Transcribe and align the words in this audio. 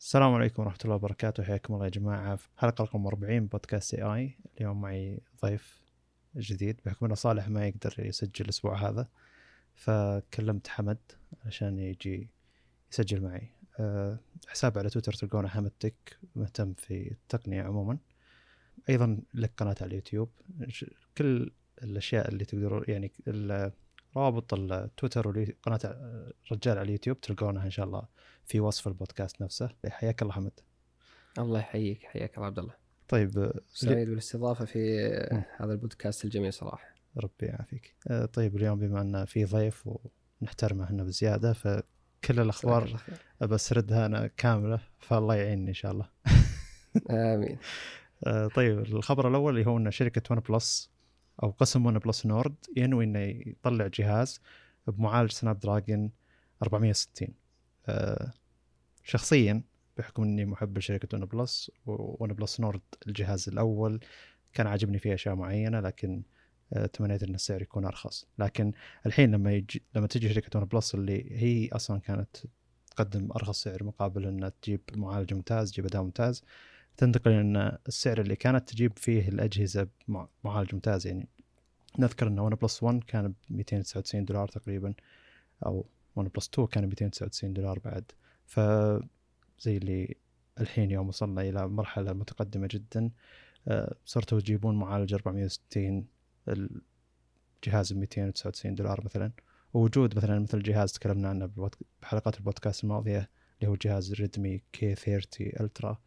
السلام 0.00 0.34
عليكم 0.34 0.62
ورحمة 0.62 0.78
الله 0.84 0.94
وبركاته. 0.94 1.42
حياكم 1.42 1.74
الله 1.74 1.84
يا 1.84 1.90
جماعة 1.90 2.36
في 2.36 2.48
حلقة 2.56 2.84
رقم 2.84 3.06
40 3.06 3.46
بودكاست 3.46 3.94
اي 3.94 4.02
اي 4.02 4.38
اليوم 4.56 4.80
معي 4.80 5.20
ضيف 5.42 5.80
جديد 6.36 6.80
بحكم 6.86 7.06
إنه 7.06 7.14
صالح 7.14 7.48
ما 7.48 7.66
يقدر 7.66 7.94
يسجل 7.98 8.44
الأسبوع 8.44 8.88
هذا 8.88 9.08
فكلمت 9.74 10.68
حمد 10.68 10.98
عشان 11.46 11.78
يجي 11.78 12.28
يسجل 12.92 13.22
معي. 13.22 13.48
أه 13.80 14.18
حساب 14.48 14.78
على 14.78 14.90
تويتر 14.90 15.12
تلقونه 15.12 15.48
حمد 15.48 15.72
تك 15.80 16.18
مهتم 16.36 16.74
في 16.74 17.10
التقنية 17.10 17.62
عموما. 17.62 17.98
أيضا 18.88 19.20
لك 19.34 19.52
قناة 19.56 19.76
على 19.80 19.88
اليوتيوب. 19.88 20.30
كل 21.18 21.50
الأشياء 21.82 22.28
اللي 22.28 22.44
تقدروا 22.44 22.90
يعني 22.90 23.12
روابط 24.16 24.54
التويتر 24.54 25.28
وقناة 25.28 25.80
رجال 26.52 26.78
على 26.78 26.86
اليوتيوب 26.86 27.20
تلقونها 27.20 27.64
إن 27.64 27.70
شاء 27.70 27.86
الله 27.86 28.02
في 28.44 28.60
وصف 28.60 28.88
البودكاست 28.88 29.42
نفسه. 29.42 29.68
حياك 29.88 30.22
الله 30.22 30.32
حمد. 30.32 30.60
الله 31.38 31.58
يحييك. 31.58 32.04
حياك 32.04 32.36
الله 32.36 32.46
عبد 32.46 32.58
الله. 32.58 32.74
طيب 33.08 33.52
سعيد 33.66 34.08
بالاستضافة 34.08 34.64
في 34.64 35.00
هذا 35.56 35.72
البودكاست 35.72 36.24
الجميل 36.24 36.52
صراحة. 36.52 36.94
ربي 37.16 37.46
يعافيك. 37.46 37.94
آه، 38.08 38.24
طيب 38.24 38.56
اليوم 38.56 38.78
بما 38.78 39.00
أن 39.00 39.24
في 39.24 39.44
ضيف 39.44 39.88
ونحترمه 40.42 40.90
هنا 40.90 41.02
بزيادة 41.02 41.52
فكل 41.52 42.40
الأخبار 42.40 43.00
بسردها 43.40 44.06
أنا 44.06 44.26
كاملة 44.26 44.80
فالله 44.98 45.34
يعيني 45.34 45.68
إن 45.68 45.74
شاء 45.74 45.92
الله. 45.92 46.08
آمين. 47.10 47.58
آه، 48.26 48.48
طيب 48.48 48.78
الخبر 48.78 49.28
الأول 49.28 49.58
اللي 49.58 49.70
هو 49.70 49.78
إن 49.78 49.90
شركة 49.90 50.22
ون 50.30 50.40
بلس 50.40 50.90
أو 51.42 51.50
قسم 51.50 51.86
ون 51.86 51.98
بلس 51.98 52.26
نورد 52.26 52.54
ينوي 52.76 53.04
إنه 53.04 53.18
يطلع 53.20 53.86
جهاز 53.86 54.40
بمعالج 54.86 55.30
سناب 55.30 55.60
دراجون 55.60 56.10
460 56.62 57.28
أه 57.86 58.32
شخصيا 59.04 59.62
بحكم 59.96 60.22
إني 60.22 60.44
محب 60.44 60.78
لشركة 60.78 61.18
ون 61.18 61.24
بلس 61.24 61.70
ون 61.86 62.32
بلس 62.32 62.60
نورد 62.60 62.80
الجهاز 63.06 63.48
الأول 63.48 64.00
كان 64.52 64.66
عاجبني 64.66 64.98
فيه 64.98 65.14
أشياء 65.14 65.34
معينة 65.34 65.80
لكن 65.80 66.22
أه 66.72 66.86
تمنيت 66.86 67.22
إن 67.22 67.34
السعر 67.34 67.62
يكون 67.62 67.84
أرخص. 67.84 68.26
لكن 68.38 68.72
الحين 69.06 69.30
لما 69.30 69.52
يجي 69.52 69.82
لما 69.94 70.06
تجي 70.06 70.34
شركة 70.34 70.58
ون 70.58 70.64
بلس 70.64 70.94
اللي 70.94 71.42
هي 71.42 71.68
أصلا 71.72 72.00
كانت 72.00 72.36
تقدم 72.90 73.32
أرخص 73.32 73.62
سعر 73.62 73.84
مقابل 73.84 74.26
إنها 74.26 74.48
تجيب 74.62 74.80
معالج 74.94 75.34
ممتاز 75.34 75.72
تجيب 75.72 75.86
اداء 75.86 76.02
ممتاز 76.02 76.44
تنتقل 76.96 77.30
إن 77.30 77.78
السعر 77.88 78.20
اللي 78.20 78.36
كانت 78.36 78.68
تجيب 78.68 78.98
فيه 78.98 79.28
الأجهزة 79.28 79.88
معالج 80.44 80.74
ممتاز 80.74 81.06
يعني 81.06 81.28
نذكر 81.98 82.26
إن 82.26 82.38
ون 82.38 82.54
بلس 82.54 82.82
1 82.82 83.04
كان 83.04 83.28
ب 83.28 83.34
299 83.50 84.24
دولار 84.24 84.48
تقريبا 84.48 84.94
أو 85.66 85.86
ون 86.16 86.28
بلس 86.28 86.48
2 86.54 86.68
كان 86.68 86.86
ب 86.86 86.88
299 86.88 87.52
دولار 87.52 87.78
بعد. 87.78 88.12
ف 88.46 88.60
زي 89.60 89.76
اللي 89.76 90.16
الحين 90.60 90.90
يوم 90.90 91.08
وصلنا 91.08 91.42
إلى 91.42 91.68
مرحلة 91.68 92.12
متقدمة 92.12 92.68
جدا 92.70 93.10
آه، 93.68 93.94
صرتوا 94.04 94.40
تجيبون 94.40 94.76
معالج 94.76 95.14
460 95.14 96.06
الجهاز 96.48 97.92
ب 97.92 97.96
299 97.96 98.74
دولار 98.74 99.04
مثلا. 99.04 99.32
ووجود 99.74 100.16
مثلا 100.16 100.38
مثل 100.38 100.62
جهاز 100.62 100.92
تكلمنا 100.92 101.28
عنه 101.28 101.50
بحلقات 102.02 102.36
البودكاست 102.38 102.84
الماضية 102.84 103.30
اللي 103.60 103.70
هو 103.70 103.74
جهاز 103.74 104.12
ريدمي 104.12 104.62
K30 104.72 104.94
Ultra 104.94 105.98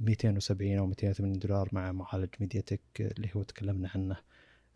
270 0.00 0.78
أو 0.78 0.86
280 0.86 1.38
دولار 1.38 1.68
مع 1.72 1.92
معالج 1.92 2.28
ميديا 2.40 2.60
تك 2.60 2.80
اللي 3.00 3.30
هو 3.36 3.42
تكلمنا 3.42 3.90
عنه. 3.94 4.16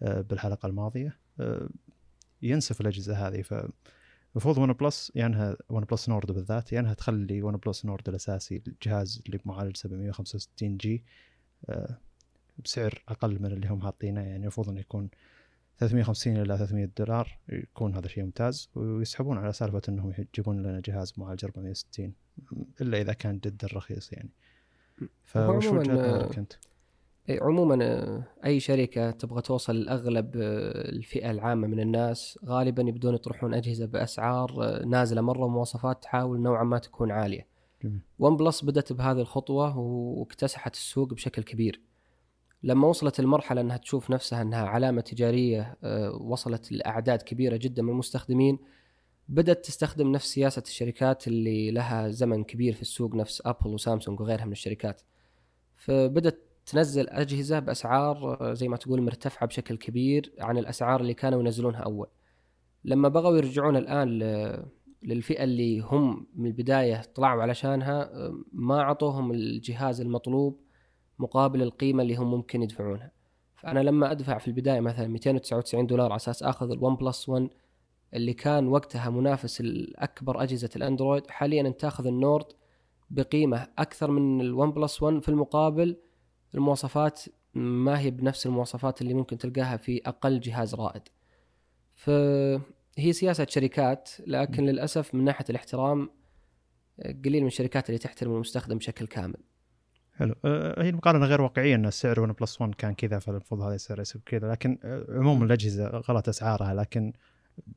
بالحلقة 0.01 0.67
الماضية. 0.67 1.19
آه، 1.41 1.69
ينسف 2.43 2.81
الأجهزة 2.81 3.29
هذه. 3.29 3.43
ف 3.43 3.55
المفروض 4.33 4.59
ون 4.59 4.73
بلس 4.73 5.13
يعني 5.15 5.57
ون 5.69 5.85
بلس 5.85 6.09
نورد 6.09 6.33
بالذات 6.33 6.73
يعني 6.73 6.95
تخلي 6.95 7.43
ون 7.43 7.57
بلس 7.57 7.85
نورد 7.85 8.09
الأساسي 8.09 8.63
الجهاز 8.67 9.23
اللي 9.27 9.39
بمعالج 9.39 9.77
765 9.77 10.77
G 10.77 11.05
آه، 11.69 11.99
بسعر 12.65 13.03
أقل 13.09 13.43
من 13.43 13.53
اللي 13.53 13.69
هم 13.69 13.81
حاطينه. 13.81 14.21
يعني 14.21 14.43
المفروض 14.43 14.69
إنه 14.69 14.81
يكون 14.81 15.11
350 15.79 16.37
إلى 16.37 16.59
300 16.59 16.91
دولار 16.99 17.39
يكون 17.49 17.95
هذا 17.95 18.09
شيء 18.09 18.25
ممتاز. 18.25 18.71
ويسحبون 18.75 19.39
على 19.39 19.53
سالفة 19.53 19.83
إنهم 19.89 20.13
يجيبون 20.19 20.63
لنا 20.63 20.81
جهاز 20.85 21.13
معالج 21.17 21.45
460 21.45 22.13
إلا 22.81 23.01
إذا 23.01 23.13
كان 23.13 23.39
جدا 23.39 23.69
رخيص 23.73 24.13
يعني. 24.13 24.31
فوش 25.25 25.67
وجهة 25.67 25.93
نظرك 25.93 26.39
أنت؟ 26.39 26.53
عموما 27.31 27.85
آه، 27.85 28.25
أي 28.45 28.61
شركة 28.61 29.11
تبغى 29.11 29.43
توصل 29.43 29.81
لأغلب 29.81 30.37
آه، 30.37 30.89
الفئة 30.89 31.31
العامة 31.31 31.67
من 31.67 31.81
الناس 31.81 32.39
غالبا 32.45 32.83
يبدون 32.83 33.15
يطرحون 33.15 33.55
أجهزة 33.55 33.87
بأسعار 33.87 34.55
آه، 34.63 34.85
نازلة 34.85 35.21
مرة 35.21 35.49
مواصفات 35.49 36.03
تحاول 36.03 36.41
نوعا 36.41 36.65
ما 36.65 36.79
تكون 36.79 37.11
عالية. 37.11 37.47
ون 38.19 38.37
بلس 38.37 38.65
بدأت 38.65 38.93
بهذه 38.93 39.21
الخطوة 39.21 39.79
واكتسحت 39.79 40.75
السوق 40.75 41.15
بشكل 41.15 41.43
كبير. 41.43 41.81
لما 42.63 42.89
وصلت 42.89 43.21
المرحلة 43.21 43.61
إنها 43.61 43.77
تشوف 43.77 44.11
نفسها 44.11 44.43
إنها 44.43 44.67
علامة 44.67 45.01
تجارية 45.01 45.77
وصلت 46.21 46.73
لأعداد 46.73 47.23
كبيرة 47.23 47.57
جدا 47.57 47.83
من 47.83 47.89
المستخدمين 47.89 48.59
بدأت 49.29 49.65
تستخدم 49.65 50.13
نفس 50.13 50.27
سياسة 50.27 50.63
الشركات 50.63 51.29
اللي 51.29 51.71
لها 51.71 52.09
زمن 52.09 52.45
كبير 52.45 52.75
في 52.75 52.83
السوق 52.83 53.15
نفس 53.15 53.43
ابل 53.47 53.71
وسامسونج 53.71 54.21
وغيرها 54.21 54.45
من 54.45 54.53
الشركات. 54.53 55.03
فبدت 55.77 56.46
تنزل 56.67 57.09
أجهزة 57.09 57.59
بأسعار 57.59 58.37
آه، 58.41 58.55
زي 58.55 58.69
ما 58.69 58.77
تقول 58.77 59.03
مرتفعة 59.03 59.47
بشكل 59.47 59.77
كبير 59.77 60.33
عن 60.41 60.59
الأسعار 60.59 61.01
اللي 61.01 61.15
كانوا 61.15 61.41
ينزلونها 61.41 61.81
أول. 61.81 62.07
لما 62.85 63.09
بغوا 63.09 63.37
يرجعون 63.37 63.77
الآن 63.77 64.09
للفئة 65.03 65.45
اللي 65.45 65.81
هم 65.81 66.27
من 66.35 66.47
البداية 66.47 67.03
طلعوا 67.15 67.43
علشانها 67.43 68.03
آه، 68.03 68.39
ما 68.53 68.81
أعطوهم 68.81 69.33
الجهاز 69.33 70.01
المطلوب 70.01 70.61
مقابل 71.19 71.63
القيمة 71.63 72.03
اللي 72.03 72.17
هم 72.17 72.31
ممكن 72.31 72.63
يدفعونها. 72.63 73.11
فأنا 73.57 73.81
لما 73.81 74.11
أدفع 74.13 74.39
في 74.39 74.49
البداية 74.49 74.81
مثلا 74.81 75.07
299 75.07 75.87
دولار 75.87 76.07
على 76.07 76.17
أساس 76.17 76.43
آخذ 76.43 76.71
الون 76.71 76.97
بلس 76.97 77.29
1 77.29 77.49
اللي 78.15 78.33
كان 78.33 78.69
وقتها 78.69 79.11
منافس 79.11 79.61
الأكبر 79.61 80.43
أجهزة 80.43 80.71
الأندرويد 80.77 81.31
حاليا 81.31 81.61
أنت 81.61 81.81
تأخذ 81.81 82.07
النورد 82.07 82.47
بقيمة 83.11 83.69
أكثر 83.79 84.11
من 84.11 84.41
الون 84.41 84.71
بلس 84.71 85.03
1 85.03 85.23
في 85.23 85.29
المقابل 85.29 85.97
المواصفات 86.55 87.23
ما 87.55 87.99
هي 87.99 88.11
بنفس 88.11 88.47
المواصفات 88.47 89.03
اللي 89.03 89.15
ممكن 89.15 89.39
تلقاها 89.39 89.77
في 89.77 90.01
أقل 90.07 90.41
جهاز 90.41 90.75
رائد. 90.75 91.03
فهي 91.95 93.13
سياسة 93.13 93.47
شركات 93.51 94.11
لكن 94.27 94.63
م. 94.63 94.67
للأسف 94.67 95.15
من 95.15 95.25
ناحية 95.25 95.45
الاحترام 95.51 96.11
قليل 97.25 97.41
من 97.41 97.47
الشركات 97.47 97.89
اللي 97.89 97.99
تحترم 97.99 98.35
المستخدم 98.35 98.79
بشكل 98.79 99.07
كامل. 99.07 99.43
حلو. 100.15 100.35
أه 100.45 100.83
هي 100.83 100.89
المقارنة 100.89 101.27
غير 101.27 101.41
واقعية 101.41 101.75
إن 101.75 101.87
السعر 101.87 102.21
ون 102.21 102.33
بلس 102.33 102.61
1 102.61 102.75
كان 102.75 102.95
كذا 102.95 103.19
فالمفروض 103.19 103.61
هذا 103.61 103.75
السعر 103.75 104.01
يصير 104.01 104.21
كذا 104.27 104.51
لكن 104.51 104.79
عموم 105.09 105.43
الأجهزة 105.43 105.87
غلط 105.87 106.29
أسعارها 106.29 106.75
لكن 106.75 107.13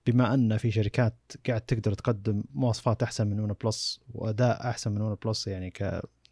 بما 0.08 0.34
أن 0.34 0.58
في 0.58 0.72
شركات 0.72 1.16
قاعد 1.48 1.62
تقدر 1.62 1.94
تقدم 1.94 2.44
مواصفات 2.54 3.04
أحسن 3.04 3.28
من 3.28 3.40
ون 3.40 3.54
بلس 3.64 4.02
وأداء 4.14 4.70
أحسن 4.70 4.92
من 4.92 5.02
ون 5.02 5.18
بلس 5.26 5.48
يعني 5.48 5.74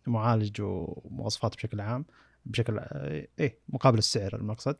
كمعالج 0.06 0.62
ومواصفات 0.62 1.56
بشكل 1.56 1.82
عام 1.82 2.06
بشكل 2.48 2.80
إيه 3.40 3.60
مقابل 3.70 3.98
السعر 3.98 4.36
المقصد. 4.36 4.76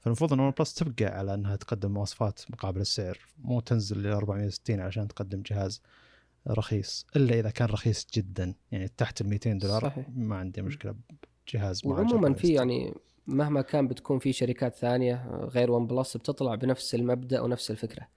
فالمفروض 0.00 0.32
إن 0.32 0.40
ون 0.40 0.52
بلس 0.58 0.74
تبقى 0.74 1.04
على 1.04 1.34
إنها 1.34 1.56
تقدم 1.56 1.90
مواصفات 1.90 2.40
مقابل 2.50 2.80
السعر 2.80 3.18
مو 3.38 3.60
تنزل 3.60 4.02
ل 4.02 4.06
460 4.06 4.80
عشان 4.80 5.08
تقدم 5.08 5.42
جهاز 5.42 5.82
رخيص 6.48 7.06
إلا 7.16 7.38
إذا 7.40 7.50
كان 7.50 7.68
رخيص 7.68 8.06
جدا 8.14 8.54
يعني 8.72 8.88
تحت 8.88 9.20
ال 9.20 9.28
200 9.28 9.52
دولار 9.52 9.80
صحيح. 9.82 10.06
ما 10.14 10.36
عندي 10.36 10.62
مشكلة 10.62 10.94
بجهاز 11.46 11.86
وعموما 11.86 12.34
في 12.34 12.48
يعني 12.48 12.94
مهما 13.26 13.62
كان 13.62 13.88
بتكون 13.88 14.18
في 14.18 14.32
شركات 14.32 14.74
ثانية 14.74 15.26
غير 15.30 15.70
ون 15.70 15.86
بلس 15.86 16.16
بتطلع 16.16 16.54
بنفس 16.54 16.94
المبدأ 16.94 17.40
ونفس 17.40 17.70
الفكرة. 17.70 18.08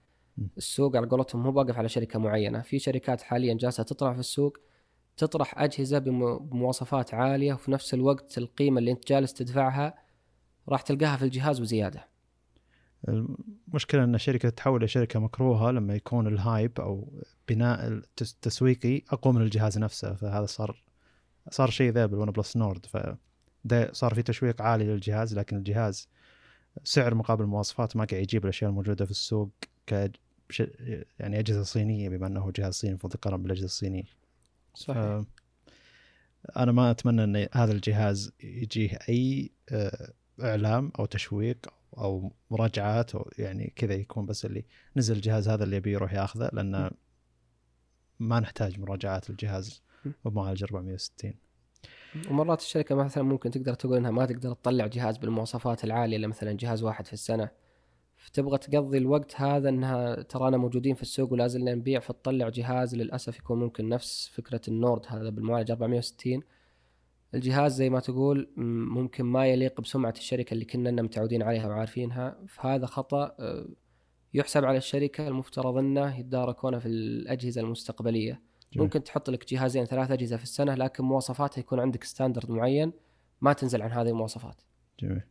السوق 0.56 0.96
على 0.96 1.06
قولتهم 1.06 1.42
مو 1.42 1.52
واقف 1.52 1.78
على 1.78 1.88
شركة 1.88 2.18
معينة 2.18 2.60
في 2.60 2.78
شركات 2.78 3.22
حاليا 3.22 3.54
جالسة 3.54 3.82
تطلع 3.82 4.12
في 4.14 4.20
السوق 4.20 4.58
تطرح 5.16 5.58
أجهزة 5.58 5.98
بمواصفات 5.98 7.14
عالية 7.14 7.54
وفي 7.54 7.70
نفس 7.70 7.94
الوقت 7.94 8.38
القيمة 8.38 8.78
اللي 8.78 8.90
أنت 8.90 9.08
جالس 9.08 9.32
تدفعها 9.32 9.94
راح 10.68 10.82
تلقاها 10.82 11.16
في 11.16 11.24
الجهاز 11.24 11.60
وزيادة 11.60 12.08
المشكلة 13.08 14.04
أن 14.04 14.14
الشركة 14.14 14.48
تتحول 14.48 14.84
لشركة 14.84 15.20
مكروهة 15.20 15.70
لما 15.70 15.94
يكون 15.94 16.26
ال 16.26 16.37
hype 16.37 16.80
أو 16.80 17.22
بناء 17.48 17.88
التسويقي 18.20 19.02
أقوى 19.10 19.34
من 19.34 19.42
الجهاز 19.42 19.78
نفسه 19.78 20.14
فهذا 20.14 20.46
صار 20.46 20.82
صار 21.50 21.70
شيء 21.70 21.92
ذا 21.92 22.06
بالون 22.06 22.30
بلس 22.30 22.56
نورد. 22.56 22.86
ف 22.86 22.96
صار 23.92 24.14
في 24.14 24.22
تشويق 24.22 24.62
عالي 24.62 24.84
للجهاز 24.84 25.38
لكن 25.38 25.56
الجهاز 25.56 26.08
سعر 26.84 27.14
مقابل 27.14 27.46
مواصفات 27.46 27.96
ما 27.96 28.04
قاعد 28.04 28.22
يجيب 28.22 28.44
الأشياء 28.44 28.70
الموجودة 28.70 29.04
في 29.04 29.10
السوق 29.10 29.50
ك 29.86 30.10
يعني 31.20 31.38
أجهزة 31.38 31.62
صينية 31.62 32.08
بما 32.08 32.26
إنه 32.26 32.52
جهاز 32.56 32.74
صيني 32.74 32.90
المفروض 32.90 33.14
يقارن 33.14 33.42
بالأجهزة 33.42 33.64
الصينية. 33.64 34.25
صحيح. 34.76 35.22
أنا 36.56 36.72
ما 36.72 36.90
أتمنى 36.90 37.24
إن 37.24 37.48
هذا 37.52 37.72
الجهاز 37.72 38.32
يجيه 38.42 38.98
أي 39.08 39.50
آه، 39.70 40.12
إعلام 40.42 40.92
أو 40.98 41.06
تشويق 41.06 41.66
أو 41.98 42.32
مراجعات 42.50 43.14
أو 43.14 43.30
يعني 43.38 43.72
كذا 43.76 43.94
يكون 43.94 44.26
بس 44.26 44.44
اللي 44.44 44.64
نزل 44.96 45.16
الجهاز 45.16 45.48
هذا 45.48 45.64
اللي 45.64 45.76
يبي 45.76 45.92
يروح 45.92 46.12
ياخذه 46.12 46.50
لأن 46.52 46.90
ما 48.18 48.40
نحتاج 48.40 48.80
مراجعات 48.80 49.30
الجهاز 49.30 49.82
وبمعالج 50.24 50.64
460 50.64 51.34
ومرات 52.30 52.60
الشركة 52.60 52.94
مثلا 52.94 53.24
ممكن 53.24 53.50
تقدر 53.50 53.74
تقول 53.74 53.96
إنها 53.96 54.10
ما 54.10 54.26
تقدر 54.26 54.52
تطلع 54.52 54.86
جهاز 54.86 55.18
بالمواصفات 55.18 55.84
العالية 55.84 56.16
إلا 56.16 56.26
مثلا 56.26 56.52
جهاز 56.52 56.82
واحد 56.82 57.06
في 57.06 57.12
السنة. 57.12 57.50
فتبغى 58.26 58.58
تقضي 58.58 58.98
الوقت 58.98 59.40
هذا 59.40 59.68
إنها 59.68 60.22
ترانا 60.22 60.56
موجودين 60.56 60.94
في 60.94 61.02
السوق 61.02 61.32
ولا 61.32 61.46
زلنا 61.46 61.74
نبيع 61.74 62.00
فتطلع 62.00 62.48
جهاز 62.48 62.94
للأسف 62.94 63.38
يكون 63.38 63.58
ممكن 63.58 63.88
نفس 63.88 64.30
فكرة 64.34 64.60
النورد 64.68 65.02
هذا 65.08 65.30
بالمعالج 65.30 65.70
460 65.70 66.42
الجهاز 67.34 67.74
زي 67.74 67.90
ما 67.90 68.00
تقول 68.00 68.48
ممكن 68.56 69.24
ما 69.24 69.46
يليق 69.46 69.80
بسمعة 69.80 70.14
الشركة 70.16 70.54
اللي 70.54 70.64
كنا 70.64 71.02
متعودين 71.02 71.42
عليها 71.42 71.68
وعارفينها. 71.68 72.36
فهذا 72.48 72.86
خطأ 72.86 73.34
آه، 73.40 73.66
يحسب 74.34 74.64
على 74.64 74.78
الشركة 74.78 75.28
المفترض 75.28 75.76
إنه 75.76 76.18
يتداركونه 76.18 76.78
في 76.78 76.88
الأجهزة 76.88 77.60
المستقبلية. 77.60 78.40
جميل. 78.72 78.84
ممكن 78.84 79.04
تحط 79.04 79.30
لك 79.30 79.52
جهازين 79.52 79.84
ثلاث 79.84 80.10
أجهزة 80.10 80.36
في 80.36 80.42
السنة 80.42 80.74
لكن 80.74 81.04
مواصفاتها 81.04 81.60
يكون 81.60 81.80
عندك 81.80 82.04
ستاندرد 82.04 82.50
معين. 82.50 82.92
ما 83.40 83.52
تنزل 83.52 83.82
عن 83.82 83.92
هذه 83.92 84.08
المواصفات. 84.08 84.62
جميل. 85.00 85.22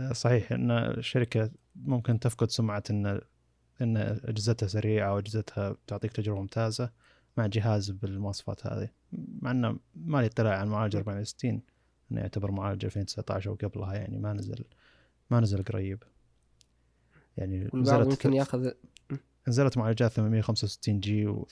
آه، 0.00 0.12
صحيح 0.12 0.52
إن 0.52 0.70
الشركة 0.70 1.50
ممكن 1.76 2.20
تفقد 2.20 2.50
سمعة 2.50 2.82
إن 2.90 3.20
إن 3.80 3.96
أجهزتها 3.96 4.66
سريعة 4.66 5.14
واجهزتها 5.14 5.76
تعطيك 5.86 6.12
تجربة 6.12 6.40
ممتازة 6.40 6.90
مع 7.36 7.46
جهاز 7.46 7.90
بالمواصفات 7.90 8.66
هذه. 8.66 8.88
مع 9.12 9.50
إنه 9.50 9.78
ما 9.94 10.18
لي 10.18 10.26
اطلاع 10.26 10.58
عن 10.58 10.68
معالج 10.68 10.96
460 10.96 11.62
إنه 12.12 12.20
يعتبر 12.20 12.50
معالج 12.50 12.84
2019 12.84 13.50
أو 13.50 13.54
قبلها 13.54 13.94
يعني 13.94 14.18
ما 14.18 14.32
نزل 14.32 14.64
ما 15.30 15.40
نزل 15.40 15.62
قريب. 15.62 16.02
يعني 17.36 17.70
نزلت 17.74 18.08
ممكن 18.08 18.32
ياخذ 18.32 18.70
نزلت 19.48 19.78
معالجات 19.78 20.12
865 20.12 21.00
G 21.00 21.26
و 21.26 21.48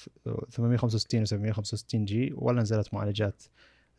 865 0.51 1.23
و 1.23 1.25
765 1.25 2.05
G 2.05 2.33
ولا 2.35 2.63
نزلت 2.63 2.95
معالجات 2.95 3.43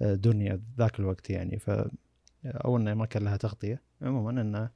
آه، 0.02 0.14
دنيا 0.14 0.62
ذاك 0.78 1.00
الوقت 1.00 1.30
يعني. 1.30 1.60
ف 1.60 1.70
أو 2.46 2.78
إنه 2.78 2.94
ما 2.94 3.06
كان 3.06 3.24
لها 3.24 3.38
تغطية. 3.38 3.82
عموما 4.02 4.42
إنه 4.42 4.70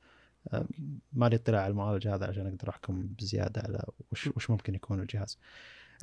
آه، 0.53 0.65
ما 1.13 1.29
لي 1.29 1.35
اطلاع 1.35 1.61
على 1.61 1.71
المعالج 1.71 2.07
هذا 2.07 2.27
عشان 2.27 2.47
أقدر 2.47 2.69
أحكم 2.69 3.07
بزيادة 3.19 3.61
على 3.61 3.83
وش 4.11 4.27
وش 4.27 4.49
ممكن 4.49 4.75
يكون 4.75 4.99
الجهاز. 4.99 5.39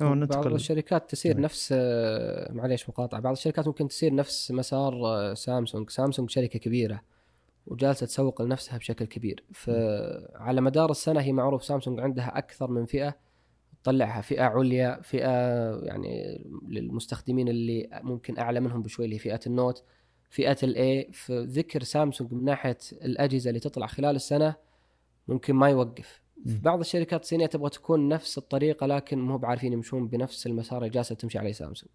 بعض 0.01 0.47
الشركات 0.47 1.09
تسير 1.11 1.31
جميل. 1.31 1.43
نفس 1.43 1.73
آه، 1.77 2.51
معليش 2.51 2.89
مقاطعه 2.89 3.21
بعض 3.21 3.33
الشركات 3.33 3.67
ممكن 3.67 3.87
تسير 3.87 4.15
نفس 4.15 4.51
مسار 4.51 5.33
سامسونج. 5.33 5.89
سامسونج 5.89 6.29
شركة 6.29 6.59
كبيرة 6.59 7.01
وجالسة 7.67 8.05
تسوق 8.05 8.41
لنفسها 8.41 8.77
بشكل 8.77 9.05
كبير. 9.05 9.43
فعلى 9.53 10.61
مدار 10.61 10.91
السنة 10.91 11.21
هي 11.21 11.31
معروف 11.31 11.63
سامسونج 11.63 11.99
عندها 11.99 12.37
أكثر 12.37 12.71
من 12.71 12.85
فئة 12.85 13.15
تطلعها 13.83 14.21
فئة 14.21 14.43
عليا 14.43 15.01
فئة 15.01 15.29
يعني 15.83 16.43
للمستخدمين 16.67 17.47
اللي 17.47 17.89
ممكن 18.03 18.37
أعلى 18.37 18.59
منهم 18.59 18.81
بشوي 18.81 19.05
اللي 19.05 19.15
هي 19.15 19.19
فئة 19.19 19.39
ال 19.47 19.53
Note. 19.53 19.83
فئة 20.33 20.57
ال 20.63 20.87
A 20.87 21.11
فذكر 21.13 21.83
سامسونج 21.83 22.33
من 22.33 22.45
ناحية 22.45 22.77
الأجهزة 22.91 23.49
اللي 23.49 23.59
تطلع 23.59 23.87
خلال 23.87 24.15
السنة 24.15 24.55
ممكن 25.27 25.55
ما 25.55 25.69
يوقف. 25.69 26.21
في 26.45 26.59
بعض 26.59 26.79
الشركات 26.79 27.21
الصينية 27.21 27.45
تبغى 27.45 27.69
تكون 27.69 28.09
نفس 28.09 28.37
الطريقة 28.37 28.87
لكن 28.87 29.19
مو 29.19 29.37
بعارفين 29.37 29.73
يمشون 29.73 30.07
بنفس 30.07 30.47
المسار 30.47 30.77
اللي 30.77 30.89
جالسة 30.89 31.15
تمشي 31.15 31.37
عليه 31.37 31.51
سامسونج. 31.51 31.91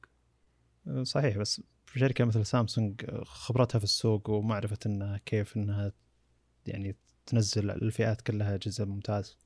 صحيح 1.02 1.38
بس 1.38 1.62
في 1.86 1.98
شركة 1.98 2.24
مثل 2.24 2.46
سامسونج 2.46 3.04
خبرتها 3.24 3.78
في 3.78 3.84
السوق 3.84 4.30
ومعرفة 4.30 4.78
إنها 4.86 5.20
كيف 5.26 5.56
إنها 5.56 5.92
يعني 6.66 6.96
تنزل 7.26 7.70
الفئات 7.70 8.20
كلها 8.20 8.54
اجهزه 8.54 8.84
ممتاز 8.84 9.38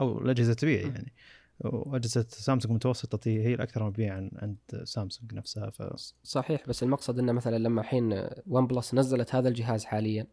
أو 0.00 0.18
الأجهزة 0.18 0.54
تبيع 0.54 0.80
يعني. 0.80 1.12
وأجهزة 1.60 2.26
سامسونج 2.28 2.74
متوسطه 2.74 3.30
هي 3.30 3.54
الأكثر 3.54 3.84
مبيعا 3.84 4.30
عند 4.36 4.56
سامسونج 4.84 5.34
نفسها 5.34 5.70
ف 5.70 5.82
صحيح 6.22 6.68
بس 6.68 6.82
المقصد 6.82 7.18
إنه 7.18 7.32
مثلا 7.32 7.58
لما 7.58 7.80
الحين 7.80 8.28
ون 8.46 8.66
بلس 8.66 8.94
نزلت 8.94 9.34
هذا 9.34 9.48
الجهاز 9.48 9.84
حاليا 9.84 10.26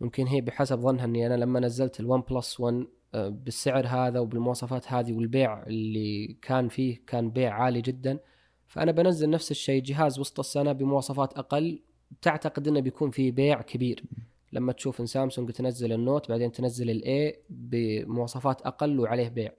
ممكن 0.00 0.26
هي 0.26 0.40
بحسب 0.40 0.80
ظنها 0.80 1.04
إني 1.04 1.26
أنا 1.26 1.34
لما 1.34 1.60
نزلت 1.60 2.00
الون 2.00 2.20
بلس 2.20 2.60
1 2.60 2.86
بالسعر 3.14 3.86
هذا 3.86 4.20
وبالمواصفات 4.20 4.92
هذه 4.92 5.12
والبيع 5.12 5.62
اللي 5.62 6.38
كان 6.42 6.68
فيه 6.68 7.02
كان 7.06 7.30
بيع 7.30 7.54
عالي 7.54 7.80
جدا 7.80 8.18
فأنا 8.66 8.92
بنزل 8.92 9.30
نفس 9.30 9.50
الشيء 9.50 9.82
جهاز 9.82 10.18
وسط 10.18 10.38
السنة 10.38 10.72
بمواصفات 10.72 11.32
أقل 11.32 11.82
تعتقد 12.22 12.68
إنه 12.68 12.80
بيكون 12.80 13.10
في 13.10 13.30
بيع 13.30 13.62
كبير. 13.62 14.04
لما 14.52 14.72
تشوف 14.72 15.00
إن 15.00 15.06
سامسونج 15.06 15.50
تنزل 15.50 15.92
النوت 15.92 16.28
بعدين 16.28 16.52
تنزل 16.52 16.90
ال 16.90 17.16
A 17.16 17.42
بمواصفات 17.50 18.62
أقل 18.62 19.00
وعليه 19.00 19.28
بيع. 19.28 19.52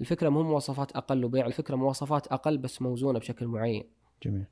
الفكرة 0.00 0.28
مو 0.28 0.42
مواصفات 0.42 0.92
أقل 0.92 1.24
وبيع 1.24 1.46
الفكرة 1.46 1.76
مواصفات 1.76 2.26
أقل 2.26 2.58
بس 2.58 2.82
موزونة 2.82 3.18
بشكل 3.18 3.46
معين. 3.46 3.84
جميل. 4.22 4.46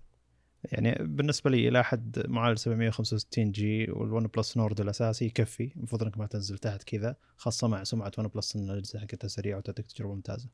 يعني 0.64 0.94
بالنسبة 1.00 1.50
لي 1.50 1.68
إلى 1.68 1.84
حد 1.84 2.22
معالج 2.28 2.58
765 2.58 3.52
جي 3.52 3.90
وال 3.90 4.08
ون 4.08 4.26
بلس 4.26 4.56
نورد 4.56 4.80
الأساسي 4.80 5.24
يكفي. 5.24 5.72
المفروض 5.76 6.02
إنك 6.02 6.18
ما 6.18 6.26
تنزل 6.26 6.58
تحت 6.58 6.82
كذا 6.82 7.16
خاصة 7.36 7.68
مع 7.68 7.84
سمعة 7.84 8.12
ون 8.18 8.28
بلس 8.28 8.56
ان 8.56 8.70
الاجهزه 8.70 8.98
حقتها 8.98 9.28
سريعة 9.28 9.58
وتعطيك 9.58 9.86
تجربة 9.86 10.14
ممتازة. 10.14 10.48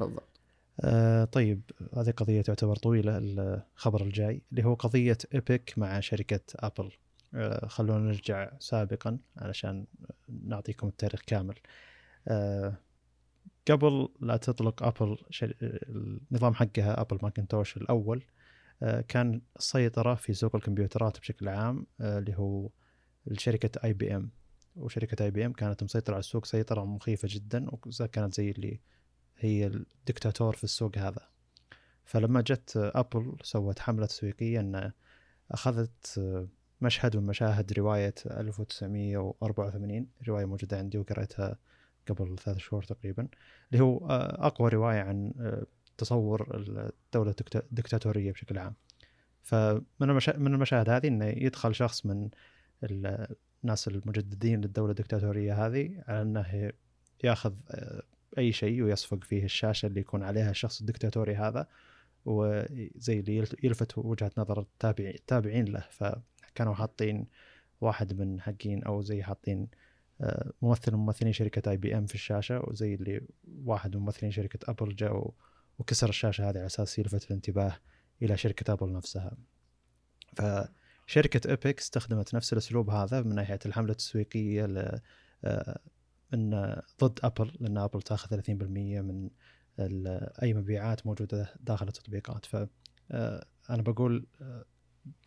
بالضبط. 0.00 0.40
آه 0.80 1.24
طيب 1.24 1.62
هذه 1.96 2.10
قضية 2.10 2.42
تعتبر 2.42 2.76
طويلة 2.76 3.18
الخبر 3.18 4.02
الجاي 4.02 4.42
اللي 4.50 4.64
هو 4.64 4.74
قضية 4.74 5.18
إيبك 5.34 5.74
مع 5.76 6.00
شركة 6.00 6.40
ابل 6.56 6.92
آه 7.34 7.66
خلونا 7.66 7.98
نرجع 7.98 8.50
سابقا 8.58 9.18
علشان 9.36 9.86
نعطيكم 10.28 10.88
التاريخ 10.88 11.20
كامل. 11.26 11.54
آه 12.28 12.74
قبل 13.70 14.08
لا 14.20 14.36
تطلق 14.36 14.82
ابل 14.82 15.18
النظام 15.42 16.54
حقها 16.54 17.00
ابل 17.00 17.18
ماكنتوش 17.22 17.76
الأول 17.76 18.24
آه 18.82 19.00
كان 19.00 19.40
السيطرة 19.56 20.14
في 20.14 20.34
سوق 20.34 20.56
الكمبيوترات 20.56 21.20
بشكل 21.20 21.48
عام 21.48 21.86
آه 22.00 22.18
اللي 22.18 22.34
هو 22.38 22.70
الشركة 23.30 23.80
اي 23.84 23.92
بي 23.92 24.16
ام 24.16 24.30
وشركة 24.76 25.24
اي 25.24 25.30
بي 25.30 25.46
ام 25.46 25.52
كانت 25.52 25.82
مسيطرة 25.82 26.14
على 26.14 26.20
السوق 26.20 26.44
سيطرة 26.44 26.84
مخيفة 26.84 27.28
جدا 27.30 27.66
وكانت 28.00 28.34
زي 28.34 28.50
اللي 28.50 28.80
هي 29.38 29.66
الدكتاتور 29.66 30.56
في 30.56 30.64
السوق 30.64 30.98
هذا. 30.98 31.28
فلما 32.04 32.40
جت 32.40 32.72
ابل 32.76 33.36
سوت 33.42 33.78
حملة 33.78 34.06
تسويقية 34.06 34.60
إن 34.60 34.92
أخذت 35.50 36.20
مشهد 36.80 37.16
من 37.16 37.26
مشاهد 37.26 37.72
رواية 37.72 38.14
1984 38.26 40.06
رواية 40.28 40.44
موجودة 40.44 40.78
عندي 40.78 40.98
وقريتها 40.98 41.58
قبل 42.08 42.38
ثلاث 42.38 42.58
شهور 42.58 42.82
تقريبا 42.82 43.28
اللي 43.72 43.84
هو 43.84 44.06
أقوى 44.38 44.70
رواية 44.70 45.00
عن 45.00 45.32
تصور 45.98 46.56
الدولة 46.56 47.34
الدكتاتورية 47.54 48.32
بشكل 48.32 48.58
عام. 48.58 48.74
فمن 49.42 49.84
من 50.36 50.54
المشاهد 50.54 50.90
هذه 50.90 51.08
إنه 51.08 51.26
يدخل 51.26 51.74
شخص 51.74 52.06
من 52.06 52.28
الناس 52.82 53.88
المجددين 53.88 54.60
للدولة 54.60 54.90
الدكتاتورية 54.90 55.66
هذه 55.66 56.02
على 56.08 56.22
إنه 56.22 56.72
ياخذ 57.24 57.54
أي 58.38 58.52
شيء 58.52 58.82
ويصفق 58.82 59.24
فيه 59.24 59.44
الشاشة 59.44 59.86
اللي 59.86 60.00
يكون 60.00 60.22
عليها 60.22 60.50
الشخص 60.50 60.80
الدكتاتوري 60.80 61.36
هذا 61.36 61.66
وزي 62.24 63.20
اللي 63.20 63.46
يلفت 63.62 63.98
وجهة 63.98 64.30
نظر 64.38 64.66
التابعين 64.90 65.64
له. 65.64 65.84
فكانوا 65.90 66.74
حاطين 66.74 67.26
واحد 67.80 68.20
من 68.20 68.40
حقين 68.40 68.84
أو 68.84 69.02
زي 69.02 69.22
حاطين 69.22 69.60
آه، 69.62 69.85
ممثل 70.62 70.92
من 70.92 70.98
ممثلين 70.98 71.32
شركة 71.32 71.70
اي 71.70 71.76
بي 71.76 71.98
ام 71.98 72.06
في 72.06 72.14
الشاشة 72.14 72.60
وزي 72.64 72.94
اللي 72.94 73.20
واحد 73.64 73.96
من 73.96 74.02
ممثلين 74.02 74.32
شركة 74.32 74.70
ابل 74.70 74.94
جاء 74.94 75.30
وكسر 75.78 76.08
الشاشة 76.08 76.42
هذه 76.42 76.58
على 76.58 76.66
أساس 76.66 76.98
يلفت 76.98 77.24
الانتباه 77.24 77.76
إلى 78.22 78.36
شركة 78.36 78.72
ابل 78.72 78.92
نفسها. 78.92 79.36
فشركة 80.36 81.50
ايبك 81.50 81.78
استخدمت 81.78 82.34
نفس 82.34 82.52
الأسلوب 82.52 82.90
هذا 82.90 83.22
من 83.22 83.34
ناحية 83.34 83.58
الحملة 83.66 83.90
التسويقية 83.90 84.64
آه، 85.44 85.80
ان 86.34 86.80
ضد 87.04 87.18
ابل 87.22 87.52
لأن 87.60 87.78
ابل 87.78 88.02
تأخذ 88.02 88.28
30% 88.28 89.00
من 89.00 89.30
أي 90.42 90.54
مبيعات 90.54 91.06
موجودة 91.06 91.54
داخل 91.60 91.88
التطبيقات. 91.88 92.46
ف 92.46 92.66
آه، 93.10 93.46
أنا 93.70 93.82
بقول 93.82 94.26
آه، 94.40 94.64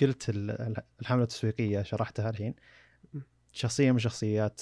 قلت 0.02 0.26
الحملة 1.02 1.24
التسويقية 1.24 1.82
شرحتها 1.82 2.30
الحين. 2.30 2.56
شخصية 3.60 3.92
من 3.92 4.00
شخصيات 4.00 4.62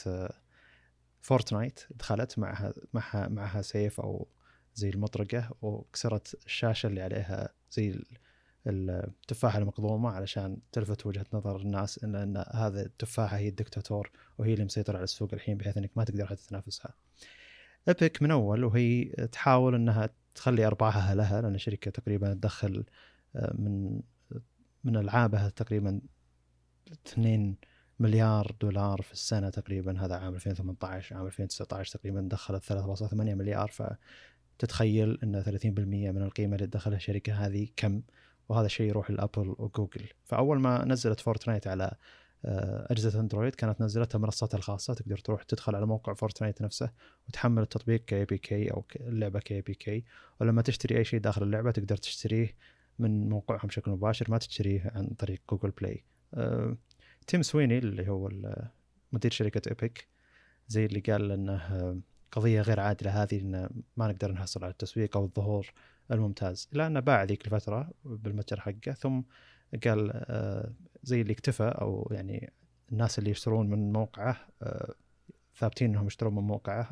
فورتنايت 1.21 1.79
آه، 1.79 1.95
دخلت 1.95 2.39
معها 2.39 2.73
معها 2.93 3.27
معها 3.27 3.61
سيف 3.61 4.01
أو 4.01 4.27
زي 4.75 4.89
المطرقة 4.89 5.55
وكسرت 5.61 6.45
الشاشة 6.45 6.87
اللي 6.87 7.01
عليها 7.01 7.49
زي 7.71 7.99
التفاحة 8.67 9.59
المقضومة 9.59 10.09
علشان 10.09 10.57
تلفت 10.71 11.05
وجهة 11.05 11.25
نظر 11.33 11.61
الناس 11.61 12.03
إن, 12.03 12.15
إن 12.15 12.45
هذا 12.53 12.81
التفاحة 12.81 13.37
هي 13.37 13.47
الدكتاتور 13.47 14.11
وهي 14.37 14.53
اللي 14.53 14.65
مسيطرة 14.65 14.95
على 14.95 15.03
السوق 15.03 15.33
الحين 15.33 15.57
بحيث 15.57 15.77
إنك 15.77 15.91
ما 15.95 16.03
تقدر 16.03 16.27
حتى 16.27 16.47
تنافسها. 16.47 16.93
ايبك 17.87 18.21
من 18.21 18.31
أول 18.31 18.63
وهي 18.63 19.05
تحاول 19.05 19.75
إنها 19.75 20.09
تخلي 20.35 20.67
أرباحها 20.67 21.15
لها 21.15 21.41
لأن 21.41 21.57
شركه 21.57 21.91
تقريبا 21.91 22.33
تدخل 22.33 22.85
آه، 23.35 23.53
من 23.57 24.01
من 24.83 24.97
ألعابها 24.97 25.49
تقريبا 25.49 26.01
2 27.07 27.55
مليار 27.99 28.55
دولار 28.61 29.01
في 29.01 29.13
السنة 29.13 29.49
تقريبا 29.49 29.99
هذا 30.05 30.15
عام 30.15 30.35
2018 30.35 31.15
عام 31.15 31.25
2019 31.25 31.97
تقريبا 31.97 32.21
دخلت 32.21 32.63
3.8 32.63 33.13
مليار. 33.13 33.71
فتتخيل 34.59 35.19
إن 35.23 35.43
30% 35.43 36.11
من 36.11 36.21
القيمة 36.21 36.55
اللي 36.55 36.67
دخلها 36.67 36.97
الشركة 36.97 37.33
هذه 37.33 37.67
كم؟ 37.75 38.01
وهذا 38.49 38.67
شيء 38.67 38.87
يروح 38.89 39.11
لأبل 39.11 39.55
وجوجل. 39.57 40.05
فأول 40.25 40.59
ما 40.59 40.85
نزلت 40.85 41.19
فورتنايت 41.19 41.67
على 41.67 41.91
آه، 42.45 42.87
أجهزة 42.91 43.19
أندرويد 43.19 43.55
كانت 43.55 43.81
نزلتها 43.81 44.19
منصتها 44.19 44.57
الخاصة. 44.57 44.93
تقدر 44.93 45.17
تروح 45.17 45.43
تدخل 45.43 45.75
على 45.75 45.85
موقع 45.85 46.13
فورتنايت 46.13 46.61
نفسه 46.61 46.91
وتحمل 47.27 47.61
التطبيق 47.61 48.05
ك 48.05 48.25
APK 48.25 48.71
أو 48.71 48.85
اللعبة 48.95 49.39
ك 49.39 49.61
APK. 49.61 50.03
ولما 50.41 50.61
تشتري 50.61 50.97
أي 50.97 51.03
شيء 51.03 51.19
داخل 51.19 51.43
اللعبة 51.43 51.71
تقدر 51.71 51.97
تشتريه 51.97 52.55
من 52.99 53.29
موقعهم 53.29 53.67
بشكل 53.67 53.91
مباشر 53.91 54.31
ما 54.31 54.37
تشتريه 54.37 54.91
عن 54.95 55.07
طريق 55.07 55.41
جوجل 55.49 55.71
بلاي. 55.71 56.03
أه 56.33 56.77
تيم 57.27 57.41
سويني 57.41 57.77
اللي 57.77 58.09
هو 58.09 58.29
مدير 59.11 59.31
شركة 59.31 59.61
ايبك 59.69 60.07
زي 60.67 60.85
اللي 60.85 60.99
قال 60.99 61.31
إنه 61.31 62.01
قضية 62.31 62.61
غير 62.61 62.79
عادلة 62.79 63.23
هذه 63.23 63.41
إن 63.41 63.69
ما 63.97 64.07
نقدر 64.07 64.31
نحصل 64.31 64.63
على 64.63 64.71
التسويق 64.71 65.17
أو 65.17 65.25
الظهور 65.25 65.71
الممتاز. 66.11 66.69
الا 66.73 66.87
أنه 66.87 66.99
باع 66.99 67.23
ذيك 67.23 67.45
الفترة 67.45 67.91
بالمتجر 68.05 68.59
حقه 68.59 68.91
ثم 68.91 69.21
قال 69.85 70.11
آه، 70.13 70.73
زي 71.03 71.21
اللي 71.21 71.33
اكتفى 71.33 71.63
أو 71.63 72.07
يعني 72.11 72.53
الناس 72.91 73.19
اللي 73.19 73.29
يشترون 73.29 73.69
من 73.69 73.93
موقعه 73.93 74.37
آه، 74.61 74.93
ثابتين 75.55 75.89
إنهم 75.89 76.07
يشترون 76.07 76.35
من 76.35 76.43
موقعه 76.43 76.91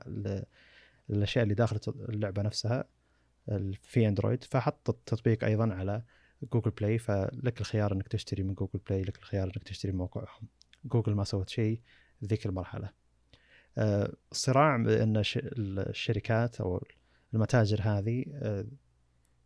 الاشياء 1.09 1.43
اللي 1.43 1.55
داخل 1.55 1.79
اللعبة 2.09 2.41
نفسها 2.41 2.83
في 3.81 4.07
أندرويد 4.07 4.43
فحط 4.43 4.89
التطبيق 4.89 5.43
أيضا 5.43 5.73
على 5.73 6.03
جوجل 6.53 6.71
بلاي 6.71 6.97
فلك 6.97 7.61
الخيار 7.61 7.93
إنك 7.93 8.07
تشتري 8.07 8.43
من 8.43 8.53
جوجل 8.53 8.79
بلاي 8.89 9.01
لك 9.01 9.17
الخيار 9.17 9.47
إنك 9.47 9.63
تشتري 9.63 9.91
من 9.91 9.97
موقعهم. 9.97 10.47
جوجل 10.85 11.13
ما 11.13 11.23
سوت 11.23 11.49
شيء 11.49 11.81
ذيك 12.25 12.45
المرحلة. 12.45 12.89
الصراع 14.31 14.77
بأن 14.77 15.23
الشركات 15.57 16.61
أو 16.61 16.83
المتاجر 17.33 17.79
هذه 17.81 18.25
آه، 18.33 18.65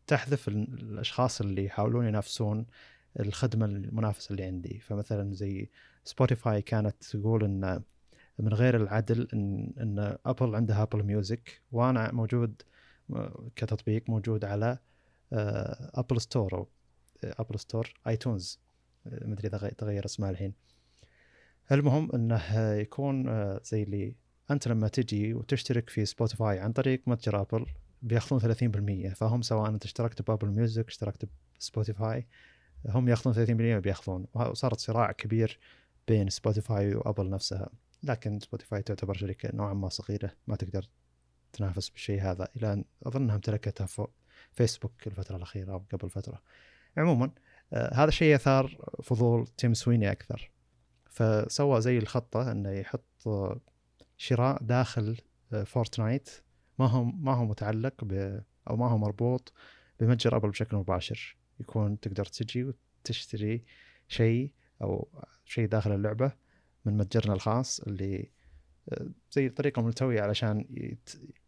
تحذف 0.08 0.48
الأشخاص 0.48 1.42
اللي 1.42 1.66
يحاولون 1.66 2.08
ينافسون 2.08 2.66
الخدمة 3.20 3.66
المنافسة 3.66 4.32
اللي 4.32 4.44
عندي. 4.44 4.80
فمثلا 4.80 5.34
زي 5.34 5.70
سبوتيفاي 6.04 6.62
كانت 6.62 7.04
تقول 7.04 7.44
إن 7.44 7.84
من 8.40 8.54
غير 8.54 8.76
العدل 8.76 9.28
ان 9.34 9.74
إن 9.80 10.18
ابل 10.26 10.56
عندها 10.56 10.84
ابل 10.84 11.04
ميوزك 11.04 11.62
وأنا 11.72 12.12
موجود 12.12 12.62
كتطبيق 13.56 14.10
موجود 14.10 14.46
على 14.46 14.78
ابل 15.94 16.22
ستور 16.22 16.54
أو 16.54 16.68
ابل 17.24 17.60
ستور 17.60 17.94
ايتونز 18.08 18.60
ما 19.06 19.34
أدري 19.34 19.48
إذا 19.48 19.70
تغير 19.70 20.06
اسمها 20.06 20.30
الحين. 20.30 20.54
المهم 21.72 22.12
إنه 22.14 22.74
يكون 22.74 23.30
آه، 23.30 23.62
زي 23.64 23.84
اللي 23.84 24.16
أنت 24.52 24.68
لما 24.68 24.88
تجي 24.88 25.34
وتشترك 25.34 25.90
في 25.90 26.06
سبوتيفاي 26.06 26.60
عن 26.60 26.72
طريق 26.72 27.02
متجر 27.08 27.42
ابل 27.42 27.66
بيأخذون 28.02 28.40
30% 28.40 29.14
فهم 29.14 29.42
سواء 29.42 29.70
أنت 29.70 29.86
اشتركت 29.86 30.22
بأبل 30.22 30.48
ميوزك 30.48 30.88
اشتركت 30.88 31.30
بسبوتيفاي 31.60 32.28
هم 32.86 33.10
يأخذون 33.10 33.34
30% 33.34 33.80
بيأخذون. 33.80 34.26
وصارت 34.34 34.80
صراع 34.80 35.12
كبير 35.12 35.60
بين 36.08 36.30
سبوتيفاي 36.30 36.96
وأبل 36.96 37.30
نفسها. 37.30 37.70
لكن 38.04 38.40
سبوتيفاي 38.40 38.82
تعتبر 38.82 39.14
شركة 39.14 39.56
نوعا 39.56 39.74
ما 39.74 39.90
صغيرة 39.90 40.32
ما 40.48 40.56
تقدر 40.56 40.90
تنافس 41.54 41.90
بالشيء 41.90 42.22
هذا. 42.22 42.48
إلى 42.56 42.74
أن 42.74 42.86
أظنها 43.04 43.36
امتلكتها 43.36 43.88
فيسبوك 44.52 45.08
الفترة 45.08 45.36
الأخيرة 45.36 45.72
أو 45.72 45.84
قبل 45.94 46.10
فترة. 46.10 46.42
عموما 46.98 47.32
آه 47.74 47.94
هذا 47.94 48.08
الشيء 48.08 48.36
اثار 48.36 48.78
فضول 49.04 49.48
تيم 49.48 49.74
سويني 49.74 50.12
أكثر. 50.12 50.52
فسوى 51.10 51.82
زي 51.82 51.98
الخطة 51.98 52.52
إنه 52.52 52.70
يحط 52.70 53.30
شراء 54.18 54.64
داخل 54.64 55.18
فورتنايت 55.66 56.30
ما 56.80 56.86
هو 56.86 57.04
ما 57.04 57.34
هو 57.34 57.46
متعلق 57.46 58.04
ب 58.04 58.42
أو 58.70 58.76
ما 58.76 58.90
هو 58.90 58.98
مربوط 58.98 59.54
بمتجر 60.00 60.36
أبل 60.36 60.50
بشكل 60.50 60.78
مباشر. 60.78 61.38
يكون 61.60 62.00
تقدر 62.00 62.26
تجي 62.26 62.64
وتشتري 62.64 63.64
شيء 64.08 64.52
أو 64.82 65.08
شيء 65.46 65.68
داخل 65.68 65.92
اللعبة 65.96 66.32
من 66.86 66.98
متجرنا 66.98 67.34
الخاص 67.34 67.80
اللي 67.80 68.32
زي 69.32 69.48
الطريقة 69.48 69.80
الملتويه 69.80 70.22
علشان 70.22 70.66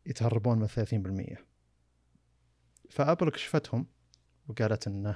يتهربون 0.05 0.59
من 0.59 0.67
30% 0.67 1.37
فأبل 2.89 3.29
كشفتهم 3.29 3.87
وقالت 4.51 4.87
إنه 4.87 5.15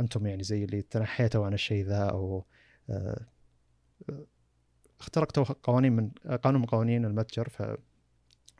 أنتم 0.00 0.26
يعني 0.26 0.42
زي 0.42 0.64
اللي 0.64 0.82
تنحيتوا 0.82 1.46
عن 1.46 1.54
الشيء 1.54 1.84
ذا 1.84 2.04
أو 2.04 2.44
اخترقتوا 5.00 5.44
قوانين 5.44 5.92
من 5.92 6.10
قانون 6.42 6.60
من 6.60 6.66
قوانين 6.66 7.04
المتجر 7.04 7.48
ف 7.48 7.62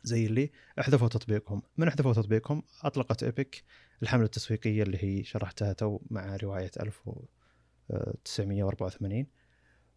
زي 0.04 0.26
اللي 0.26 0.50
احذفوا 0.80 1.09
تطبيقهم. 1.09 1.62
من 1.76 1.88
احذفوا 1.88 2.12
تطبيقهم 2.12 2.62
أطلقت 2.83 3.23
إيبك 3.23 3.62
الحملة 4.02 4.25
التسويقية 4.25 4.83
اللي 4.83 5.04
هي 5.04 5.25
شرحتها 5.25 5.73
تو 5.73 6.00
مع 6.11 6.37
رواية 6.37 6.71
1984 6.80 9.26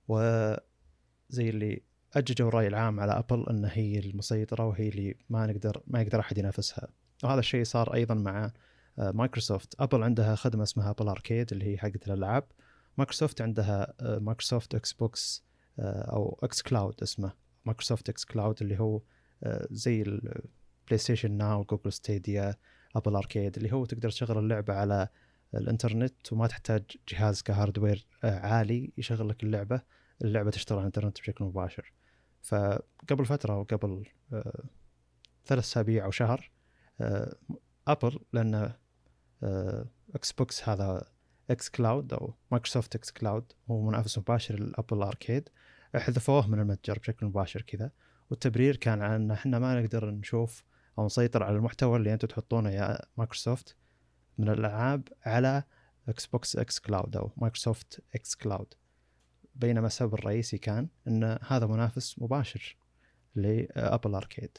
وزي 0.08 1.50
اللي 1.50 1.82
أججوا 2.14 2.48
الرأي 2.48 2.68
العام 2.68 3.00
على 3.00 3.12
أبل 3.12 3.46
إن 3.50 3.66
هي 3.66 4.00
المسيطرة 4.00 4.66
وهي 4.66 4.90
اللي 4.90 5.16
ما 5.30 5.46
نقدر 5.46 5.82
ما 5.88 6.02
يقدر 6.02 6.20
أحد 6.20 6.38
ينافسها. 6.38 6.88
وهذا 7.24 7.40
الشيء 7.40 7.64
صار 7.64 7.94
أيضا 7.94 8.14
مع 8.14 8.46
آه، 8.46 8.54
مايكروسوفت. 8.98 9.82
أبل 9.82 10.04
عندها 10.04 10.36
خدمة 10.36 10.64
اسمها 10.64 10.90
أبل 10.90 11.08
أركيد 11.08 11.52
اللي 11.52 11.66
هي 11.66 11.78
حقت 11.78 12.08
الألعاب. 12.08 12.44
مايكروسوفت 12.98 13.42
عندها 13.42 13.94
مايكروسوفت 14.02 14.76
إكس 14.76 14.94
بوكس 14.94 15.44
أو 15.80 16.40
إكس 16.44 16.62
كلاود 16.62 17.02
اسمه. 17.04 17.34
مايكروسوفت 17.66 18.10
إكس 18.10 18.26
كلاود 18.26 18.62
اللي 18.62 18.80
هو 18.80 19.02
آه، 19.44 19.68
زي 19.72 20.02
البلاي 20.02 20.98
ستيشن 20.98 21.32
ناو 21.32 21.64
جوجل 21.64 21.94
ستيديا 21.94 22.56
أبل 22.96 23.16
أركيد 23.16 23.58
اللي 23.58 23.74
هو 23.74 23.86
تقدر 23.86 24.10
تشغل 24.10 24.38
اللعبة 24.38 24.74
على 24.74 25.08
الإنترنت 25.56 26.34
وما 26.34 26.48
تحتاج 26.48 26.84
جهاز 27.10 27.42
ك 27.42 27.49
hardware 27.49 28.08
آه، 28.24 28.40
عالي 28.40 28.94
يشغل 28.98 29.30
لك 29.30 29.44
اللعبة. 29.44 29.82
اللعبة 30.22 30.52
تشتغل 30.52 30.78
على 30.78 30.84
الإنترنت 30.84 31.20
بشكل 31.20 31.46
مباشر. 31.46 31.94
فقبل 32.42 33.26
فترة 33.26 33.60
وقبل 33.60 34.06
آه، 34.34 34.64
ثلاث 35.46 35.64
أسابيع 35.64 36.06
أو 36.06 36.12
شهر 36.12 36.52
أبل 37.88 38.20
لأن 38.34 38.74
إكس 40.16 40.32
بوكس 40.32 40.70
هذا 40.70 41.08
إكس 41.50 41.70
كلاود 41.70 42.14
أو 42.14 42.34
مايكروسوفت 42.52 42.96
إكس 42.96 43.12
كلاود 43.12 43.52
هو 43.72 43.82
منافس 43.82 44.18
مباشر 44.18 44.60
لـ 44.60 44.67
Apple 44.67 45.04
Arcade 45.04 45.50
حذفوه 45.96 46.48
من 46.48 46.60
المتجر 46.60 47.00
بشكل 47.00 47.26
مباشر 47.26 47.62
كذا. 47.62 47.92
والتبرير 48.30 48.76
كان 48.76 49.02
على 49.02 49.16
ان 49.16 49.32
إحنا 49.32 49.60
ما 49.60 49.82
نقدر 49.82 50.12
نشوف 50.12 50.64
أو 51.00 51.06
نسيطر 51.06 51.44
على 51.44 51.56
المحتوى 51.56 51.98
اللي 51.98 52.14
أنتم 52.14 52.28
تحطونه 52.28 52.70
يا 52.70 53.06
مايكروسوفت 53.18 53.76
من 54.38 54.50
الألعاب 54.50 55.08
على 55.26 55.64
إكس 56.10 56.26
بوكس 56.26 56.56
إكس 56.56 56.80
كلاود 56.80 57.18
أو 57.18 57.32
مايكروسوفت 57.38 58.04
إكس 58.16 58.36
كلاود 58.36 58.74
بينما 59.56 59.88
السبب 59.88 60.14
الرئيسي 60.14 60.58
كان 60.58 60.88
إن 61.08 61.38
هذا 61.48 61.66
منافس 61.66 62.20
مباشر 62.20 62.78
لـ 63.36 63.49
Apple 63.49 64.16
Arcade 64.16 64.58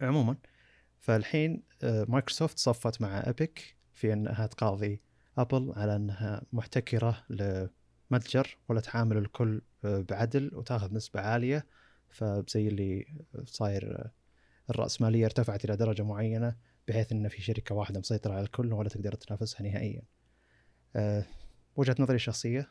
عموما 0.00 0.36
فالحين 0.98 1.62
آه، 1.82 2.06
مايكروسوفت 2.08 2.58
صفت 2.58 3.02
مع 3.02 3.18
إيبك 3.26 3.76
في 3.94 4.12
أنها 4.12 4.46
تقاضي 4.46 5.00
ابل 5.38 5.72
على 5.76 5.96
أنها 5.96 6.42
محتكرة 6.52 7.24
لمتجر 7.30 8.58
ولا 8.68 8.80
تعامل 8.80 9.16
الكل 9.16 9.62
آه، 9.84 10.04
بعدل 10.08 10.50
وتاخذ 10.54 10.94
نسبة 10.94 11.20
عالية 11.20 11.66
فزي 12.10 12.68
اللي 12.68 13.06
صاير 13.44 14.10
الرأسمالية 14.70 15.24
ارتفعت 15.24 15.64
إلى 15.64 15.76
درجة 15.76 16.02
معينة 16.02 16.56
بحيث 16.88 17.12
إن 17.12 17.28
في 17.28 17.42
شركة 17.42 17.74
واحدة 17.74 18.00
مسيطرة 18.00 18.32
على 18.32 18.42
الكل 18.42 18.72
ولا 18.72 18.88
تقدر 18.88 19.14
تنافسها 19.14 19.62
نهائيا. 19.62 20.02
وجهة 21.76 21.96
نظري 21.98 22.16
الشخصية 22.16 22.68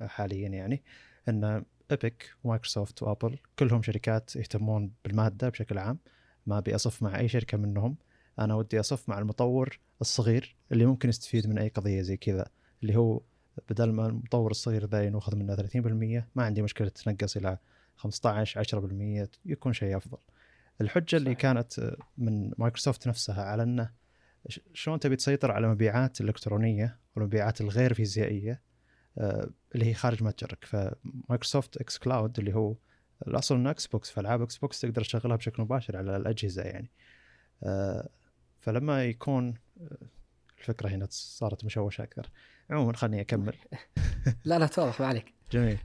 حاليا 0.00 0.48
يعني 0.48 0.82
إن 1.28 1.64
إيبك 1.90 2.34
ومايكروسوفت 2.44 3.02
وأبل 3.02 3.38
كلهم 3.58 3.82
شركات 3.82 4.36
يهتمون 4.36 4.92
بالمادة 5.04 5.48
بشكل 5.48 5.78
عام 5.78 5.98
ما 6.46 6.58
أبي 6.58 6.74
أصف 6.74 7.02
مع 7.02 7.18
أي 7.18 7.28
شركة 7.28 7.58
منهم. 7.58 7.96
أنا 8.38 8.54
ودي 8.54 8.80
أصف 8.80 9.08
مع 9.08 9.18
المطور 9.18 9.78
الصغير 10.00 10.56
اللي 10.72 10.86
ممكن 10.86 11.08
يستفيد 11.08 11.46
من 11.46 11.58
أي 11.58 11.68
قضية 11.68 12.02
زي 12.02 12.16
كذا 12.16 12.46
اللي 12.82 12.96
هو 12.96 13.20
بدل 13.68 13.92
ما 13.92 14.06
المطور 14.06 14.50
الصغير 14.50 14.86
ذا 14.86 15.04
ينوخذ 15.04 15.36
منه 15.36 15.56
30% 15.56 16.24
ما 16.34 16.44
عندي 16.44 16.62
مشكلة 16.62 16.88
تنقص 16.88 17.36
إلى 17.36 17.58
15 17.96 18.60
10% 19.24 19.28
يكون 19.44 19.72
شيء 19.72 19.96
أفضل. 19.96 20.18
الحجة 20.80 21.16
اللي 21.16 21.34
كانت 21.34 21.96
من 22.18 22.52
مايكروسوفت 22.58 23.08
نفسها 23.08 23.44
على 23.44 23.62
إنه 23.62 23.90
شلون 24.74 25.00
تبي 25.00 25.16
تسيطر 25.16 25.50
على 25.50 25.68
مبيعات 25.68 26.20
الالكترونيه 26.20 26.98
والمبيعات 27.16 27.60
الغير 27.60 27.94
فيزيائية؟ 27.94 28.60
آه، 29.18 29.50
اللي 29.74 29.86
هي 29.86 29.94
خارج 29.94 30.22
متجرك. 30.22 30.64
فمايكروسوفت 30.64 31.76
إكس 31.76 31.98
كلاود 31.98 32.38
اللي 32.38 32.54
هو 32.54 32.74
الأصل 33.28 33.54
إنه 33.54 33.70
إكس 33.70 33.86
بوكس 33.86 34.10
فألعاب 34.10 34.42
إكس 34.42 34.56
بوكس 34.56 34.80
تقدر 34.80 35.02
تشغلها 35.02 35.36
بشكل 35.36 35.62
مباشر 35.62 35.96
على 35.96 36.16
الأجهزة 36.16 36.62
يعني. 36.62 36.90
آه، 37.62 38.08
فلما 38.60 39.04
يكون 39.04 39.54
الفكرة 40.60 40.88
هنا 40.88 41.06
صارت 41.10 41.64
مشوشة 41.64 42.02
أكثر. 42.02 42.30
عموما 42.70 42.92
خليني 42.92 43.20
أكمل. 43.20 43.54
لا 44.44 44.58
لا 44.58 44.66
توضح 44.66 45.00
ما 45.00 45.06
عليك. 45.06 45.34
جميل. 45.52 45.78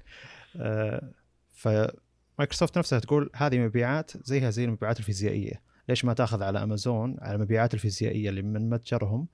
آه 0.56 1.12
فمايكروسوفت 1.56 2.78
نفسها 2.78 3.00
تقول 3.00 3.30
هذه 3.36 3.60
مبيعات 3.60 4.12
زيها 4.28 4.50
زي 4.50 4.66
المبيعات 4.66 5.00
الفيزيائية. 5.00 5.62
ليش 5.90 6.06
ما 6.06 6.14
تأخذ 6.14 6.44
على 6.44 6.64
أمازون 6.64 7.18
على 7.20 7.36
المبيعات 7.36 7.74
الفيزيائية 7.74 8.30
اللي 8.30 8.42
من 8.42 8.70
متجرهم؟ 8.70 9.28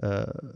آه 0.00 0.54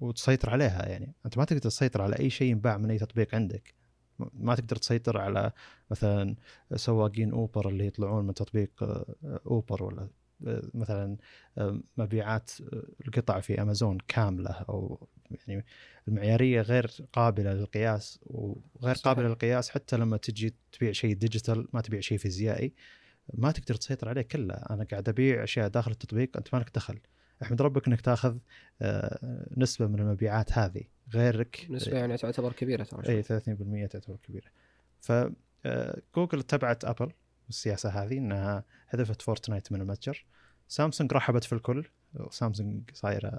وتسيطر 0.00 0.50
عليها 0.50 0.88
يعني. 0.88 1.12
أنت 1.26 1.38
ما 1.38 1.44
تقدر 1.44 1.60
تسيطر 1.60 2.02
على 2.02 2.18
أي 2.18 2.30
شيء 2.30 2.50
ينباع 2.50 2.76
من 2.76 2.90
أي 2.90 2.98
تطبيق 2.98 3.34
عندك. 3.34 3.74
ما 4.18 4.54
تقدر 4.54 4.76
تسيطر 4.76 5.18
على 5.18 5.52
مثلا 5.90 6.34
سواقين 6.74 7.32
أوبر 7.32 7.68
اللي 7.68 7.86
يطلعون 7.86 8.26
من 8.26 8.34
تطبيق 8.34 8.82
آه، 8.82 9.40
أوبر 9.46 9.82
ولا 9.82 10.08
آه، 10.46 10.62
مثلا 10.74 11.16
آه، 11.58 11.80
مبيعات 11.96 12.50
القطع 13.06 13.40
في 13.40 13.62
أمازون 13.62 13.98
كاملة 14.08 14.50
أو 14.50 15.08
يعني 15.48 15.64
المعيارية 16.08 16.60
غير 16.60 16.90
قابلة 17.12 17.52
للقياس 17.52 18.20
وغير 18.26 18.94
صحيح. 18.94 19.04
قابلة 19.04 19.28
للقياس 19.28 19.70
حتى 19.70 19.96
لما 19.96 20.16
تجي 20.16 20.54
تبيع 20.72 20.92
شيء 20.92 21.14
ديجيتال 21.14 21.68
ما 21.72 21.80
تبيع 21.80 22.00
شيء 22.00 22.18
فيزيائي 22.18 22.72
ما 23.34 23.52
تقدر 23.52 23.74
تسيطر 23.74 24.08
عليه 24.08 24.22
كله 24.22 24.54
أنا 24.54 24.84
قاعد 24.84 25.08
أبيع 25.08 25.44
أشياء 25.44 25.68
داخل 25.68 25.90
التطبيق 25.90 26.36
أنت 26.36 26.54
ما 26.54 26.58
لك 26.58 26.70
دخل 26.74 26.98
أحمد 27.42 27.62
ربك 27.62 27.86
إنك 27.88 28.00
تأخذ 28.00 28.38
نسبة 29.56 29.86
من 29.86 30.00
المبيعات 30.00 30.58
هذه. 30.58 30.82
غيرك 31.14 31.66
نسبة 31.70 31.98
يعني 31.98 32.16
تعتبر 32.16 32.52
كبيرة 32.52 32.84
ترى 32.84 33.08
اي 33.08 33.22
30% 33.22 33.88
تعتبر 33.90 34.16
كبيرة. 34.22 34.46
ف 35.00 35.12
جوجل 36.16 36.38
اتبعت 36.38 36.84
أبل 36.84 37.12
السياسة 37.48 37.88
هذه 37.88 38.18
إنها 38.18 38.64
حذفت 38.86 39.22
فورتنايت 39.22 39.72
من 39.72 39.80
المتجر. 39.80 40.24
سامسونج 40.68 41.12
رحبت 41.12 41.44
في 41.44 41.52
الكل. 41.52 41.86
سامسونج 42.30 42.90
صايرة 42.92 43.38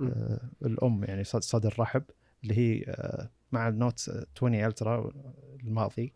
آه 0.00 0.40
الأم 0.62 1.04
يعني 1.04 1.24
صدر 1.24 1.74
رحب 1.78 2.04
اللي 2.42 2.58
هي 2.58 2.84
آه 2.88 3.30
مع 3.52 3.68
النوت 3.68 4.10
20 4.36 4.54
ألترا 4.54 5.12
الماضي 5.64 6.12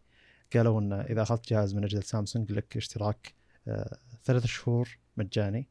قالوا 0.55 0.81
إن 0.81 0.93
إذا 0.93 1.23
أخذت 1.23 1.49
جهاز 1.49 1.75
من 1.75 1.85
أجهزة 1.85 2.03
سامسونج 2.03 2.53
لك 2.53 2.77
اشتراك 2.77 3.35
آه 3.69 3.99
ثلاث 4.25 4.47
شهور 4.47 4.99
مجاني. 5.17 5.69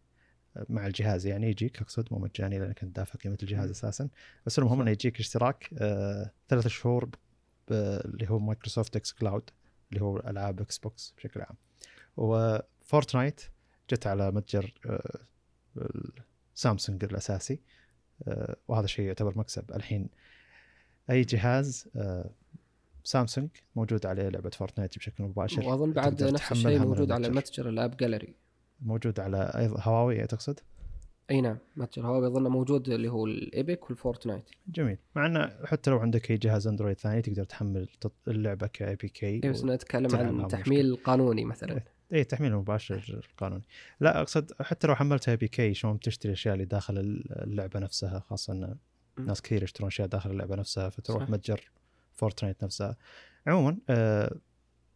مع 0.70 0.88
الجهاز 0.88 1.26
يعني 1.26 1.50
يجيك 1.50 1.82
أقصد 1.82 2.08
مو 2.12 2.20
مجاني 2.20 2.60
لأنك 2.60 2.84
أنت 2.84 2.96
دافع 2.96 3.20
قيمة 3.20 3.38
الجهاز 3.44 3.70
أساسا. 3.70 4.10
بس 4.46 4.60
المهم 4.60 4.82
إنه 4.82 4.92
يجيك 4.92 5.20
اشتراك 5.20 5.70
آه 5.78 6.32
ثلاث 6.50 6.68
شهور 6.68 7.10
اللي 7.72 8.30
هو 8.30 8.40
مايكروسوفت 8.40 8.96
إكس 8.96 9.12
كلاود 9.12 9.50
اللي 9.92 10.04
هو 10.04 10.18
ألعاب 10.18 10.62
إكس 10.62 10.78
بوكس 10.78 11.14
بشكل 11.18 11.42
عام. 11.42 11.56
وفورتنايت 12.18 13.42
جت 13.92 14.08
على 14.08 14.32
متجر 14.32 14.74
آه 14.86 15.20
سامسونج 16.56 17.04
الأساسي 17.04 17.60
آه 18.28 18.56
وهذا 18.68 18.88
شيء 18.88 19.06
يعتبر 19.06 19.38
مكسب. 19.38 19.72
الحين 19.72 20.10
أي 21.10 21.22
جهاز 21.22 21.90
سامسونج 23.04 23.50
موجود 23.76 24.06
عليه 24.06 24.30
لعبة 24.30 24.50
فورتنايت 24.50 24.98
بشكل 24.98 25.24
مباشر. 25.24 25.68
وأظن 25.68 25.94
بعد 25.94 26.24
نفس 26.24 26.52
الشيء 26.52 26.80
موجود 26.80 27.12
على 27.12 27.30
متجر 27.30 27.70
الـ 27.70 27.77
App 27.77 27.98
Gallery 27.98 28.36
موجود 28.82 29.20
على 29.20 29.70
هواوي 29.80 30.28
تقصد؟ 30.28 30.60
أي 31.32 31.42
نعم 31.42 31.58
متجر 31.76 32.08
هواوي 32.08 32.28
أظن 32.28 32.48
موجود 32.48 32.90
اللي 32.90 33.10
هو 33.10 33.26
الإيبك 33.26 33.90
والفورتنايت 33.90 34.44
جميل 34.68 34.98
مع 35.16 35.26
إنه 35.26 35.52
حتى 35.66 35.92
لو 35.92 36.00
عندك 36.00 36.32
أي 36.32 36.38
جهاز 36.38 36.68
أندرويد 36.68 37.00
ثاني 37.00 37.22
تقدر 37.22 37.44
تحمل 37.44 37.88
اللعبة 38.28 38.68
كـ 38.68 38.96
APK 38.96 39.40
بس 39.40 39.64
نتكلم 39.64 40.16
عن 40.16 40.48
تحميل. 40.48 40.96
قانوني 40.96 41.46
مثلا 41.46 41.74
اي 41.74 41.84
إيه، 42.12 42.24
تحميل 42.24 42.56
مباشر 42.56 43.28
قانوني 43.38 43.64
لا 44.00 44.22
أقصد 44.22 44.52
حتى 44.62 44.88
لو 44.88 44.96
حملت 44.96 45.30
APK 45.30 45.74
شلون 45.74 46.00
تشتري 46.00 46.30
الاشياء 46.30 46.54
اللي 46.54 46.66
داخل 46.66 46.98
اللعبة 47.32 47.80
نفسها 47.80 48.20
خاصة 48.20 48.54
إن 48.54 48.78
ناس 49.18 49.42
كثير 49.42 49.64
يشترون 49.64 49.88
أشياء 49.88 50.08
داخل 50.08 50.32
اللعبة 50.32 50.56
نفسها 50.56 50.90
فتروح 50.90 51.24
صح. 51.24 51.30
متجر 51.30 51.72
فورتنايت 52.14 52.64
نفسها 52.64 52.98
عموما 53.48 53.78
آه 53.90 54.36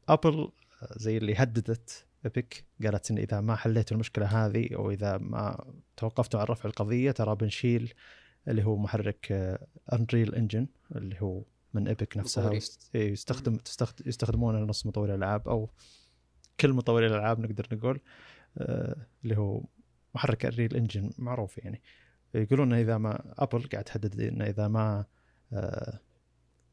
ابل 0.10 0.52
زي 0.96 1.18
اللي 1.18 1.36
هددت 1.36 2.06
إيبك 2.26 2.66
قالت 2.84 3.12
إن 3.12 3.18
إذا 3.18 3.42
ما 3.42 3.56
حليتوا 3.56 3.96
المشكلة 3.96 4.26
هذه 4.26 4.76
أو 4.76 4.92
إذا 4.92 5.18
ما 5.18 5.74
توقفتوا 5.98 6.40
عن 6.40 6.46
رفع 6.46 6.70
القضية 6.70 7.12
ترى 7.12 7.36
بنشيل 7.36 7.94
اللي 8.48 8.64
هو 8.64 8.78
محرك 8.78 9.32
Unreal 9.94 10.36
Engine 10.36 10.68
اللي 10.96 11.16
هو 11.22 11.44
من 11.74 11.88
إيبك 11.88 12.18
نفسها 12.18 12.52
إيه، 12.96 13.12
يستخدم 13.12 13.58
يستخدمونه 14.06 14.60
لنص 14.60 14.86
مطوري 14.86 15.12
الألعاب 15.12 15.48
أو 15.48 15.70
كل 16.60 16.74
مطوري 16.74 17.08
الألعاب 17.08 17.40
نقدر 17.40 17.68
نقول 17.72 18.00
آه، 18.58 18.96
اللي 19.24 19.38
هو 19.38 19.64
محرك 20.16 20.46
Unreal 20.46 20.76
Engine 20.76 21.12
معروف 21.18 21.58
يعني. 21.58 21.82
يقولون 22.34 22.74
إذا 22.74 22.98
ما 22.98 23.34
ابل 23.38 23.64
قاعد 23.64 23.84
تهدد 23.84 24.22
انه 24.22 24.46
إذا 24.46 24.68
ما 24.68 25.06
آه، 25.54 26.00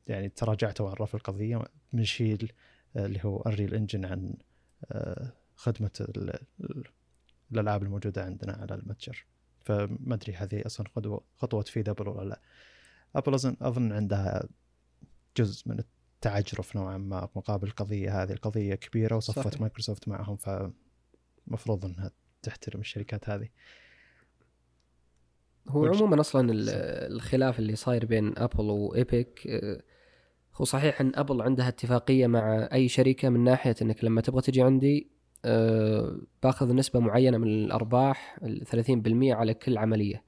يعني 0.06 0.28
تراجعتوا 0.28 0.88
عن 0.88 0.94
رفع 1.00 1.18
القضية 1.18 1.62
بنشيل 1.92 2.52
آه، 2.96 3.06
اللي 3.06 3.20
هو 3.24 3.40
Unreal 3.40 3.74
Engine 3.74 4.04
عن 4.04 4.34
خدمة 5.60 5.90
الألعاب 7.52 7.82
الموجودة 7.82 8.24
عندنا 8.24 8.52
على 8.52 8.74
المتجر. 8.74 9.26
فما 9.60 10.14
أدري 10.14 10.32
هذه 10.32 10.62
أصلا 10.66 10.86
خطوة 10.88 11.24
خطوة 11.36 11.62
تفيد 11.62 11.88
أبل 11.88 12.08
ولا 12.08 12.28
لا. 12.28 12.40
أبل 13.16 13.34
أظن 13.34 13.56
أظن 13.62 13.92
عندها 13.92 14.48
جزء 15.36 15.68
من 15.68 15.78
التعجرف 15.78 16.76
نوعا 16.76 16.98
ما 16.98 17.28
مقابل 17.36 17.68
القضية 17.68 18.22
هذه. 18.22 18.32
القضية 18.32 18.74
كبيرة 18.74 19.16
وصفت 19.16 19.38
صحيح. 19.38 19.60
مايكروسوفت 19.60 20.08
معهم 20.08 20.36
فمفروض 20.36 21.84
إنها 21.84 22.10
تحترم 22.42 22.80
الشركات 22.80 23.30
هذه. 23.30 23.48
هو 25.68 25.86
عموما 25.86 26.20
أصلا 26.20 26.50
الخلاف 27.06 27.58
اللي 27.58 27.76
صاير 27.76 28.06
بين 28.06 28.38
أبل 28.38 28.64
وإيبك 28.64 29.46
آه، 29.46 29.82
هو 30.54 30.64
صحيح 30.64 31.00
إن 31.00 31.12
أبل 31.14 31.42
عندها 31.42 31.68
اتفاقية 31.68 32.26
مع 32.26 32.68
أي 32.72 32.88
شركة 32.88 33.28
من 33.28 33.44
ناحية 33.44 33.76
إنك 33.82 34.04
لما 34.04 34.20
تبغى 34.20 34.42
تجي 34.42 34.62
عندي 34.62 35.19
بأخذ 36.42 36.74
نسبة 36.74 37.00
معينة 37.00 37.38
من 37.38 37.46
الأرباح 37.48 38.38
30% 38.64 39.32
على 39.32 39.54
كل 39.54 39.78
عملية. 39.78 40.22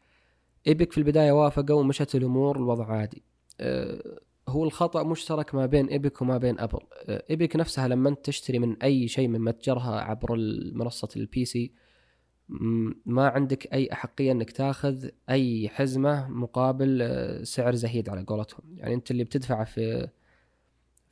إيبك 0.67 0.93
في 0.93 0.99
البداية 0.99 1.33
وافقوا 1.33 1.81
ومشت 1.81 2.15
الأمور 2.15 2.57
الوضع 2.57 2.87
عادي. 2.87 3.23
أه 3.61 4.21
هو 4.49 4.65
الخطأ 4.65 5.03
مشترك 5.03 5.55
ما 5.55 5.67
بين 5.67 5.87
إيبك 5.87 6.23
وما 6.23 6.39
بين 6.39 6.61
أبل. 6.61 6.79
أه 7.09 7.25
إيبك 7.31 7.57
نفسها 7.57 7.89
لما 7.89 8.17
تشتري 8.23 8.59
من 8.59 8.83
أي 8.83 9.09
شيء 9.09 9.29
من 9.29 9.41
متجرها 9.41 10.01
عبر 10.01 10.37
منصة 10.73 11.09
الـ 11.17 11.45
PC 11.45 11.73
ما 13.07 13.29
عندك 13.29 13.73
أي 13.73 13.93
أحقية 13.93 14.33
أنك 14.33 14.51
تاخذ 14.51 15.09
أي 15.31 15.69
حزمة 15.69 16.29
مقابل 16.29 16.99
آه، 17.03 17.43
سعر 17.43 17.75
زهيد 17.75 18.09
على 18.09 18.23
قولتهم. 18.23 18.77
يعني 18.77 18.95
أنت 18.95 19.11
اللي 19.11 19.25
بتدفعه 19.25 19.65
في 19.65 20.09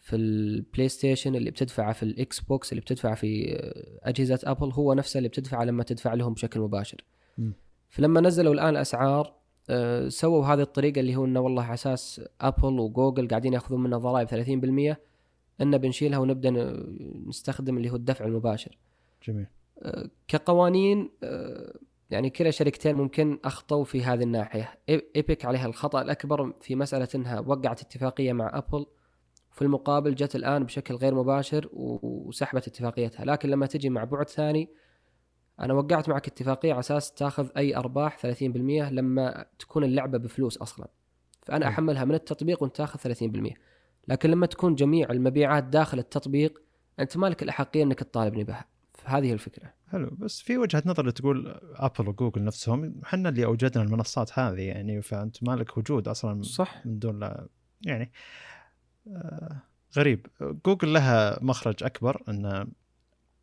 في 0.00 0.16
البلاي 0.16 0.88
ستيشن 0.88 1.34
اللي 1.34 1.50
بتدفعه 1.50 1.92
في 1.92 2.02
الاكس 2.02 2.40
بوكس 2.40 2.72
اللي 2.72 2.80
بتدفعه 2.80 3.14
في 3.14 3.56
أجهزة 4.02 4.38
ابل 4.44 4.72
هو 4.72 4.94
نفسه 4.94 5.18
اللي 5.18 5.28
بتدفعه 5.28 5.64
لما 5.64 5.82
تدفع 5.82 6.14
لهم 6.14 6.34
بشكل 6.34 6.60
مباشر. 6.60 7.04
م. 7.38 7.50
فلما 7.88 8.20
نزلوا 8.20 8.54
الآن 8.54 8.68
الأسعار 8.68 9.40
آه، 9.70 10.08
سووا 10.08 10.44
هذه 10.46 10.60
الطريقة 10.60 11.00
اللي 11.00 11.16
هو 11.16 11.24
إنه 11.24 11.40
والله 11.40 11.62
على 11.62 11.74
أساس 11.74 12.20
ابل 12.40 12.80
وجوجل 12.80 13.28
قاعدين 13.28 13.52
يأخذون 13.52 13.82
منا 13.82 13.98
ضرائب 13.98 14.28
30% 14.28 14.96
ان 15.60 15.78
بنشيلها 15.78 16.18
ونبدأ 16.18 16.50
نستخدم 17.26 17.76
اللي 17.76 17.90
هو 17.90 17.96
الدفع 17.96 18.24
المباشر. 18.24 18.78
جميل. 19.28 19.46
آه، 19.82 20.10
كقوانين 20.28 21.10
آه، 21.22 21.78
يعني 22.10 22.30
كلا 22.30 22.50
شركتين 22.50 22.94
ممكن 22.94 23.38
أخطوا 23.44 23.84
في 23.84 24.02
هذه 24.02 24.22
الناحية، 24.22 24.78
إيبك 24.88 25.44
عليها 25.44 25.66
الخطأ 25.66 26.02
الأكبر 26.02 26.52
في 26.60 26.74
مسألة 26.74 27.08
إنها 27.14 27.40
وقعت 27.40 27.80
اتفاقية 27.80 28.32
مع 28.32 28.58
ابل 28.58 28.86
في 29.60 29.66
المقابل 29.66 30.14
جت 30.14 30.36
الآن 30.36 30.64
بشكل 30.64 30.94
غير 30.94 31.14
مباشر 31.14 31.68
وسحبت 31.72 32.68
اتفاقيتها. 32.68 33.24
لكن 33.24 33.48
لما 33.48 33.66
تجي 33.66 33.90
مع 33.90 34.04
بعد 34.04 34.28
ثاني 34.28 34.68
أنا 35.60 35.74
وقعت 35.74 36.08
معك 36.08 36.26
اتفاقية 36.26 36.72
على 36.72 36.80
أساس 36.80 37.12
تاخذ 37.12 37.48
أي 37.56 37.76
أرباح 37.76 38.18
30% 38.18 38.90
لما 38.90 39.46
تكون 39.58 39.84
اللعبة 39.84 40.18
بفلوس 40.18 40.56
أصلا. 40.56 40.88
فأنا 41.42 41.68
أحملها 41.68 42.04
من 42.04 42.14
التطبيق 42.14 42.62
وأنت 42.62 42.76
تاخذ 42.76 42.98
30% 42.98 43.54
لكن 44.08 44.30
لما 44.30 44.46
تكون 44.46 44.74
جميع 44.74 45.10
المبيعات 45.10 45.64
داخل 45.64 45.98
التطبيق 45.98 46.62
أنت 47.00 47.16
مالك 47.16 47.42
الأحقية 47.42 47.82
أنك 47.82 47.98
تطالبني 47.98 48.44
بها. 48.44 48.64
فهذه 48.94 49.32
الفكرة. 49.32 49.72
حلو. 49.88 50.10
بس 50.18 50.40
في 50.40 50.58
وجهة 50.58 50.82
نظر 50.86 51.00
اللي 51.00 51.12
تقول 51.12 51.60
ابل 51.74 52.08
وجوجل 52.08 52.44
نفسهم 52.44 53.00
إحنا 53.04 53.28
اللي 53.28 53.44
أوجدنا 53.44 53.84
المنصات 53.84 54.38
هذه 54.38 54.60
يعني 54.60 55.02
فأنت 55.02 55.42
مالك 55.42 55.78
وجود 55.78 56.08
أصلا 56.08 56.42
صح. 56.42 56.86
من 56.86 56.98
دون 56.98 57.20
لا. 57.20 57.48
يعني 57.86 58.12
غريب. 59.96 60.26
جوجل 60.66 60.92
لها 60.92 61.38
مخرج 61.42 61.84
أكبر 61.84 62.22
إن 62.28 62.70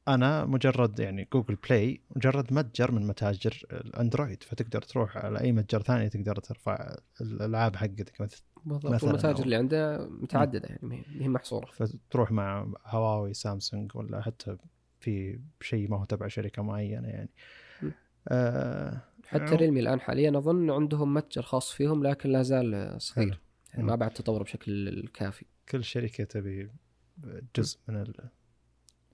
أنا 0.08 0.46
مجرد 0.46 1.00
يعني 1.00 1.28
جوجل 1.34 1.56
بلاي 1.56 2.02
مجرد 2.16 2.54
متجر 2.54 2.92
من 2.92 3.08
متاجر 3.08 3.66
الأندرويد 3.72 4.44
فتقدر 4.44 4.82
تروح 4.82 5.18
على 5.18 5.40
أي 5.42 5.52
متجر 5.52 5.82
ثاني 5.82 6.10
تقدر 6.10 6.36
ترفع 6.36 6.96
الألعاب 7.22 7.76
حقتك 7.76 8.30
بالضبط 8.66 9.04
المتاجر 9.04 9.44
اللي 9.44 9.56
عنده 9.56 10.08
متعددة 10.10 10.70
يعني 10.70 11.04
هي 11.20 11.28
محصورة. 11.28 11.66
فتروح 11.66 12.32
مع 12.32 12.68
هواوي 12.86 13.34
سامسونج 13.34 13.92
ولا 13.96 14.22
حتى 14.22 14.58
في 15.00 15.40
شيء 15.62 15.90
ما 15.90 16.00
هو 16.00 16.06
تبع 16.06 16.28
شركة 16.28 16.62
معينة 16.62 17.08
يعني. 17.08 17.30
آه 18.28 19.02
حتى 19.28 19.56
ريلمي 19.56 19.80
الآن 19.80 20.00
حاليا 20.00 20.38
أظن 20.38 20.70
عندهم 20.70 21.14
متجر 21.14 21.42
خاص 21.42 21.72
فيهم 21.72 22.04
لكن 22.04 22.30
لا 22.30 22.42
زال 22.42 23.02
صغير. 23.02 23.40
يعني 23.74 23.84
ما 23.84 23.96
بعد 23.96 24.12
تطور 24.12 24.44
بشكل 24.44 25.08
كافي 25.14 25.46
كل 25.70 25.84
شركة 25.84 26.24
تبي 26.24 26.70
جزء 27.56 27.80
من 27.88 27.96
ال... 27.96 28.30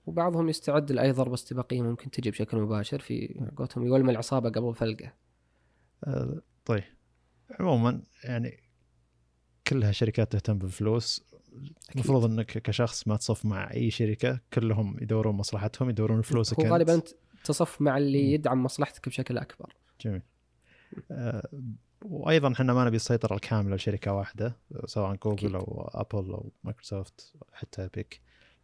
وبعضهم 0.06 0.48
يستعد 0.48 0.92
لأي 0.92 1.12
ضربه 1.12 1.34
استباقيه 1.34 1.82
ممكن 1.82 2.10
تجي 2.10 2.30
بشكل 2.30 2.56
مباشر 2.56 2.98
في 2.98 3.40
قولتهم 3.56 3.86
يولم 3.86 4.10
العصابة 4.10 4.50
قبل 4.50 4.74
فلقه. 4.74 5.12
آه 6.04 6.42
طيب. 6.64 6.84
عموما 7.60 8.02
يعني 8.24 8.60
كلها 9.66 9.92
شركات 9.92 10.32
تهتم 10.32 10.58
بالفلوس 10.58 11.24
المفروض 11.94 12.24
إنك 12.24 12.46
كشخص 12.46 13.08
ما 13.08 13.16
تصف 13.16 13.44
مع 13.44 13.72
أي 13.72 13.90
شركة 13.90 14.40
كلهم 14.52 14.96
يدورون 15.02 15.34
مصلحتهم 15.34 15.90
يدورون 15.90 16.22
فلوسك 16.22 16.60
هو. 16.60 16.72
غالبا 16.72 17.02
تصف 17.44 17.80
مع. 17.80 17.96
اللي 17.98 18.32
يدعم 18.32 18.62
مصلحتك 18.62 19.08
بشكل 19.08 19.38
أكبر. 19.38 19.76
جميل. 20.00 20.22
آه، 21.10 21.48
وأيضا 22.04 22.52
إحنا 22.52 22.74
ما 22.74 22.84
نبي 22.84 22.96
السيطرة 22.96 23.34
الكاملة 23.34 23.76
لشركة 23.76 24.12
واحدة 24.12 24.56
سواء 24.86 25.14
جوجل 25.14 25.36
أكيد. 25.36 25.54
أو 25.54 25.90
ابل 25.94 26.30
أو 26.30 26.52
مايكروسوفت 26.64 27.32
حتى 27.52 27.88
إيبك 27.94 28.20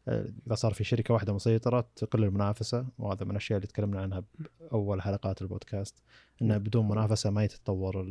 آه، 0.08 0.32
إذا 0.46 0.54
صار 0.54 0.74
في 0.74 0.84
شركة 0.84 1.14
واحدة 1.14 1.32
مسيطرة 1.32 1.88
تقل 1.96 2.24
المنافسة 2.24 2.86
وهذا 2.98 3.24
من 3.24 3.30
الأشياء 3.30 3.56
اللي 3.56 3.66
تكلمنا 3.66 4.00
عنها 4.00 4.24
بأول 4.60 5.02
حلقات 5.02 5.42
البودكاست 5.42 5.94
إنه 6.42 6.56
بدون 6.56 6.88
منافسة 6.88 7.30
ما 7.30 7.44
يتطور 7.44 8.02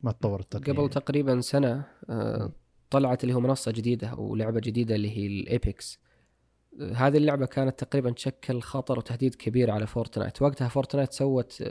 ما 0.00 0.12
تطور 0.12 0.40
التقنية. 0.40 0.76
قبل 0.76 0.90
تقريبا 0.90 1.40
سنة. 1.40 1.84
آه، 2.10 2.52
طلعت 2.90 3.24
اللي 3.24 3.34
هو 3.34 3.40
منصة 3.40 3.72
جديدة 3.72 4.08
أو 4.08 4.34
لعبة 4.34 4.60
جديدة 4.60 4.94
اللي 4.94 5.18
هي 5.18 5.26
ال 5.26 5.40
Apex 5.40 5.98
آه، 6.80 6.92
هذه 6.92 7.16
اللعبة 7.16 7.46
كانت 7.46 7.84
تقريبا 7.84 8.10
تشكل 8.10 8.60
خطر 8.60 8.98
وتهديد 8.98 9.34
كبير 9.34 9.70
على 9.70 9.86
فورتنايت 9.86 10.42
وقتها 10.42 10.68
فورتنايت 10.68 11.12
سوت 11.12 11.62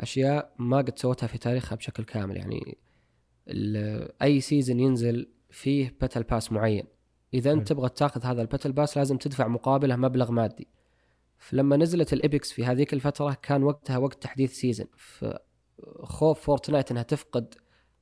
أشياء 0.00 0.54
ما 0.58 0.76
قد 0.76 0.98
سوتها 0.98 1.26
في 1.26 1.38
تاريخها 1.38 1.76
بشكل 1.76 2.04
كامل. 2.04 2.36
يعني 2.36 2.78
أي 4.22 4.40
season 4.40 4.80
ينزل 4.80 5.28
فيه 5.50 5.96
battle 6.00 6.22
pass 6.22 6.52
معين. 6.52 6.84
إذا 7.34 7.52
أنت. 7.52 7.68
تبغى 7.68 7.88
تاخذ 7.88 8.24
هذا 8.24 8.42
ال 8.42 8.46
battle 8.46 8.72
pass 8.72 8.96
لازم 8.96 9.16
تدفع 9.16 9.48
مقابله 9.48 9.96
مبلغ 9.96 10.32
مادي. 10.32 10.68
فلما 11.38 11.76
نزلت 11.76 12.12
ال 12.12 12.20
Apex 12.20 12.52
في 12.52 12.64
هذيك 12.64 12.92
الفترة 12.92 13.36
كان 13.42 13.62
وقتها 13.62 13.98
وقت 13.98 14.22
تحديث 14.22 14.52
season 14.52 14.86
فخوف 14.96 16.40
فورتنايت 16.40 16.90
إنها 16.90 17.02
تفقد 17.02 17.54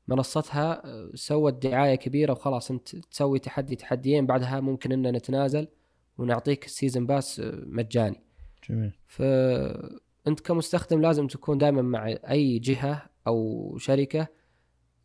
منصتها 0.08 0.82
سوت 1.14 1.66
دعاية 1.66 1.94
كبيرة 1.94 2.32
وخلاص 2.32 2.70
أنت 2.70 2.96
تسوي 2.96 3.38
تحدي 3.38 3.76
تحديين 3.76 4.26
بعدها 4.26 4.60
ممكن 4.60 4.92
ان 4.92 5.16
نتنازل 5.16 5.68
ونعطيك 6.18 6.64
ال 6.64 6.70
season 6.70 7.06
pass 7.06 7.42
مجاني. 7.66 8.22
جميل. 8.68 8.92
فانت 10.24 10.40
كمستخدم 10.40 11.00
لازم 11.00 11.26
تكون 11.26 11.58
دائما 11.58 11.82
مع 11.82 12.06
أي 12.30 12.58
جهة 12.58 13.02
أو 13.26 13.76
شركة 13.78 14.26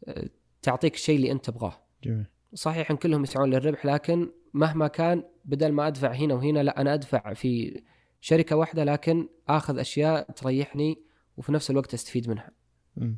آه، 0.08 0.30
تعطيك 0.62 0.94
الشيء 0.96 1.16
اللي 1.16 1.32
أنت 1.32 1.46
تبغاه. 1.46 1.84
جميل. 2.04 2.26
صحيح 2.54 2.92
إن 2.92 2.98
كلهم 2.98 3.24
يسعون 3.24 3.50
للربح 3.50 3.86
لكن 3.86 4.32
مهما 4.54 4.88
كان 4.88 5.24
بدل 5.46 5.72
ما 5.72 5.88
أدفع 5.88 6.12
هنا 6.12 6.34
وهنا 6.34 6.60
لا 6.64 6.82
أنا 6.82 6.94
أدفع 6.94 7.34
في 7.34 7.82
شركة 8.22 8.56
واحدة 8.56 8.84
لكن 8.84 9.30
آخذ 9.48 9.80
أشياء 9.80 10.32
تريحني 10.32 11.02
وفي 11.38 11.52
نفس 11.52 11.72
الوقت 11.72 11.94
أستفيد 11.94 12.30
منها. 12.30 12.52
مم. 12.98 13.18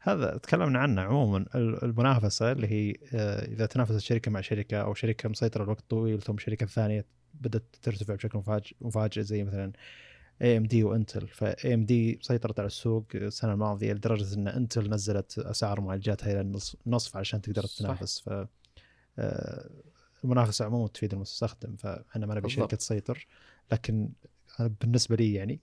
هذا 0.00 0.36
تكلمنا 0.36 0.78
عنه 0.78 1.02
عموما 1.02 1.38
ال- 1.54 1.84
المنافسة 1.84 2.52
اللي 2.52 2.66
هي 2.66 2.94
آه، 3.14 3.44
إذا 3.52 3.66
تنافست 3.66 3.98
شركه 3.98 4.30
مع 4.30 4.40
شركة 4.40 4.76
أو 4.76 4.94
شركة 4.94 5.28
مسيطرة 5.28 5.64
لوقت 5.64 5.84
طويل 5.90 6.22
ثم 6.22 6.38
شركة 6.38 6.66
ثانية 6.66 7.04
بدأت 7.34 7.76
ترتفع 7.82 8.14
بشكل 8.14 8.38
مفاجئ 8.38 8.72
مفاجئ 8.80 9.22
زي 9.22 9.44
مثلا 9.44 9.72
AMD 10.42 10.84
وإنتل 10.84 11.28
ف 11.28 11.74
AMD 11.74 12.18
سيطرت 12.22 12.58
على 12.60 12.66
السوق 12.66 13.04
السنة 13.14 13.52
الماضية 13.52 13.92
لدرجة 13.92 14.34
إن 14.34 14.48
إنتل 14.48 14.90
نزلت 14.90 15.38
أسعار 15.38 15.80
معالجاتها 15.80 16.32
إلى 16.32 16.40
النص- 16.40 16.76
النصف 16.86 17.16
عشان 17.16 17.40
تقدر. 17.40 17.62
تنافس 17.62 18.20
ف 18.20 18.46
آه، 19.18 19.70
المنافسه 20.24 20.64
عموما 20.64 20.88
تفيد 20.88 21.12
المستخدم 21.14 21.76
فإحنا 21.76 22.26
ما 22.26 22.34
نبي. 22.34 22.48
شركة 22.48 22.76
تسيطر 22.76 23.26
لكن 23.72 24.08
بالنسبة 24.60 25.16
لي 25.16 25.34
يعني 25.34 25.60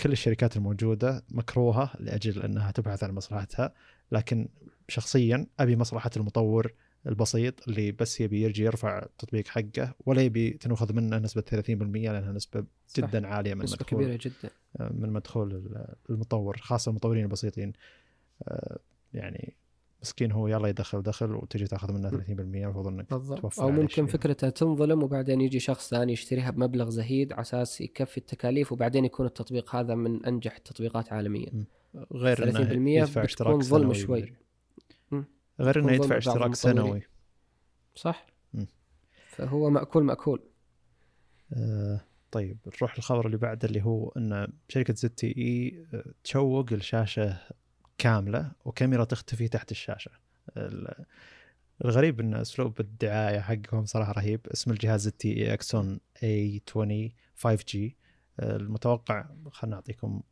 كل 0.00 0.12
الشركات 0.12 0.56
الموجودة 0.56 1.24
مكروهة 1.30 1.90
لأجل 2.00 2.42
أنها 2.42 2.70
تبحث 2.70 3.04
عن 3.04 3.10
مصلحتها 3.14 3.74
لكن 4.12 4.48
شخصيا 4.88 5.46
أبي 5.60 5.76
مصلحة 5.76 6.10
المطور 6.16 6.72
البسيط 7.06 7.68
اللي 7.68 7.92
بس 7.92 8.20
يبي 8.20 8.42
يرجع 8.42 8.64
يرفع 8.64 8.98
التطبيق 8.98 9.48
حقه 9.48 9.94
ولا 10.06 10.22
يبي 10.22 10.50
تنخذ 10.50 10.92
منه 10.92 11.18
نسبة 11.18 11.42
30% 11.42 11.52
لأنها 11.68 12.32
نسبة 12.32 12.64
صح. 12.86 13.00
جدا 13.00 13.26
عالية 13.26 13.54
من 13.54 13.62
نسبة 13.62 13.78
مدخول 13.80 14.04
كبيرة 14.04 14.18
جدا. 14.22 14.50
من 14.90 15.12
مدخول 15.12 15.76
المطور 16.10 16.56
خاصة 16.56 16.90
المطورين 16.90 17.24
البسيطين. 17.24 17.72
آه، 18.48 18.78
يعني 19.14 19.56
مسكين 20.02 20.32
هو 20.32 20.48
يلا 20.48 20.68
يدخل 20.68 21.02
دخل 21.02 21.34
وتجي 21.34 21.66
تاخذ 21.66 21.92
منه 21.92 22.10
30% 22.10 22.64
المفروض 22.64 22.86
إنك 22.86 23.10
بالضبط. 23.10 23.40
توفر 23.40 23.62
أو 23.62 23.70
ممكن. 23.70 24.06
فكرتها 24.06 24.50
تنظلم 24.50 25.02
وبعدين 25.02 25.40
يجي 25.40 25.58
شخص 25.58 25.90
ثاني 25.90 26.12
يشتريها 26.12 26.50
بمبلغ 26.50 26.90
زهيد 26.90 27.32
على 27.32 27.40
أساس 27.40 27.80
يكفي 27.80 28.18
التكاليف 28.18 28.72
وبعدين 28.72 29.04
يكون 29.04 29.26
التطبيق 29.26 29.76
هذا 29.76 29.94
من 29.94 30.26
أنجح 30.26 30.56
التطبيقات 30.56 31.12
عالميا. 31.12 31.64
غير 32.12 32.36
30% 32.36 32.72
انه 32.72 32.90
يدفع 32.90 33.04
بتكون 33.06 33.24
اشتراك 33.24 33.62
ظلم 33.62 33.92
شوي. 33.92 34.32
غير 35.60 35.78
إنه 35.80 35.92
يدفع 35.92 36.16
اشتراك. 36.18 36.54
سنوي. 36.54 37.02
صح. 37.94 38.26
مم. 38.54 38.66
فهو 39.28 39.70
مأكول 39.70 40.04
مأكول. 40.04 40.42
آه، 41.52 42.00
طيب 42.30 42.58
نروح 42.66 42.96
للخبر 42.96 43.26
اللي 43.26 43.36
بعده 43.36 43.68
اللي 43.68 43.82
هو 43.84 44.08
إن 44.08 44.48
شركة 44.68 44.94
زد 44.94 45.10
تي 45.10 45.26
إي 45.38 45.86
آه، 45.94 46.04
تشوق 46.24 46.72
الشاشه 46.72 47.38
كاملة 47.98 48.52
وكاميرا 48.64 49.04
تختفي 49.04 49.48
تحت 49.48 49.70
الشاشة. 49.70 50.10
ال- 50.56 51.04
الغريب 51.84 52.20
إن 52.20 52.34
أسلوب 52.34 52.80
الدعاية 52.80 53.40
حقهم 53.40 53.84
صراحة 53.84 54.12
رهيب. 54.12 54.40
اسم 54.46 54.70
الجهاز 54.70 55.00
ZTE 55.00 55.36
Axon 55.36 56.00
A 56.22 56.62
20 56.68 57.12
5 57.36 57.64
G 57.68 57.96
المتوقع 58.40 59.26
خلنا 59.50 59.74
نعطيكم 59.76 60.22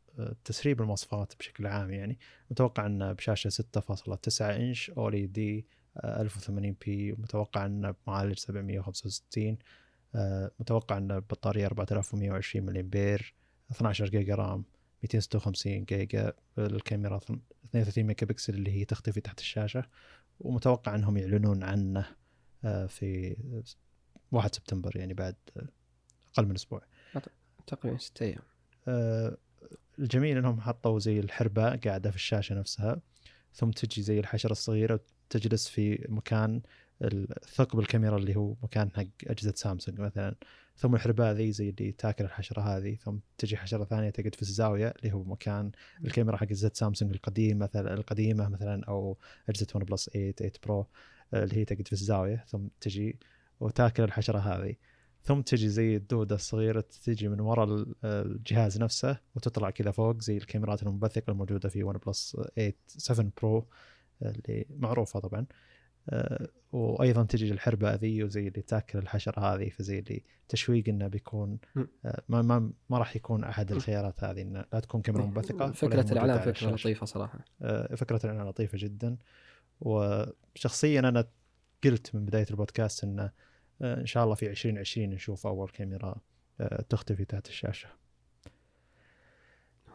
تسريب 0.45 0.81
المواصفات 0.81 1.33
بشكل 1.39 1.67
عام 1.67 1.91
يعني. 1.91 2.19
متوقع 2.51 2.85
انه 2.85 3.13
بشاشة 3.13 3.49
6.9 3.49 4.41
inch 4.41 4.89
OLED 4.89 5.65
1080 6.03 6.75
p 6.85 7.11
متوقع 7.11 7.65
انه 7.65 7.95
بمعالج 8.07 8.37
765 8.37 9.57
آه، 10.15 10.51
متوقع 10.59 10.97
انه 10.97 11.19
بطارية 11.19 11.65
4120 11.65 12.65
ملي 12.65 12.79
امبير 12.79 13.33
12 13.71 14.05
جيجا 14.05 14.35
RAM 14.35 14.63
256 15.03 15.83
جيجا 15.83 16.33
الكاميرا 16.57 17.17
32 17.17 18.03
ميجا 18.03 18.27
بكسل 18.27 18.53
اللي 18.53 18.71
هي 18.71 18.85
تختفي 18.85 19.21
تحت 19.21 19.39
الشاشة. 19.39 19.85
ومتوقع 20.39 20.95
أنهم 20.95 21.17
يعلنون 21.17 21.63
عنه 21.63 22.05
آه، 22.65 22.85
في 22.85 23.35
1 24.31 24.55
سبتمبر 24.55 24.97
يعني 24.97 25.13
بعد 25.13 25.35
آه، 25.57 25.67
أقل 26.33 26.45
من 26.45 26.55
أسبوع. 26.55 26.81
تقريبا 27.67 27.97
ست 27.97 28.21
أيام. 28.21 28.41
آه، 28.87 29.37
الجميل 29.99 30.37
إنهم 30.37 30.61
حطوا 30.61 30.99
زي 30.99 31.19
الحرباء 31.19 31.75
قاعدة 31.75 32.09
في 32.09 32.15
الشاشة 32.15 32.55
نفسها 32.55 33.01
ثم 33.53 33.69
تجي 33.69 34.01
زي 34.01 34.19
الحشرة 34.19 34.51
الصغيرة 34.51 34.99
تجلس 35.29 35.67
في 35.67 36.05
مكان 36.09 36.61
ثقب 37.55 37.79
الكاميرا 37.79 38.17
اللي 38.17 38.35
هو 38.35 38.55
مكان 38.63 38.91
حق 38.91 39.05
أجهزة 39.27 39.53
سامسونج 39.55 39.99
مثلا. 40.01 40.35
ثم 40.77 40.95
الحرباء 40.95 41.33
ذي 41.33 41.51
زي 41.51 41.69
اللي 41.69 41.91
تاكل 41.91 42.25
الحشرة 42.25 42.61
هذه 42.61 42.95
ثم 42.95 43.17
تجي 43.37 43.57
حشرة 43.57 43.83
ثانية 43.85 44.09
تقعد 44.09 44.35
في 44.35 44.41
الزاوية 44.41 44.93
اللي 44.99 45.13
هو 45.13 45.23
مكان 45.23 45.71
الكاميرا 46.05 46.37
حق 46.37 46.43
أجهزة 46.43 46.71
سامسونج 46.73 47.11
القديم 47.13 47.59
مثلا 47.59 47.93
القديمة 47.93 48.49
مثلا 48.49 48.83
أو 48.85 49.17
أجهزة 49.49 49.67
OnePlus 49.75 50.09
8 50.09 50.31
8 50.31 50.53
Pro 50.65 50.87
اللي 51.33 51.57
هي 51.57 51.65
تقعد 51.65 51.87
في 51.87 51.93
الزاوية 51.93 52.45
ثم 52.47 52.67
تجي 52.81 53.19
وتاكل 53.59 54.03
الحشرة 54.03 54.39
هذه. 54.39 54.75
ثم 55.25 55.41
تجي 55.41 55.69
زي 55.69 55.95
الدودة 55.95 56.35
الصغيرة 56.35 56.83
تجي 57.03 57.27
من 57.27 57.39
وراء 57.39 57.65
ال- 57.65 57.95
الجهاز 58.03 58.79
نفسه 58.81 59.17
وتطلع 59.35 59.69
كذا 59.69 59.91
فوق 59.91 60.21
زي 60.21 60.37
الكاميرات 60.37 60.83
المنبثقة 60.83 61.31
الموجودة 61.31 61.69
في 61.69 61.83
OnePlus 61.83 62.37
8 62.55 62.73
7 62.87 63.31
Pro 63.41 63.67
اللي 64.21 64.65
معروفة 64.79 65.19
طبعا. 65.19 65.45
آه، 66.09 66.47
وأيضا 66.71 67.23
تجي 67.23 67.51
الحربة 67.51 67.95
ذي 67.95 68.23
وزي 68.23 68.47
اللي 68.47 68.61
تاكل 68.61 68.99
الحشرة 68.99 69.39
هذه 69.39 69.69
فزي 69.69 69.99
اللي 69.99 70.23
تشويق 70.49 70.89
إنه 70.89 71.07
بيكون. 71.07 71.57
آه، 72.05 72.21
ما 72.29 72.41
ما 72.41 72.71
ما 72.89 72.97
راح 72.97 73.15
يكون 73.15 73.43
أحد 73.43 73.71
الخيارات 73.71 74.23
هذه 74.23 74.41
إنه 74.41 74.65
لا 74.73 74.79
تكون 74.79 75.01
كاميرا 75.01 75.25
منبثقة 75.25 75.65
موجودة 75.65 76.11
الإعلان 76.11 76.49
الشاشة. 76.49 76.73
لطيفة 76.89 77.05
صراحة. 77.05 77.39
آه، 77.61 77.95
فكرة 77.95 78.19
الإعلان 78.25 78.47
لطيفة 78.47 78.77
جدا. 78.81 79.17
وشخصيا 79.81 80.99
أنا 80.99 81.27
قلت 81.83 82.15
من 82.15 82.25
بداية 82.25 82.45
البودكاست 82.51 83.03
أنه 83.03 83.31
آه، 83.81 83.99
إن 83.99 84.05
شاء 84.05 84.23
الله 84.23 84.35
في 84.35 84.49
2020 84.49 85.09
نشوف 85.09 85.47
أول 85.47 85.69
كاميرا 85.69 86.15
آه، 86.61 86.81
تختفي 86.89 87.25
تحت 87.25 87.47
الشاشة. 87.47 87.89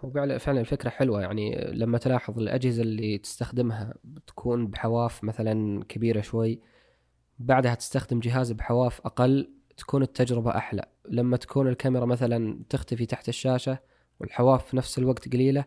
هو 0.04 0.38
فعلا 0.38 0.60
الفكرة 0.60 0.90
حلوة. 0.90 1.22
يعني 1.22 1.70
لما 1.72 1.98
تلاحظ 1.98 2.38
الأجهزة 2.38 2.82
اللي 2.82 3.18
تستخدمها 3.18 3.94
بتكون 4.04 4.66
بحواف 4.66 5.24
مثلا 5.24 5.84
كبيرة 5.84 6.20
شوي 6.20 6.60
بعدها 7.38 7.74
تستخدم 7.74 8.20
جهاز 8.20 8.52
بحواف 8.52 9.00
أقل 9.00 9.50
تكون 9.76 10.02
التجربة 10.02 10.56
أحلى. 10.56 10.84
لما 11.08 11.36
تكون 11.36 11.68
الكاميرا 11.68 12.04
مثلا 12.04 12.64
تختفي 12.68 13.06
تحت 13.06 13.28
الشاشة 13.28 13.78
والحواف 14.20 14.66
في 14.66 14.76
نفس 14.76 14.98
الوقت 14.98 15.32
قليلة 15.32 15.64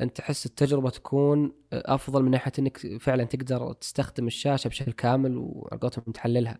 أنت 0.00 0.16
تحس 0.16 0.46
التجربة 0.46 0.90
تكون 0.90 1.52
أفضل 1.72 2.22
من 2.22 2.30
ناحية 2.30 2.52
أنك 2.58 2.78
فعلا 3.00 3.24
تقدر 3.24 3.72
تستخدم 3.72 4.26
الشاشة 4.26 4.68
بشكل 4.68 4.92
كامل 4.92 5.36
وعلى 5.36 5.80
قولتهم 5.80 6.12
تحللها. 6.12 6.58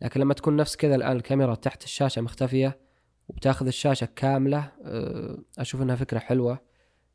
لكن 0.00 0.20
لما 0.20 0.34
تكون 0.34 0.56
نفس 0.56 0.76
كذا 0.76 0.94
الآن 0.94 1.16
الكاميرا 1.16 1.54
تحت 1.54 1.84
الشاشة 1.84 2.22
مختفية 2.22 2.78
وبتاخذ 3.28 3.66
الشاشة 3.66 4.08
كاملة 4.16 4.72
آه، 4.84 5.38
أشوف 5.58 5.82
أنها 5.82 5.96
فكرة 5.96 6.18
حلوة. 6.18 6.58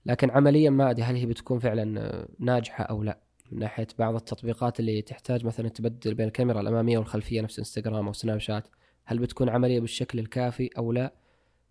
لكن 0.06 0.30
عمليا 0.30 0.70
ما 0.70 0.90
أدري 0.90 1.04
هل 1.04 1.16
هي 1.16 1.26
بتكون 1.26 1.60
فعلا 1.60 2.02
آه، 2.02 2.28
ناجحة 2.40 2.84
أو 2.84 3.04
لا. 3.04 3.20
من 3.52 3.60
ناحية 3.60 3.88
بعض 4.00 4.16
التطبيقات 4.16 4.80
اللي 4.80 5.02
تحتاج 5.02 5.46
مثلا 5.46 5.70
تبدل 5.70 6.14
بين 6.14 6.28
الكاميرا 6.28 6.62
الأمامية 6.62 6.98
والخلفية 6.98 7.42
نفس 7.42 7.60
إنستغرام 7.60 8.08
أو 8.08 8.14
سناب 8.14 8.38
شات 8.38 8.68
هل 9.06 9.20
بتكون 9.20 9.50
عملية 9.50 9.80
بالشكل 9.80 10.20
الكافي 10.20 10.70
أو 10.78 10.92
لا؟ 10.92 11.14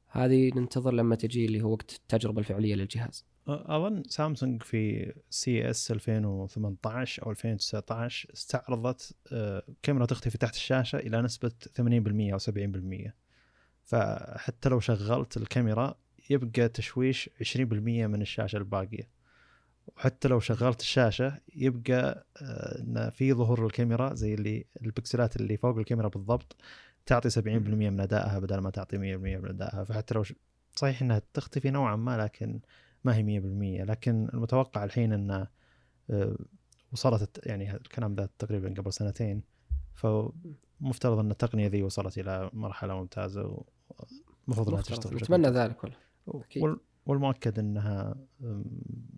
هذه 0.08 0.50
ننتظر 0.54 0.92
لما 0.92 1.16
تجي 1.16 1.44
اللي 1.44 1.62
هو 1.62 1.72
وقت 1.72 1.92
التجربة 1.92 2.38
الفعلية 2.38 2.74
للجهاز. 2.74 3.24
أظن 3.48 4.02
سامسونج 4.08 4.62
في 4.62 5.12
CES 5.30 5.90
2018 5.90 7.26
أو 7.26 7.30
2019 7.30 8.32
استعرضت 8.32 9.16
آه، 9.32 9.62
كاميرا 9.82 10.06
تختفي 10.06 10.38
تحت 10.38 10.54
الشاشة 10.54 10.96
إلى 10.96 11.22
نسبة 11.22 11.52
80% 11.76 12.32
أو 12.32 12.38
70% 12.38 13.12
فحتى 13.84 14.68
لو 14.68 14.80
شغلت 14.80 15.36
الكاميرا 15.36 15.94
يبقى 16.30 16.68
تشويش 16.68 17.30
20% 17.42 17.58
من 18.06 18.22
الشاشة 18.22 18.56
الباقية 18.56 19.08
وحتى 19.96 20.28
لو 20.28 20.40
شغلت 20.40 20.80
الشاشة 20.80 21.40
يبقى 21.54 22.26
آه، 22.42 22.78
إن 22.78 23.10
في 23.10 23.32
ظهور 23.32 23.66
الكاميرا 23.66 24.14
زي 24.14 24.34
اللي 24.34 24.64
البكسلات 24.82 25.36
اللي 25.36 25.56
فوق 25.56 25.78
الكاميرا 25.78 26.08
بالضبط 26.08 26.56
تعطي 27.06 27.30
70% 27.30 27.38
من 27.46 28.00
أدائها 28.00 28.38
بدل 28.38 28.58
ما 28.58 28.70
تعطي 28.70 28.96
100% 28.96 29.00
من 29.00 29.48
أدائها 29.48 29.84
فحتى 29.84 30.14
لو. 30.14 30.24
صحيح 30.74 31.02
إنها 31.02 31.22
تختفي 31.34 31.70
نوعا 31.70 31.96
ما 31.96 32.16
لكن 32.16 32.60
ما 33.04 33.16
هي 33.16 33.22
100% 33.22 33.84
لكن 33.84 34.28
المتوقع 34.34 34.84
الحين 34.84 35.12
إن 35.12 35.46
آه، 36.10 36.36
وصلت 36.92 37.46
يعني 37.46 37.76
الكلام 37.76 38.14
ذا 38.14 38.28
تقريبا 38.38 38.74
قبل 38.78 38.92
سنتين 38.92 39.42
فمفترض 39.94 41.18
إن 41.18 41.30
التقنية 41.30 41.66
ذي 41.66 41.82
وصلت 41.82 42.18
إلى 42.18 42.50
مرحلة 42.52 42.94
ممتازة 42.94 43.64
ومفروض 44.48 44.68
إنها 44.68 44.82
تشتغل 44.82 45.16
نتمنى 45.16 45.48
ذلك 45.48 45.84
والله. 45.84 46.80
والمؤكد 47.06 47.58
إنها 47.58 48.14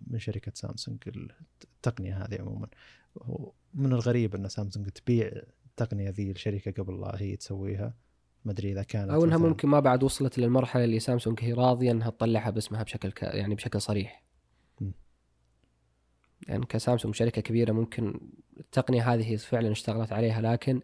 من 0.07 0.19
شركة 0.19 0.51
سامسونج 0.55 0.99
التقنية 1.63 2.25
هذه 2.25 2.41
عموما. 2.41 2.67
من 3.73 3.93
الغريب 3.93 4.35
إن 4.35 4.47
سامسونج 4.47 4.89
تبيع 4.89 5.31
التقنية 5.65 6.09
ذي 6.09 6.33
لشركه 6.33 6.83
قبل 6.83 7.01
لا 7.01 7.21
هي 7.21 7.35
تسويها. 7.35 7.93
ما 8.45 8.51
أدري 8.51 8.71
إذا 8.71 8.83
كانت 8.83 9.11
أو 9.11 9.25
إنها 9.25 9.37
ممكن 9.37 9.67
ما 9.67 9.79
بعد 9.79 10.03
وصلت 10.03 10.37
للمرحلة 10.37 10.83
اللي 10.83 10.99
سامسونج 10.99 11.39
هي 11.41 11.53
راضية 11.53 11.91
إنها 11.91 12.09
تطلعها 12.09 12.49
باسمها 12.49 12.83
بشكل 12.83 13.11
ك... 13.11 13.23
يعني 13.23 13.55
بشكل 13.55 13.81
صريح. 13.81 14.23
م. 14.81 14.91
يعني 16.47 16.65
كسامسونج 16.65 17.15
شركة 17.15 17.41
كبيرة 17.41 17.71
ممكن 17.71 18.19
التقنية 18.59 19.13
هذه 19.13 19.31
هي 19.31 19.37
فعلا 19.37 19.71
اشتغلت 19.71 20.13
عليها 20.13 20.41
لكن 20.41 20.81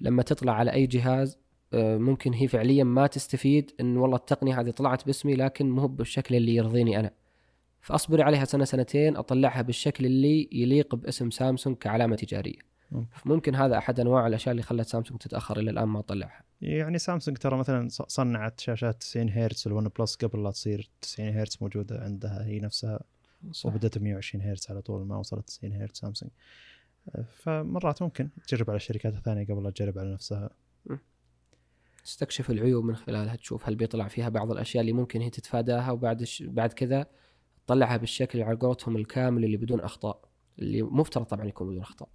لما 0.00 0.22
تطلع 0.22 0.52
على 0.52 0.72
أي 0.72 0.86
جهاز 0.86 1.38
آه، 1.72 1.98
ممكن 1.98 2.32
هي 2.34 2.48
فعليا 2.48 2.84
ما 2.84 3.06
تستفيد 3.06 3.72
إن 3.80 3.96
والله 3.96 4.16
التقنية 4.16 4.60
هذه 4.60 4.70
طلعت 4.70 5.06
باسمي 5.06 5.34
لكن 5.34 5.70
مو 5.70 5.86
بالشكل 5.86 6.34
اللي 6.34 6.54
يرضيني 6.54 7.00
أنا. 7.00 7.10
فأصبر 7.80 8.22
عليها 8.22 8.44
سنة 8.44 8.64
سنتين 8.64 9.16
أطلعها 9.16 9.62
بالشكل 9.62 10.06
اللي 10.06 10.48
يليق 10.52 10.94
باسم 10.94 11.30
سامسونج 11.30 11.76
كعلامة 11.76 12.16
تجارية. 12.16 12.69
ممكن 13.24 13.54
هذا 13.54 13.78
أحد 13.78 14.00
أنواع 14.00 14.26
الأشياء 14.26 14.50
اللي 14.50 14.62
خلت 14.62 14.88
سامسونج 14.88 15.20
تتأخر 15.20 15.58
إلى 15.58 15.70
الآن 15.70 15.88
ما 15.88 16.00
طلعها 16.00 16.44
يعني 16.60 16.98
سامسونج 16.98 17.38
ترى 17.38 17.56
مثلا 17.56 17.88
صنعت 17.88 18.60
شاشات 18.60 19.00
90 19.00 19.30
هرتز 19.30 19.62
ال 19.66 19.88
OnePlus 19.98 20.14
قبل 20.14 20.42
لا 20.42 20.50
تصير 20.50 20.90
90 21.02 21.28
هرتز 21.28 21.58
موجودة 21.60 22.00
عندها 22.00 22.44
هي 22.44 22.60
نفسها 22.60 23.00
ب 23.64 24.02
120 24.02 24.44
هرتز 24.44 24.66
على 24.70 24.82
طول 24.82 25.06
ما 25.06 25.16
وصلت 25.16 25.46
90 25.46 25.72
هرتز 25.72 26.00
سامسونج. 26.00 26.32
فمرات 27.34 28.02
ممكن 28.02 28.28
تجرب 28.48 28.70
على 28.70 28.76
الشركات 28.76 29.14
الثانية 29.14 29.44
قبل 29.44 29.64
لا 29.64 29.70
تجرب 29.70 29.98
على 29.98 30.12
نفسها. 30.12 30.50
تستكشف 32.04 32.50
العيوب 32.50 32.84
من 32.84 32.96
خلالها 32.96 33.36
تشوف 33.36 33.68
هل 33.68 33.74
بيطلع 33.74 34.08
فيها 34.08 34.28
بعض 34.28 34.50
الأشياء 34.50 34.80
اللي 34.80 34.92
ممكن 34.92 35.20
هي 35.20 35.30
تتفاداها 35.30 35.90
وبعد 35.90 36.24
ش... 36.24 36.42
بعد 36.42 36.72
كذا 36.72 37.06
تطلعها 37.66 37.96
بالشكل 37.96 38.42
على 38.42 38.56
قولتهم 38.56 38.96
الكامل 38.96 39.44
اللي 39.44 39.56
بدون 39.56 39.80
أخطاء 39.80 40.28
اللي 40.58 40.82
مفترض 40.82 41.24
طبعا 41.24 41.46
يكون 41.46 41.68
بدون 41.68 41.80
أخطاء. 41.80 42.08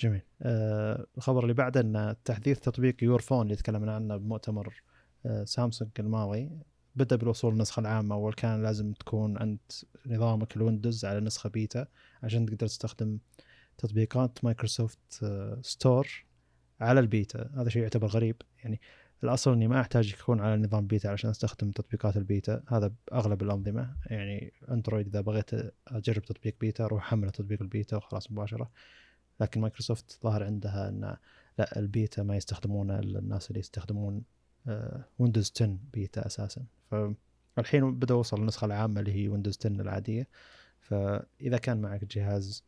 جميل. 0.00 0.22
آه 0.42 1.06
الخبر 1.16 1.42
اللي 1.42 1.54
بعده 1.54 1.80
إن 1.80 2.16
تحديث 2.24 2.60
تطبيق 2.60 3.04
يور 3.04 3.20
فون 3.20 3.42
اللي 3.42 3.56
تكلمنا 3.56 3.94
عنه 3.94 4.16
بمؤتمر 4.16 4.82
آه 5.26 5.44
سامسونج 5.44 5.90
الماضي 5.98 6.50
بدأ 6.96 7.16
بالوصول 7.16 7.52
النسخه 7.52 7.80
العامة 7.80 8.14
أول 8.14 8.32
كان 8.32 8.62
لازم 8.62 8.92
تكون 8.92 9.38
عند 9.38 9.58
نظامك 10.06 10.56
الويندوز 10.56 11.04
على 11.04 11.20
نسخة 11.20 11.50
بيتا 11.50 11.86
عشان 12.22 12.46
تقدر 12.46 12.66
تستخدم 12.66 13.18
تطبيقات 13.78 14.44
مايكروسوفت 14.44 15.20
آه 15.22 15.58
Store 15.62 16.08
على 16.80 17.00
البيتا. 17.00 17.50
هذا 17.56 17.68
شيء 17.68 17.82
يعتبر 17.82 18.06
غريب. 18.06 18.36
يعني 18.64 18.80
الأصل 19.24 19.52
إني 19.52 19.68
ما 19.68 19.80
أحتاج 19.80 20.10
يكون 20.12 20.40
على 20.40 20.62
نظام 20.62 20.86
بيتا 20.86 21.08
عشان 21.08 21.30
أستخدم 21.30 21.70
تطبيقات 21.70 22.16
البيتا. 22.16 22.62
هذا 22.68 22.92
بأغلب 23.08 23.42
الأنظمة. 23.42 23.96
يعني 24.06 24.52
أندرويد 24.70 25.06
إذا 25.06 25.20
بغيت 25.20 25.50
أجرب 25.88 26.22
تطبيق 26.22 26.56
بيتا 26.60 26.84
أروح 26.84 27.06
أحمل 27.06 27.30
تطبيق 27.30 27.62
البيتا 27.62 27.96
وخلاص 27.96 28.32
مباشرة. 28.32 28.70
لكن 29.40 29.60
مايكروسوفت 29.60 30.18
ظهر 30.22 30.44
عندها 30.44 30.88
إن 30.88 31.16
لا 31.58 31.78
البيتا 31.78 32.22
ما 32.22 32.36
يستخدمونه 32.36 32.98
إلا 32.98 33.18
الناس 33.18 33.48
اللي 33.48 33.60
يستخدمون 33.60 34.22
ويندوز 35.18 35.52
10 35.56 35.78
بيتا 35.92 36.26
أساسا. 36.26 36.64
فالحين 37.56 37.98
بدا 37.98 38.14
وصل 38.14 38.40
النسخه 38.40 38.64
العامة 38.64 39.00
اللي 39.00 39.12
هي 39.12 39.28
ويندوز 39.28 39.58
10 39.60 39.70
العادية. 39.70 40.28
فإذا 40.80 41.58
كان 41.58 41.80
معك 41.80 42.04
جهاز 42.04 42.64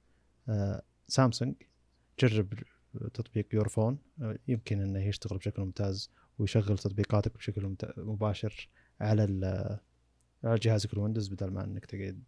آه، 0.48 0.82
سامسونج 1.08 1.54
جرب 2.20 2.54
تطبيق 3.14 3.46
Your 3.54 3.68
Phone 3.68 3.98
يمكن 4.48 4.80
إنه 4.80 5.04
يشتغل 5.04 5.38
بشكل 5.38 5.62
ممتاز 5.62 6.10
ويشغل 6.38 6.78
تطبيقاتك 6.78 7.36
بشكل 7.36 7.76
مباشر 7.96 8.68
على 9.00 9.22
على 10.44 10.58
جهازك 10.58 10.92
الويندوز 10.92 11.28
بدل 11.28 11.50
ما 11.50 11.64
إنك 11.64 11.86
تقعد 11.86 12.22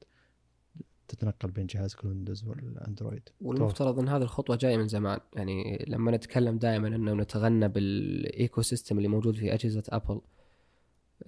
تتنقل 1.08 1.50
بين 1.50 1.66
جهازك 1.66 2.04
الويندوز 2.04 2.44
والأندرويد. 2.44 3.28
والمفترض 3.40 3.98
إن 3.98 4.08
هذه 4.08 4.22
الخطوة 4.22 4.56
جاية 4.56 4.76
من 4.76 4.88
زمان. 4.88 5.20
يعني 5.36 5.84
لما 5.88 6.10
نتكلم 6.10 6.58
دائما 6.58 6.88
إنه 6.88 7.14
نتغنى 7.14 7.68
بال 7.68 8.62
ecosystem 8.62 8.98
اللي 8.98 9.08
موجود 9.08 9.36
في 9.36 9.54
أجهزة 9.54 9.82
أبل 9.88 10.20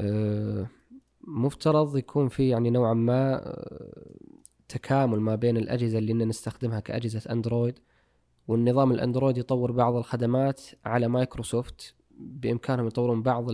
آه، 0.01 0.67
مفترض 1.21 1.97
يكون 1.97 2.29
في 2.29 2.49
يعني 2.49 2.71
نوعا 2.71 2.95
ما 2.95 3.35
آه، 3.35 4.17
تكامل 4.69 5.21
ما 5.21 5.35
بين 5.35 5.57
الأجهزة 5.57 5.99
اللي 5.99 6.13
نستخدمها 6.13 6.81
كأجهزة 6.81 7.33
أندرويد 7.33 7.79
والنظام 8.49 8.93
الأندرويد 8.93 9.39
يطور 9.39 9.73
بعض 9.73 9.95
الخدمات 9.97 10.61
على 10.85 11.09
مايكروسوفت. 11.09 11.95
بإمكانهم 12.19 12.87
يطورون 12.87 13.23
بعض 13.23 13.47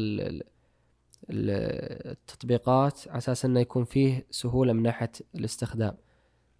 التطبيقات 1.30 3.08
على 3.08 3.18
أساس 3.18 3.44
إنه 3.44 3.60
يكون 3.60 3.84
فيه 3.84 4.26
سهولة 4.30 4.72
من 4.72 4.82
ناحية 4.82 5.12
الاستخدام. 5.34 5.96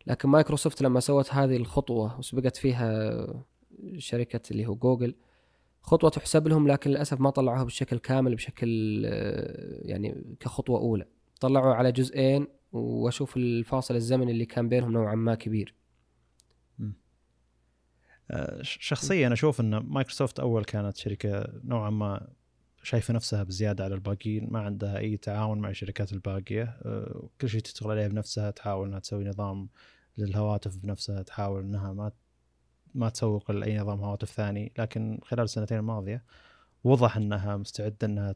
لكن 0.06 0.28
مايكروسوفت 0.28 0.82
لما 0.82 1.00
سوت 1.00 1.32
هذه 1.32 1.56
الخطوة 1.56 2.18
وسبقت 2.18 2.56
فيها 2.56 3.26
شركة 3.98 4.40
اللي 4.50 4.66
هو 4.66 4.74
جوجل 4.74 5.14
خطوة 5.82 6.10
تحسب 6.10 6.48
لهم 6.48 6.68
لكن 6.68 6.90
للأسف 6.90 7.20
ما 7.20 7.30
طلعوها 7.30 7.64
بشكل 7.64 7.98
كامل 7.98 8.34
بشكل 8.34 8.68
يعني 9.82 10.36
كخطوة 10.40 10.78
أولى. 10.78 11.06
طلعوا 11.40 11.74
على 11.74 11.92
جزئين 11.92 12.46
وأشوف 12.72 13.36
الفاصل 13.36 13.94
الزمني 13.94 14.32
اللي 14.32 14.46
كان 14.46 14.68
بينهم 14.68 14.92
نوعا 14.92 15.14
ما 15.14 15.34
كبير. 15.34 15.74
شخصيا 18.62 19.26
أنا 19.26 19.34
أشوف 19.34 19.60
إن 19.60 19.76
مايكروسوفت 19.76 20.40
أول 20.40 20.64
كانت 20.64 20.96
شركة 20.96 21.60
نوعا 21.64 21.90
ما 21.90 22.28
شايفة 22.82 23.14
نفسها 23.14 23.42
بزيادة 23.42 23.84
على 23.84 23.94
الباقيين 23.94 24.48
ما 24.50 24.60
عندها 24.60 24.98
أي 24.98 25.16
تعاون 25.16 25.58
مع 25.58 25.70
الشركات 25.70 26.12
الباقية 26.12 26.62
آه، 26.62 27.28
كل 27.40 27.48
شيء 27.48 27.60
تشتغل 27.60 27.90
عليه 27.90 28.06
بنفسها 28.06 28.50
تحاول 28.50 28.88
إنها 28.88 28.98
تسوي 28.98 29.24
نظام 29.24 29.68
للهواتف 30.18 30.76
بنفسها 30.76 31.22
تحاول 31.22 31.62
إنها 31.62 31.92
ما 31.92 32.12
ما 32.94 33.08
تسوق 33.08 33.50
لأي 33.50 33.78
نظام 33.78 34.00
هواتف 34.00 34.30
ثاني 34.30 34.72
لكن 34.78 35.18
خلال 35.22 35.44
السنتين 35.44 35.78
الماضية 35.78 36.24
وضح 36.84 37.16
إنها 37.16 37.56
مستعدة 37.56 38.06
إنها 38.06 38.34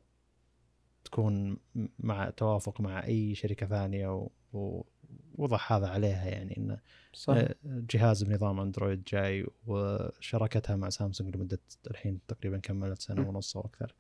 تكون 1.05 1.57
مع 1.99 2.31
توافق 2.31 2.81
مع 2.81 3.05
أي 3.05 3.35
شركة 3.35 3.67
ثانية 3.67 4.29
ووضح 4.53 5.73
هذا 5.73 5.87
عليها 5.89 6.25
يعني 6.25 6.57
انه 6.57 6.81
صح. 7.13 7.35
آه، 7.35 7.55
جهاز 7.65 8.23
بنظام 8.23 8.61
أندرويد 8.61 9.05
جاي 9.05 9.47
وشراكتها 9.67 10.77
مع 10.77 10.89
سامسونج 10.89 11.37
لمدة 11.37 11.61
الحين 11.91 12.21
تقريبا 12.29 12.59
كملت 12.59 13.01
سنة 13.01 13.29
ونص 13.29 13.57
أو 13.57 13.63
أكثر 13.63 13.95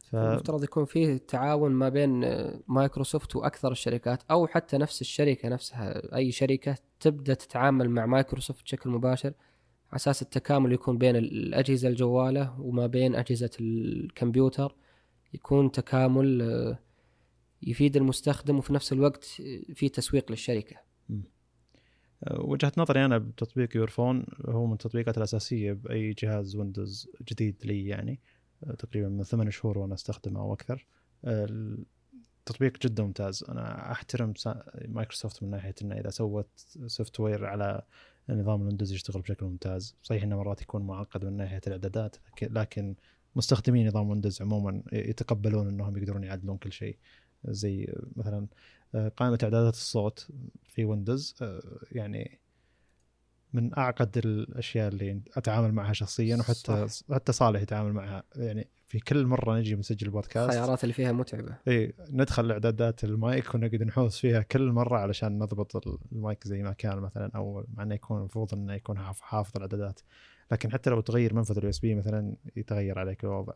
ف... 0.00 0.16
المفترض 0.16 0.64
يكون 0.64 0.84
فيه 0.84 1.16
تعاون 1.16 1.72
ما 1.72 1.88
بين 1.88 2.24
مايكروسوفت 2.68 3.36
وأكثر 3.36 3.72
الشركات 3.72 4.22
أو 4.30 4.46
حتى 4.46 4.78
نفس 4.78 5.00
الشركة 5.00 5.48
نفسها. 5.48 6.16
أي 6.16 6.32
شركة 6.32 6.76
تبدأ 7.00 7.34
تتعامل 7.34 7.90
مع 7.90 8.06
مايكروسوفت 8.06 8.64
بشكل 8.64 8.90
مباشر 8.90 9.32
على 9.88 9.96
أساس 9.96 10.22
التكامل 10.22 10.72
يكون 10.72 10.98
بين 10.98 11.16
الأجهزة 11.16 11.88
الجوالة 11.88 12.60
وما 12.60 12.86
بين 12.86 13.14
أجهزة 13.14 13.50
الكمبيوتر. 13.60 14.74
يكون 15.34 15.72
تكامل 15.72 16.42
آه، 16.42 16.78
يفيد 17.62 17.96
المستخدم 17.96 18.58
وفي 18.58 18.72
نفس 18.72 18.92
الوقت 18.92 19.24
في 19.74 19.88
تسويق 19.88 20.30
للشركة. 20.30 20.76
آه، 22.24 22.40
وجهة 22.40 22.72
نظري 22.76 23.04
أنا 23.04 23.18
بتطبيق 23.18 23.76
Your 23.76 23.98
Phone 23.98 24.26
هو 24.48 24.66
من 24.66 24.72
التطبيقات 24.72 25.18
الأساسية 25.18 25.72
بأي 25.72 26.12
جهاز 26.12 26.56
Windows 26.56 27.08
جديد 27.30 27.56
لي 27.64 27.86
يعني. 27.86 28.20
تقريبا 28.78 29.08
من 29.08 29.22
ثمان 29.24 29.50
شهور 29.50 29.78
وأنا 29.78 29.94
أستخدمه 29.94 30.40
أو 30.40 30.52
أكثر. 30.52 30.86
التطبيق 31.24 32.78
جدا 32.82 33.02
ممتاز. 33.02 33.44
أنا 33.48 33.92
أحترم 33.92 34.34
مايكروسوفت 34.88 35.42
من 35.42 35.50
ناحية 35.50 35.74
إنه 35.82 35.94
إذا 36.00 36.10
سوت 36.10 36.48
software 36.86 37.46
على 37.46 37.82
نظام 38.28 38.60
ال 38.60 38.64
Windows 38.64 38.92
يشتغل 38.92 39.22
بشكل 39.22 39.46
ممتاز. 39.46 39.96
صحيح 40.02 40.22
إنه 40.22 40.36
مرات 40.36 40.62
يكون 40.62 40.82
معقد 40.86 41.24
من 41.24 41.36
ناحية 41.36 41.60
الإعدادات 41.66 42.16
لكن- 42.42 42.94
مستخدمين 43.36 43.88
نظام 43.88 44.10
Windows 44.10 44.42
عموما 44.42 44.82
يتقبلون 44.92 45.68
إنهم 45.68 45.96
يقدرون 45.96 46.24
يعدلون 46.24 46.56
كل 46.56 46.72
شيء. 46.72 46.96
زي 47.44 47.94
مثلا 48.16 48.46
آه، 48.94 49.08
قائمة 49.08 49.38
إعدادات 49.42 49.74
الصوت 49.74 50.28
في 50.64 50.84
Windows 50.84 51.34
آه، 51.42 51.62
يعني 51.92 52.38
من 53.54 53.78
أعقد 53.78 54.18
الأشياء 54.18 54.88
اللي 54.88 55.20
أتعامل 55.36 55.72
معها 55.72 55.92
شخصيا 55.92 56.36
وحتى 56.36 56.86
حتى 57.12 57.32
صالح 57.32 57.60
يتعامل 57.60 57.92
معها. 57.92 58.22
يعني 58.36 58.68
في 58.86 59.00
كل 59.00 59.26
مرة 59.26 59.58
نجي 59.58 59.74
نسجل 59.76 60.10
بودكاست. 60.10 60.50
الخيارات 60.50 60.84
اللي 60.84 60.92
فيها 60.94 61.12
متعبة. 61.12 61.54
إي 61.68 61.92
ندخل 62.10 62.50
إعدادات 62.50 63.04
المايك 63.04 63.54
ونقعد 63.54 63.82
نحوس 63.82 64.18
فيها 64.18 64.42
كل 64.42 64.72
مرة 64.72 64.98
علشان 64.98 65.38
نضبط 65.38 65.86
المايك 66.12 66.44
زي 66.46 66.62
ما 66.62 66.72
كان 66.72 66.98
مثلا 66.98 67.30
أو 67.36 67.66
مع 67.74 67.82
إنه 67.82 67.94
يكون 67.94 68.18
المفروض 68.18 68.54
إنه 68.54 68.74
يكون 68.74 68.98
حاف- 68.98 69.20
حافظ 69.20 69.52
الإعدادات. 69.56 70.00
لكن 70.52 70.72
حتى 70.72 70.90
لو 70.90 71.00
تغير 71.00 71.34
منفذ 71.34 71.58
ال 71.58 71.70
USB 71.70 71.94
مثلا 71.94 72.34
يتغير 72.56 72.98
عليك 72.98 73.24
الوضع. 73.24 73.52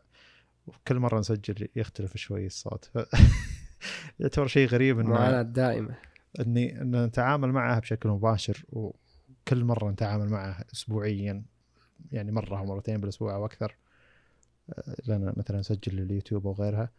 وكل 0.67 0.99
مرة 0.99 1.19
نسجل 1.19 1.69
يختلف 1.77 2.17
شوي 2.17 2.47
الصوت. 2.47 2.91
يعتبر 4.21 4.47
شيء 4.47 4.69
غريب 4.69 4.99
معاناة 4.99 5.41
انه 5.41 5.43
دائمة. 5.43 5.95
إني 6.41 6.81
ان 6.83 7.05
نتعامل 7.05 7.53
معها 7.53 7.79
بشكل 7.81 8.09
مباشر 8.09 8.65
وكل 9.49 9.65
مرة 9.65 9.91
نتعامل 9.91 10.29
معها 10.29 10.65
اسبوعيا 10.73 11.43
يعني 12.13 12.33
مرة 12.33 12.59
أو 12.59 12.65
مرتين 12.65 13.01
بالأسبوع 13.01 13.35
أو 13.35 13.45
أكثر 13.45 13.77
آه، 14.71 14.97
لنا 15.07 15.35
مثلا 15.37 15.59
نسجل 15.59 15.97
لليوتيوب 15.97 16.47
أو 16.47 16.53
غيرها 16.53 16.91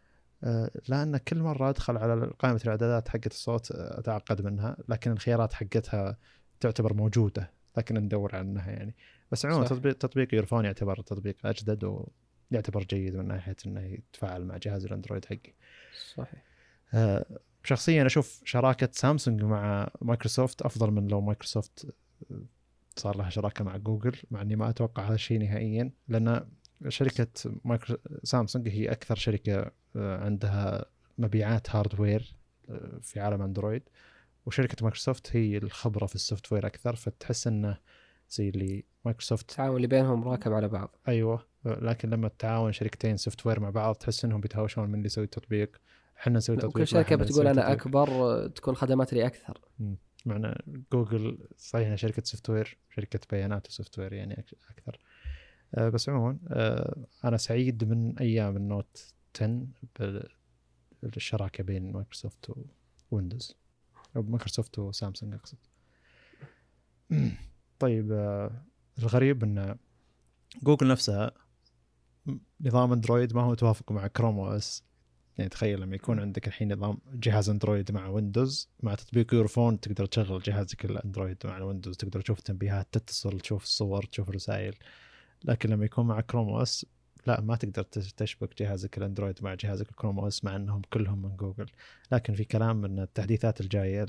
آه، 0.43 0.71
لأن 0.87 1.17
كل 1.17 1.39
مرة 1.39 1.69
أدخل 1.69 1.97
على 1.97 2.31
قائمة 2.39 2.61
الإعدادات 2.63 3.09
حقت 3.09 3.31
الصوت 3.31 3.71
آه، 3.71 3.99
أتعقد 3.99 4.41
منها 4.41 4.77
لكن 4.87 5.11
الخيارات 5.11 5.53
حقتها 5.53 6.17
تعتبر 6.59 6.93
موجودة 6.93 7.51
لكن 7.77 7.95
ندور 7.97 8.35
عنها 8.35 8.71
يعني. 8.71 8.95
بس 9.31 9.45
عموما. 9.45 9.65
تطبيق 9.65 9.93
تطبيق 9.93 10.27
Your 10.33 10.48
Phone 10.48 10.65
يعتبر 10.65 11.01
تطبيق 11.01 11.37
أجدد 11.45 12.03
ويعتبر 12.51 12.83
جيد 12.83 13.15
من 13.15 13.27
ناحية 13.27 13.55
إنه 13.65 13.81
يتفاعل 13.81 14.45
مع 14.45 14.57
جهاز 14.57 14.85
الأندرويد 14.85 15.25
حقي. 15.25 15.53
صحيح. 16.15 16.43
آه، 16.93 17.25
شخصيا 17.63 18.05
أشوف 18.05 18.41
شراكة 18.45 18.89
سامسونج 18.91 19.43
مع 19.43 19.89
مايكروسوفت 20.01 20.61
أفضل 20.61 20.91
من 20.91 21.07
لو 21.07 21.21
مايكروسوفت 21.21 21.93
صار 22.95 23.17
لها 23.17 23.29
شراكة 23.29 23.63
مع 23.63 23.77
جوجل 23.77 24.15
مع 24.31 24.41
إني 24.41 24.55
ما 24.55 24.69
أتوقع 24.69 25.07
هذا 25.07 25.15
الشيء 25.15 25.39
نهائيا 25.39 25.91
لأن 26.07 26.45
شركة 26.87 27.27
مايكرو 27.65 27.97
سامسونج 28.23 28.69
هي 28.69 28.91
أكثر 28.91 29.15
شركة 29.15 29.71
آه، 29.95 30.17
عندها 30.25 30.85
مبيعات 31.17 31.75
hardware 31.75 32.35
آه، 32.69 32.99
في 33.01 33.19
عالم 33.19 33.41
أندرويد. 33.41 33.83
وشركة 34.45 34.75
مايكروسوفت 34.81 35.35
هي 35.35 35.57
الخبرة 35.57 36.05
في 36.05 36.15
ال 36.15 36.53
software 36.53 36.67
أكثر 36.67 36.95
فتحس 36.95 37.47
إنه 37.47 37.77
زي 38.29 38.49
اللي 38.49 38.83
مايكروسوفت 39.05 39.49
التعاون 39.51 39.75
اللي 39.75 39.87
بينهم 39.87 40.27
راكب 40.27 40.53
على 40.53 40.67
بعض. 40.67 40.95
أيوه. 41.07 41.45
لكن 41.65 42.09
لما 42.09 42.27
تتعاون 42.27 42.71
شركتين 42.71 43.17
software 43.17 43.59
مع 43.59 43.69
بعض 43.69 43.95
تحس 43.95 44.25
انهم 44.25 44.41
بيتهاوشون 44.41 44.87
من 44.89 44.95
اللي 44.95 45.05
يسوي 45.05 45.23
التطبيق 45.23 45.77
إحنا 46.19 46.37
نسوي 46.37 46.55
تطبيق 46.57 46.77
لا، 46.77 46.85
شركة 46.85 47.15
بتقول 47.15 47.47
أنا 47.47 47.61
تطبيق. 47.61 47.71
أكبر 47.81 48.09
آه، 48.09 48.47
تكون 48.47 48.75
خدمات 48.75 49.13
لي 49.13 49.25
أكثر 49.25 49.61
معنا 50.25 50.61
جوجل 50.93 51.47
صحيح 51.57 51.85
إنها 51.85 51.95
شركة 51.95 52.23
software 52.25 52.77
شركة 52.95 53.19
بيانات 53.31 53.67
و 53.67 53.99
software 53.99 54.13
يعني 54.13 54.45
أكثر. 54.69 54.99
آه، 55.75 55.89
بس 55.89 56.09
عموما 56.09 56.39
آه، 56.47 57.05
أنا 57.23 57.37
سعيد 57.37 57.83
من 57.83 58.19
أيام 58.19 58.57
ال 58.57 58.69
Note 58.69 59.13
10 59.35 59.67
بالشراكة 61.03 61.63
بين 61.63 61.91
مايكروسوفت 61.91 62.51
و 63.11 63.17
Windows 63.17 63.55
أو 64.15 64.21
مايكروسوفت 64.21 64.79
وسامسونج 64.79 65.33
أقصد. 65.33 65.57
طيب 67.79 68.11
آه، 68.11 68.63
الغريب 68.99 69.43
إن 69.43 69.77
جوجل 70.63 70.87
نفسها 70.87 71.31
نظام 72.61 72.93
أندرويد 72.93 73.35
ما 73.35 73.41
هو 73.41 73.51
متوافق 73.51 73.91
مع 73.91 74.07
Chrome 74.07 74.39
OS 74.39 74.83
يعني 75.39 75.49
تخيل 75.49 75.81
لما 75.81 75.95
يكون 75.95 76.19
عندك 76.19 76.47
الحين 76.47 76.73
نظام 76.73 76.97
جهاز 77.13 77.49
أندرويد 77.49 77.91
مع 77.91 78.07
Windows 78.07 78.69
مع 78.83 78.95
تطبيق 78.95 79.33
Your 79.33 79.54
Phone 79.54 79.79
تقدر 79.79 80.05
تشغل 80.05 80.41
جهازك 80.41 80.85
الأندرويد 80.85 81.37
مع 81.45 81.57
ال 81.57 81.62
Windows 81.62 81.97
تقدر 81.97 82.21
تشوف 82.21 82.39
تنبيهات 82.39 82.87
تتصل 82.91 83.39
تشوف 83.39 83.63
الصور 83.63 84.03
تشوف 84.03 84.29
الرسائل. 84.29 84.75
لكن 85.43 85.69
لما 85.69 85.85
يكون 85.85 86.07
مع 86.07 86.21
Chrome 86.21 86.49
OS 86.49 86.85
لا 87.27 87.41
ما 87.41 87.55
تقدر 87.55 87.83
تش- 87.83 88.13
تشبك 88.13 88.59
جهازك 88.61 88.97
الأندرويد 88.97 89.43
مع 89.43 89.53
جهازك 89.53 89.89
ال 89.89 90.19
Chrome 90.19 90.27
OS 90.27 90.43
مع 90.45 90.55
إنهم 90.55 90.81
كلهم 90.93 91.21
من 91.21 91.35
جوجل. 91.35 91.65
لكن 92.11 92.33
في 92.33 92.43
كلام 92.43 92.85
إن 92.85 92.99
التحديثات 92.99 93.61
الجاية 93.61 94.05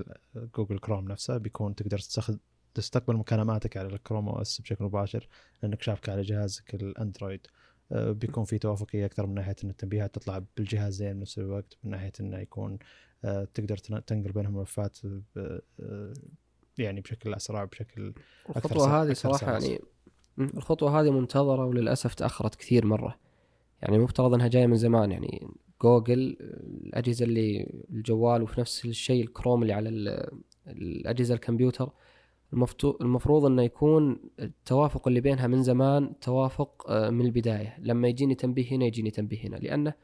Google 0.56 0.78
Chrome 0.78 1.08
نفسه 1.08 1.36
بيكون 1.36 1.74
تقدر 1.74 1.98
تستخدم 1.98 2.38
تستقبل 2.74 3.16
مكالماتك 3.16 3.76
على 3.76 3.88
ال 3.88 4.28
Chrome 4.28 4.40
OS 4.42 4.60
بشكل 4.60 4.84
مباشر 4.84 5.28
لإنك 5.62 5.82
شابكه 5.82 6.12
على 6.12 6.22
جهازك 6.22 6.74
الأندرويد. 6.74 7.46
بيكون 7.92 8.44
في 8.44 8.58
توافقية 8.58 9.06
أكثر 9.06 9.26
من 9.26 9.34
ناحية 9.34 9.56
إن 9.64 9.70
التنبيهات 9.70 10.14
تطلع 10.14 10.42
بالجهازين 10.56 11.12
بنفس 11.18 11.38
الوقت 11.38 11.76
من 11.84 11.90
ناحية 11.90 12.12
إنه 12.20 12.38
يكون 12.38 12.78
آه، 13.24 13.48
تقدر 13.54 13.76
تن- 13.76 14.04
تنقل 14.04 14.32
بينهم 14.32 14.56
ملفات 14.56 14.98
آه، 15.36 16.12
يعني 16.78 17.00
بشكل 17.00 17.34
أسرع 17.34 17.64
بشكل 17.64 18.12
أكثر 18.46 18.56
الخطوة 18.70 19.02
هذه 19.02 19.12
صراحة. 19.12 19.52
يعني 19.52 19.80
الخطوة 20.38 21.00
هذه 21.00 21.10
منتظرة 21.10 21.64
وللأسف 21.66 22.14
تأخرت 22.14 22.54
كثير 22.54 22.86
مرة 22.86 23.18
يعني 23.82 23.96
المفترض 23.96 24.34
إنها 24.34 24.48
جاية 24.48 24.66
من 24.66 24.76
زمان 24.76 25.12
يعني 25.12 25.46
جوجل 25.82 26.36
الأجهزة 26.40 27.24
اللي 27.24 27.66
الجوال 27.90 28.42
وفي 28.42 28.60
نفس 28.60 28.84
الشيء 28.84 29.22
الكروم 29.24 29.62
اللي 29.62 29.72
على 29.72 29.88
ال- 29.88 30.30
الأجهزة 30.66 31.34
الكمبيوتر 31.34 31.92
المفروض 33.00 33.44
إنه 33.44 33.62
يكون 33.62 34.20
التوافق 34.40 35.08
اللي 35.08 35.20
بينها 35.20 35.46
من 35.46 35.62
زمان 35.62 36.20
توافق 36.20 36.90
آه، 36.90 37.10
من 37.10 37.26
البداية. 37.26 37.76
لما 37.78 38.08
يجيني 38.08 38.34
تنبيه 38.34 38.72
هنا 38.72 38.84
يجيني 38.84 39.10
تنبيه 39.10 39.46
هنا. 39.46 39.56
لأنه 39.56 39.94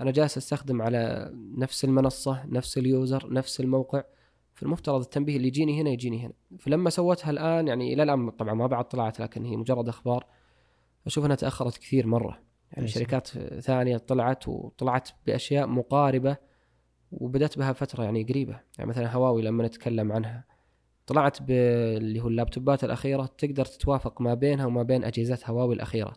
أنا 0.00 0.10
جالس 0.10 0.36
أستخدم 0.36 0.82
على 0.82 1.30
نفس 1.34 1.84
المنصة 1.84 2.46
نفس 2.46 2.78
ال 2.78 2.89
user 2.89 3.32
نفس 3.32 3.60
الموقع. 3.60 4.02
فالمفترض 4.54 5.00
التنبيه 5.00 5.36
اللي 5.36 5.48
يجيني 5.48 5.80
هنا 5.80 5.90
يجيني 5.90 6.26
هنا. 6.26 6.32
فلما 6.58 6.90
سوتها 6.90 7.30
الآن 7.30 7.68
يعني 7.68 7.92
إلى 7.94 8.02
الآن 8.02 8.30
طبعا 8.30 8.54
ما 8.54 8.66
بعد 8.66 8.88
طلعت 8.88 9.20
لكن 9.20 9.44
هي 9.44 9.56
مجرد 9.56 9.88
أخبار. 9.88 10.26
أشوف 11.06 11.24
إنها 11.24 11.36
تأخرت 11.36 11.78
كثير 11.78 12.06
مرة. 12.06 12.38
يعني. 12.72 12.88
شركات 12.88 13.28
ثانية 13.60 13.96
طلعت 13.96 14.48
وطلعت 14.48 15.08
بأشياء 15.26 15.66
مقاربة 15.66 16.36
وبدأت 17.12 17.58
بها 17.58 17.72
فترة 17.72 18.04
يعني 18.04 18.22
قريبة. 18.22 18.60
يعني 18.78 18.90
مثلا 18.90 19.14
هواوي 19.14 19.42
لما 19.42 19.66
نتكلم 19.66 20.12
عنها. 20.12 20.53
طلعت 21.06 21.42
باللي 21.42 22.20
هو 22.20 22.28
اللابتوبات 22.28 22.84
الأخيرة 22.84 23.26
تقدر 23.38 23.64
تتوافق 23.64 24.20
ما 24.20 24.34
بينها 24.34 24.66
وما 24.66 24.82
بين 24.82 25.04
أجهزة 25.04 25.38
هواوي 25.46 25.74
الأخيرة. 25.74 26.12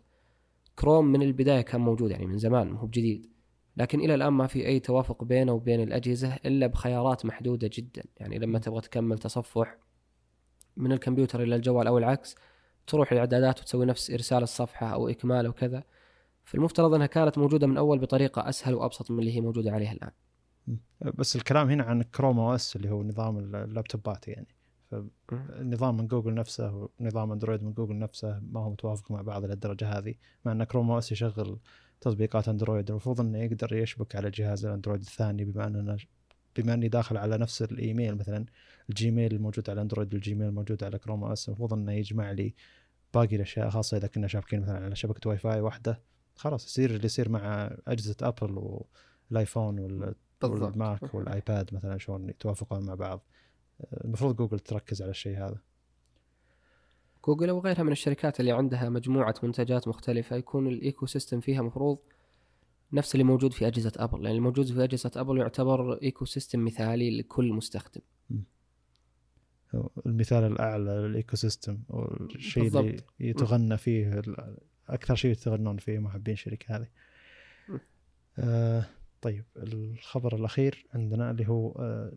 كروم 0.80 1.06
من 1.06 1.22
البداية 1.22 1.62
كان 1.62 1.82
موجود 1.82 2.12
يعني 2.12 2.26
من 2.26 2.38
زمان 2.38 2.72
مو 2.72 2.86
بجديد. 2.86 3.30
لكن 3.78 4.00
إلى 4.00 4.16
الآن 4.16 4.34
ما 4.34 4.48
في 4.48 4.68
أي 4.68 4.80
توافق 4.80 5.24
بينه 5.24 5.52
وبين 5.52 5.82
الأجهزة 5.84 6.36
إلا 6.46 6.68
بخيارات 6.68 7.26
محدودة 7.26 7.70
جدا. 7.74 8.04
يعني 8.18 8.40
لما 8.40 8.60
تبغى 8.60 8.82
تكمل 8.82 9.18
تصفح 9.18 9.78
من 10.78 10.92
الكمبيوتر 10.92 11.44
إلى 11.44 11.56
الجوال 11.56 11.88
أو 11.88 11.98
العكس 11.98 12.36
تروح 12.88 13.12
الاعدادات 13.12 13.60
وتسوي 13.60 13.86
نفس 13.86 14.12
إرسال 14.12 14.44
الصفحة 14.44 14.94
أو 14.94 15.10
إكمال 15.10 15.48
وكذا 15.48 15.84
فالمفترض 16.44 16.94
أنها 16.94 17.08
كانت 17.08 17.38
موجودة 17.38 17.68
من 17.68 17.78
أول 17.78 18.00
بطريقة 18.00 18.50
أسهل 18.50 18.76
وأبسط 18.76 19.12
من 19.12 19.20
اللي 19.20 19.36
هي 19.36 19.42
موجودة 19.42 19.72
عليها 19.72 19.92
الآن. 19.92 20.12
بس 21.02 21.36
الكلام 21.36 21.70
هنا 21.70 21.84
عن 21.84 22.02
Chrome 22.02 22.40
OS 22.40 22.76
اللي 22.76 22.90
هو 22.90 23.04
نظام 23.04 23.38
اللابتوبات 23.38 24.28
يعني. 24.28 24.57
فالنظام 24.92 25.98
من 25.98 26.08
جوجل 26.08 26.34
نفسه 26.34 26.90
ونظام 27.00 27.32
أندرويد 27.32 27.64
من 27.64 27.74
جوجل 27.74 28.00
نفسه 28.00 28.40
ما 28.40 28.60
هو 28.60 28.70
متوافق 28.70 29.12
مع 29.12 29.22
بعض 29.22 29.46
للدرجة 29.46 29.98
هذه 29.98 30.16
مع 30.46 30.52
أن 30.52 30.64
Chrome 30.64 30.92
OS 30.92 31.12
يشغل 31.12 31.60
تطبيقات 32.02 32.50
أندرويد. 32.50 32.90
المفروض 32.90 33.22
إنه 33.22 33.38
يقدر 33.38 33.74
يشبك 33.76 34.16
على 34.16 34.30
جهاز 34.30 34.66
الأندرويد 34.66 35.02
الثاني 35.02 35.46
بما 35.46 35.68
اننا 35.68 35.98
بما 36.56 36.74
أني 36.74 36.88
داخل 36.88 37.18
على 37.18 37.38
نفس 37.38 37.62
الإيميل 37.62 38.16
مثلا. 38.16 38.46
ال 38.90 38.97
Gmail 38.97 39.34
الموجود 39.34 39.70
على 39.70 39.82
أندرويد 39.82 40.14
وال 40.14 40.24
Gmail 40.24 40.48
الموجود 40.48 40.84
على 40.84 41.00
Chrome 41.00 41.24
OS 41.24 41.50
المفروض 41.50 41.74
إنه 41.74 41.92
يجمع 41.92 42.32
لي 42.32 42.54
باقي 43.14 43.36
الأشياء 43.36 43.70
خاصة 43.70 43.98
إذا 43.98 44.08
كنا 44.08 44.28
شابكين 44.28 44.62
مثلا 44.62 44.86
على 44.86 44.96
شبكة 44.96 45.30
واي 45.30 45.38
فاي 45.38 45.62
واحدة. 45.62 46.02
خلاص 46.36 46.66
يصير 46.66 46.90
اللي 46.90 47.06
يصير 47.06 47.30
مع 47.30 47.72
أجهزة 47.88 48.16
ابل 48.22 48.80
والآيفون 49.32 49.80
وال 49.80 50.16
والماك 50.44 51.16
والآيباد 51.16 51.74
مثلا 51.74 51.98
شلون 51.98 52.30
يتوافقون 52.30 52.86
مع 52.86 52.94
بعض. 52.94 53.26
المفروض 54.06 54.36
جوجل 54.36 54.60
تركز 54.60 55.02
على 55.02 55.12
الشيء 55.12 55.38
هذا. 55.38 55.62
جوجل 57.26 57.50
أو 57.50 57.60
غيرها 57.60 57.84
من 57.84 57.92
الشركات 57.92 58.40
اللي 58.40 58.52
عندها 58.52 58.90
مجموعة 58.90 59.36
منتجات 59.44 59.88
مختلفة 59.88 60.36
يكون 60.36 60.68
ال 60.68 61.06
ecosystem 61.06 61.40
فيها 61.40 61.62
مفروض 61.62 61.98
نفس 62.94 63.16
اللي 63.16 63.24
موجود 63.24 63.54
في 63.54 63.68
أجهزة 63.68 63.92
أبل. 63.98 64.24
لأن 64.24 64.36
الموجود 64.36 64.66
في 64.66 64.84
أجهزة 64.84 65.12
أبل 65.16 65.38
يعتبر 65.38 65.94
ecosystem 66.04 66.66
مثالي 66.66 67.20
لكل 67.20 67.54
مستخدم. 67.54 68.02
المثال 70.06 70.44
الأعلى 70.44 70.92
لل 70.92 71.36
ecosystem 71.36 71.80
والشيء 71.90 72.80
اللي. 72.80 72.98
يتغنى 73.20 73.78
فيه 73.78 74.22
أكثر 74.88 75.16
شيء 75.16 75.32
يتغنون 75.32 75.78
فيه 75.78 76.00
محبين 76.00 76.34
الشركة 76.34 76.76
هذه. 76.76 76.88
آه 78.40 78.86
طيب 79.22 79.46
الخبر 79.58 80.36
الأخير 80.36 80.88
عندنا 80.94 81.32
اللي 81.32 81.48
هو 81.48 81.72
آه 81.72 82.14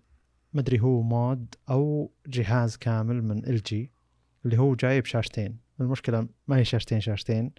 مدري 0.55 0.81
هو 0.81 1.03
مود 1.03 1.55
أو 1.71 2.11
جهاز 2.27 2.77
كامل 2.77 3.23
من 3.25 3.47
LG 3.47 3.91
اللي 4.45 4.59
هو 4.59 4.75
جايب 4.75 5.05
شاشتين. 5.05 5.59
المشكلة 5.81 6.29
ما 6.49 6.57
هي 6.57 6.65
شاشتين 6.65 7.01
شاشتين. 7.01 7.53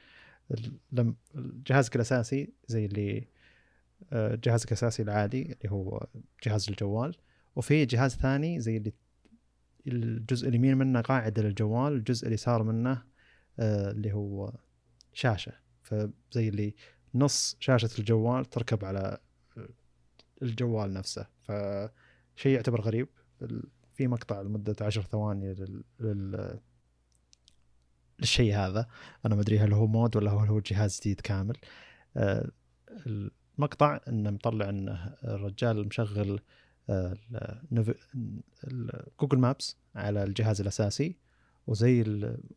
لم 0.91 1.15
جهازك 1.67 1.95
الأساسي 1.95 2.53
زي 2.67 2.85
اللي 2.85 3.27
آه، 4.13 4.35
جهازك 4.35 4.67
الأساسي 4.67 5.03
العادي 5.03 5.41
اللي 5.41 5.71
هو 5.71 6.07
جهاز 6.43 6.69
الجوال. 6.69 7.15
وفي 7.55 7.85
جهاز 7.85 8.15
ثاني 8.15 8.59
زي 8.59 8.77
اللي 8.77 8.93
الجزء 9.87 10.49
اليمين 10.49 10.77
منه 10.77 11.01
قاعدة 11.01 11.41
للجوال 11.41 11.93
الجزء 11.93 12.27
اليسار 12.27 12.63
منه 12.63 13.03
آه، 13.59 13.91
اللي 13.91 14.13
هو 14.13 14.53
شاشة. 15.13 15.51
فزي 15.83 16.49
اللي 16.49 16.75
نص 17.15 17.57
شاشة 17.59 17.99
الجوال 17.99 18.45
تركب 18.45 18.85
على 18.85 19.17
الجوال 20.41 20.93
نفسه. 20.93 21.27
فشيء 22.35 22.55
يعتبر 22.55 22.81
غريب. 22.81 23.07
في 23.93 24.07
مقطع 24.07 24.41
لمدة 24.41 24.75
عشر 24.81 25.01
ثواني 25.01 25.53
لل, 25.53 25.83
لل... 25.99 26.59
للشيء 28.19 28.55
هذا. 28.55 28.87
أنا 29.25 29.35
ما 29.35 29.41
أدري 29.41 29.59
هل 29.59 29.73
هو 29.73 29.87
mod 29.87 30.17
ولا 30.17 30.31
هل 30.31 30.47
هو 30.47 30.59
جهاز 30.59 30.99
جديد 30.99 31.21
كامل. 31.21 31.57
آه، 32.17 32.51
المقطع 33.05 33.99
إنه 34.07 34.29
مطلع 34.29 34.69
انه 34.69 35.15
الرجال 35.23 35.87
مشغل 35.87 36.39
آه، 36.89 37.17
Google 39.21 39.37
Maps 39.37 39.77
على 39.95 40.23
الجهاز 40.23 40.61
الأساسي 40.61 41.17
وزي 41.67 42.03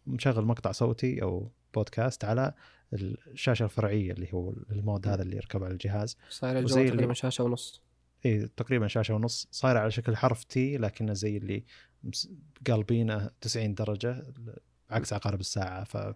مشغل 0.07 0.45
مقطع 0.45 0.72
صوتي 0.72 1.22
أو 1.22 1.51
بودكاست 1.75 2.25
على 2.25 2.55
الشاشة 2.93 3.64
الفرعية 3.64 4.12
اللي 4.12 4.33
هو 4.35 4.53
ال 4.70 4.80
mod 4.80 5.09
هذا 5.09 5.22
اللي 5.22 5.37
يركب 5.37 5.64
على 5.64 5.72
الجهاز. 5.72 6.16
صاير 6.31 6.59
الجوال 6.59 6.89
تقريبا 6.89 7.12
شاشة 7.12 7.45
ونص. 7.45 7.84
إي 8.27 8.49
تقريبا 8.57 8.89
شاشة 8.89 9.14
ونص 9.14 9.49
صايرة 9.51 9.79
على 9.79 9.91
شكل 9.91 10.16
حرف 10.16 10.45
T 10.45 10.76
لكنه 10.77 11.12
زي 11.12 11.37
اللي 11.37 11.64
قالبينه 12.70 13.31
90 13.41 13.75
درجة 13.75 14.22
عكس 14.91 15.12
عقارب 15.12 15.41
الساعة. 15.41 15.85
ف 15.85 16.14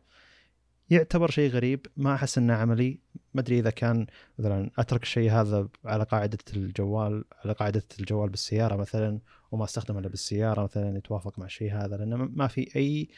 يعتبر 0.91 1.31
شيء 1.31 1.51
غريب. 1.51 1.87
ما 1.97 2.15
أحس 2.15 2.39
إنه 2.39 2.55
عملي. 2.55 3.01
ما 3.35 3.41
أدري 3.41 3.59
إذا 3.59 3.71
كان 3.71 4.07
مثلا 4.39 4.71
أترك 4.79 5.03
الشيء 5.03 5.31
هذا 5.31 5.69
على 5.85 6.05
قاعدة 6.05 6.39
الجوال 6.57 7.25
على 7.45 7.53
قاعدة 7.53 7.83
الجوال 8.01 8.29
بالسيارة 8.31 8.77
مثلا 8.77 9.21
وما 9.53 9.65
أستخدمه 9.65 9.99
إلا 9.99 10.09
بالسيارة 10.09 10.63
مثلا 10.63 10.97
يتوافق 10.99 11.39
مع 11.39 11.47
الشيء 11.47 11.73
هذا 11.73 11.97
لأنه 11.97 12.17
ما 12.17 12.47
في 12.47 12.77
أي 12.77 13.09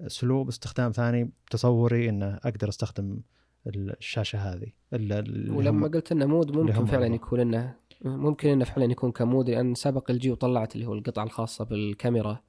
أسلوب 0.00 0.48
استخدام 0.48 0.92
ثاني 0.92 1.30
تصوري 1.50 2.08
إنه 2.08 2.34
أقدر 2.44 2.68
أستخدم 2.68 3.20
الشاشة 3.66 4.38
هذه. 4.38 4.66
إلا 4.92 5.18
ولما 5.54 5.86
هم- 5.86 5.90
قلت 5.92 6.12
إنه 6.12 6.26
mod 6.26 6.56
ممكن 6.56 6.84
فعلا. 6.86 7.06
يكون 7.14 7.40
إنه 7.40 7.76
ممكن 8.04 8.48
إنه 8.48 8.64
فعلا 8.64 8.92
يكون 8.92 9.12
ك 9.12 9.21
mod 9.21 9.50
لأن 9.50 9.74
سبق 9.74 10.10
LG 10.10 10.30
وطلعت 10.30 10.74
اللي 10.74 10.86
هو 10.86 10.94
القطعة 10.94 11.24
الخاصة 11.24 11.64
بالكاميرا. 11.64 12.40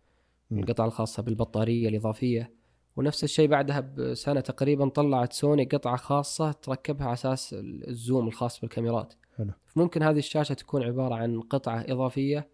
القطعة 0.51 0.85
الخاصة 0.85 1.23
بالبطارية 1.23 1.89
الإضافية 1.89 2.53
ونفس 2.95 3.23
الشيء 3.23 3.47
بعدها 3.47 3.79
بسنة 3.79 4.39
تقريبا 4.39 4.89
طلعت 4.89 5.33
سوني 5.33 5.65
قطعة 5.65 5.95
خاصة 5.95 6.51
تركبها 6.51 7.05
على 7.05 7.13
أساس 7.13 7.55
ال 7.87 7.95
zoom 7.95 8.27
الخاص 8.27 8.59
بالكاميرات 8.59 9.13
حلو. 9.37 9.51
ممكن 9.75 10.03
هذه 10.03 10.17
الشاشة 10.17 10.53
تكون 10.53 10.83
عبارة 10.83 11.15
عن 11.15 11.41
قطعة 11.41 11.85
إضافية 11.89 12.49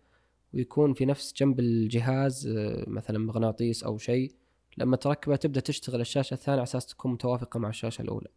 ويكون 0.53 0.93
في 0.93 1.05
نفس 1.05 1.33
جنب 1.37 1.59
الجهاز 1.59 2.47
آه، 2.47 2.83
مثلا 2.87 3.19
مغناطيس 3.19 3.83
أو 3.83 3.97
شيء 3.97 4.31
لما 4.77 4.95
تركبه 4.95 5.35
تبدأ 5.35 5.59
تشتغل 5.59 6.01
الشاشة 6.01 6.33
الثانية 6.33 6.57
على 6.57 6.63
أساس 6.63 6.85
تكون 6.85 7.11
متوافقة 7.11 7.59
مع 7.59 7.69
الشاشة 7.69 8.01
الأولى 8.01 8.27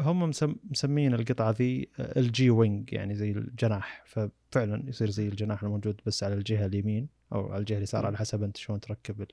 هم 0.00 0.30
مسم- 0.30 0.56
مسمين 0.70 1.14
القطعة 1.14 1.50
ذي 1.58 1.88
LG 2.00 2.50
Wing 2.50 2.92
يعني 2.92 3.14
زي 3.14 3.30
الجناح. 3.30 4.02
ففعلا 4.06 4.82
يصير 4.88 5.10
زي 5.10 5.28
الجناح 5.28 5.62
الموجود 5.62 6.00
بس 6.06 6.24
على 6.24 6.34
الجهة 6.34 6.66
اليمين 6.66 7.08
أو 7.32 7.48
على 7.52 7.60
الجهة 7.60 7.76
اليسار 7.76 8.06
على 8.06 8.16
حسب 8.18 8.42
أنت 8.42 8.56
شلون 8.56 8.80
تركب 8.80 9.20
ال- 9.20 9.28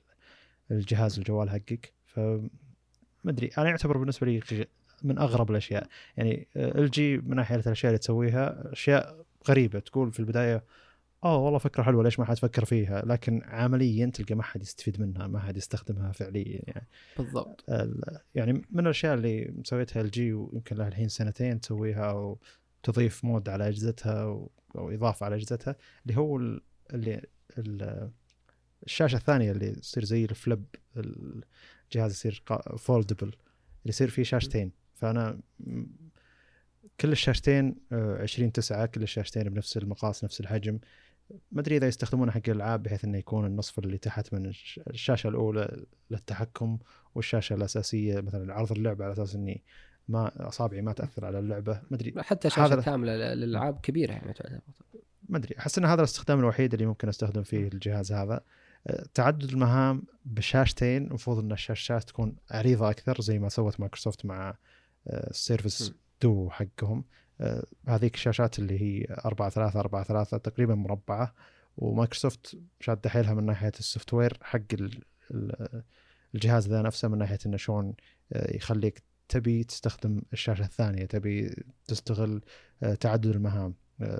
الجهاز 0.70 1.18
الجوال 1.18 1.50
حقك. 1.50 1.92
ف 2.06 2.18
ما 3.24 3.30
أدري 3.30 3.50
أنا 3.58 3.68
يعتبر 3.68 3.98
بالنسبة 3.98 4.26
لي 4.26 4.66
من 5.02 5.18
أغرب 5.18 5.50
الأشياء. 5.50 5.86
يعني 6.16 6.46
LG 6.56 7.18
من 7.18 7.36
ناحية 7.36 7.56
الأشياء 7.56 7.90
اللي 7.90 7.98
تسويها 7.98 8.72
أشياء 8.72 9.24
غريبة. 9.48 9.78
تقول 9.78 10.12
في 10.12 10.20
البداية 10.20 10.64
آه 11.24 11.36
والله 11.38 11.58
فكرة 11.58 11.82
حلوة 11.82 12.04
ليش 12.04 12.18
ما 12.18 12.24
حد 12.24 12.38
فكر 12.38 12.64
فيها؟ 12.64 13.02
لكن 13.06 13.42
عمليا 13.44 14.06
تلقى 14.06 14.34
ما 14.34 14.42
حد 14.42 14.62
يستفيد 14.62 15.00
منها 15.00 15.26
ما 15.26 15.38
حد 15.40 15.56
يستخدمها 15.56 16.12
فعليا 16.12 16.60
يعني. 16.66 16.86
بالضبط. 17.18 17.64
ال- 17.68 18.18
يعني 18.34 18.52
من 18.70 18.80
الأشياء 18.84 19.14
اللي 19.14 19.52
مسويتها 19.58 20.00
LG 20.02 20.32
ويمكن 20.32 20.76
لها 20.76 20.88
الحين 20.88 21.08
سنتين 21.08 21.60
تسويها 21.60 22.10
أو 22.10 22.38
تضيف 22.82 23.24
mod 23.24 23.48
على 23.48 23.68
أجهزتها 23.68 24.22
أو, 24.22 24.50
إضافة 24.76 25.26
على 25.26 25.34
أجهزتها 25.36 25.76
اللي 26.06 26.18
هو 26.18 26.36
ال- 26.36 26.60
اللي 26.94 27.22
ال- 27.58 28.10
الشاشة 28.86 29.16
الثانية 29.16 29.52
اللي 29.52 29.70
تصير 29.70 30.04
زي 30.04 30.24
ال 30.24 30.32
flip 30.32 30.64
الجهاز 30.96 32.10
يصير 32.12 32.42
foldable 32.78 33.26
اللي 33.26 33.36
يصير 33.86 34.08
فيه 34.10 34.22
شاشتين. 34.22 34.72
فأنا 34.94 35.40
كل 37.00 37.12
الشاشتين 37.12 37.76
آه، 37.92 38.22
20 38.22 38.52
9 38.52 38.86
كل 38.86 39.02
الشاشتين 39.02 39.42
بنفس 39.42 39.76
المقاس 39.76 40.24
نفس 40.24 40.40
الحجم. 40.40 40.78
ما 41.52 41.60
أدري 41.60 41.76
إذا 41.76 41.86
يستخدمونه 41.88 42.32
حق 42.32 42.40
الألعاب 42.48 42.82
بحيث 42.82 43.04
إنه 43.04 43.18
يكون 43.18 43.46
النصف 43.46 43.78
اللي 43.78 43.98
تحت 43.98 44.34
من 44.34 44.46
الش- 44.46 44.80
الشاشة 44.90 45.28
الأولى 45.28 45.84
للتحكم 46.10 46.78
والشاشة 47.14 47.54
الأساسية 47.54 48.20
مثلا 48.20 48.54
عرض 48.54 48.72
اللعبة 48.72 49.04
على 49.04 49.12
أساس 49.12 49.34
إني 49.34 49.62
ما 50.08 50.48
أصابعي 50.48 50.80
ما 50.82 50.92
تأثر 50.92 51.24
على 51.24 51.38
اللعبة. 51.38 51.72
ما 51.90 51.96
أدري 51.96 52.22
حتى 52.22 52.50
شاشة 52.50 52.80
كاملة 52.80 53.16
للألعاب 53.16 53.80
كبيرة 53.80 54.12
يعني 54.12 54.32
تعتبر. 54.32 54.60
ما 55.28 55.38
أدري 55.38 55.54
أحس 55.58 55.78
إن 55.78 55.84
هذا 55.84 56.00
الاستخدام 56.00 56.38
الوحيد 56.38 56.72
اللي 56.74 56.86
ممكن 56.86 57.08
أستخدم 57.08 57.42
فيه 57.42 57.68
الجهاز 57.68 58.12
هذا. 58.12 58.40
أه، 58.86 59.06
تعدد 59.14 59.44
المهام 59.50 60.02
بشاشتين 60.24 61.06
المفروض 61.06 61.38
إن 61.38 61.52
الشاشات 61.52 62.04
تكون 62.04 62.36
عريضه 62.50 62.90
أكثر 62.90 63.20
زي 63.20 63.38
ما 63.38 63.48
سوت 63.48 63.80
مايكروسوفت 63.80 64.26
مع 64.26 64.48
أه، 65.06 65.30
ال 65.30 65.38
Surface 65.38 65.90
م. 65.90 65.94
دو 66.22 66.50
حقهم. 66.50 66.98
أه، 66.98 67.02
هذيك 67.88 68.14
الشاشات 68.14 68.58
اللي 68.58 68.80
هي 68.82 69.06
4 69.24 69.48
3 69.50 69.80
4 69.80 70.04
3 70.04 70.36
تقريبا 70.38 70.74
مربعة 70.74 71.34
ومايكروسوفت 71.76 72.58
شاده 72.80 73.10
حيلها 73.10 73.34
من 73.34 73.46
ناحية 73.46 73.72
ال 73.78 74.14
software 74.14 74.38
حق 74.42 74.60
ال- 74.72 75.02
ال- 75.30 75.82
الجهاز 76.34 76.68
ذا 76.68 76.82
نفسه 76.82 77.08
من 77.08 77.18
ناحية 77.18 77.38
إنه 77.46 77.56
شلون 77.56 77.94
أه، 78.32 78.56
يخليك 78.56 79.02
تبي 79.28 79.64
تستخدم 79.64 80.22
الشاشة 80.32 80.64
الثانية 80.64 81.04
تبي 81.04 81.64
تستغل 81.86 82.40
أه، 82.82 82.94
تعدد 82.94 83.26
المهام 83.26 83.74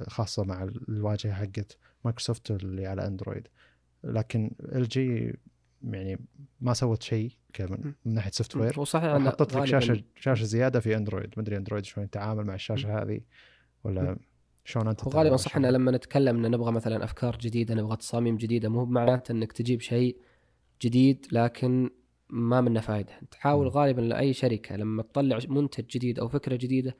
خاصة 0.08 0.44
مع 0.44 0.62
الواجهة 0.88 1.32
حقت 1.32 1.76
مايكروسوفت 2.04 2.50
اللي 2.50 2.86
على 2.86 3.06
أندرويد. 3.06 3.48
لكن 4.04 4.50
LG 4.60 5.34
يعني 5.82 6.20
ما 6.60 6.74
سوت 6.74 7.02
شيء 7.02 7.30
من 7.60 7.94
ناحية 8.04 8.30
software 8.30 8.78
هو 8.78 8.84
صحيح 8.84 9.12
أن 9.12 9.30
حطت 9.30 9.56
لك 9.56 9.64
شاشه 9.64 10.02
شاشة 10.16 10.44
زيادة 10.44 10.80
في 10.80 10.96
اندرويد 10.96 11.34
ما 11.36 11.42
أدري 11.42 11.56
اندرويد 11.56 11.84
شلون 11.84 12.04
يتعامل 12.04 12.44
مع 12.44 12.54
الشاشة 12.54 13.02
هذه 13.02 13.20
ولا 13.84 14.16
شلون 14.64 14.88
أنت 14.88 15.04
هو 15.04 15.10
تتعامل 15.10 15.16
غالبا 15.16 15.30
مع 15.30 15.36
صح؟ 15.36 15.56
إن 15.56 15.66
لما 15.66 15.90
نتكلم 15.90 16.44
إن 16.44 16.50
نبغى 16.50 16.72
مثلا 16.72 17.04
أفكار 17.04 17.38
جديدة 17.38 17.74
نبغى 17.74 17.96
تصاميم 17.96 18.36
جديدة 18.36 18.68
مو 18.68 18.84
بمعناته 18.84 19.32
إنك 19.32 19.52
تجيب 19.52 19.80
شيء 19.80 20.16
جديد 20.82 21.26
لكن 21.32 21.90
ما 22.30 22.60
منه 22.60 22.80
فائده 22.80 23.12
تحاول. 23.30 23.68
غالبا 23.68 24.00
لأي 24.00 24.32
شركة 24.32 24.76
لما 24.76 25.02
تطلع 25.02 25.38
منتج 25.48 25.86
جديد 25.86 26.18
أو 26.18 26.28
فكرة 26.28 26.56
جديدة 26.56 26.96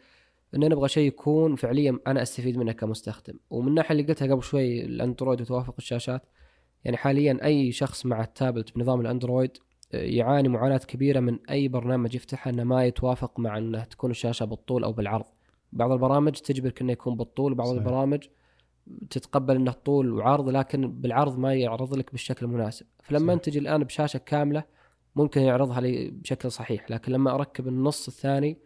إن 0.55 0.61
نبغى 0.61 0.89
شيء 0.89 1.09
يكون 1.09 1.57
فعليا 1.57 1.99
أنا 2.07 2.23
أستفيد 2.23 2.59
منه 2.59 2.73
كمستخدم. 2.73 3.39
ومن 3.51 3.69
الناحية 3.69 3.93
اللي 3.93 4.03
قلتها 4.03 4.35
قبل 4.35 4.43
شوي 4.43 4.85
الأندرويد 4.85 5.41
وتوافق 5.41 5.75
الشاشات 5.79 6.23
يعني 6.85 6.97
حاليا 6.97 7.39
أي 7.45 7.73
شخص 7.73 8.07
مع 8.07 8.23
التابلت 8.23 8.75
بنظام 8.77 9.01
الأندرويد 9.01 9.51
آه، 9.93 9.97
يعاني 9.97 10.49
معاناة 10.49 10.79
كبيرة 10.79 11.21
من 11.21 11.39
أي 11.51 11.69
برنامج 11.69 12.15
يفتحه 12.15 12.51
إنه 12.51 12.65
ما 12.65 12.85
يتوافق 12.85 13.41
مع 13.41 13.59
إنه 13.59 13.85
تكون 13.85 14.11
الشاشة 14.11 14.45
بالطول 14.45 14.85
أو 14.85 14.93
بالعرض 14.93 15.25
بعض 15.73 15.93
البرامج 15.93 16.33
تجبرك 16.33 16.81
إنه 16.81 16.93
يكون 16.93 17.17
بالطول 17.17 17.53
وبعض 17.53 17.67
صحيح. 17.67 17.79
البرامج 17.79 18.25
تتقبل 19.11 19.57
إنه 19.57 19.73
طول 19.73 20.13
وعرض 20.13 20.49
لكن 20.49 21.01
بالعرض 21.01 21.39
ما 21.39 21.55
يعرض 21.55 21.95
لك 21.95 22.13
بالشكل 22.13 22.47
المناسب 22.47 22.87
فلما 23.03 23.33
صحيح. 23.33 23.43
تجي 23.43 23.59
الآن 23.59 23.85
بشاشة 23.85 24.19
كاملة 24.19 24.65
ممكن 25.17 25.41
يعرضها 25.41 25.81
لي 25.81 26.11
بشكل 26.11 26.53
صحيح 26.53 26.91
لكن 26.91 27.13
لما 27.13 27.35
أركب 27.35 27.69
النص 27.69 28.09
الثاني 28.09 28.59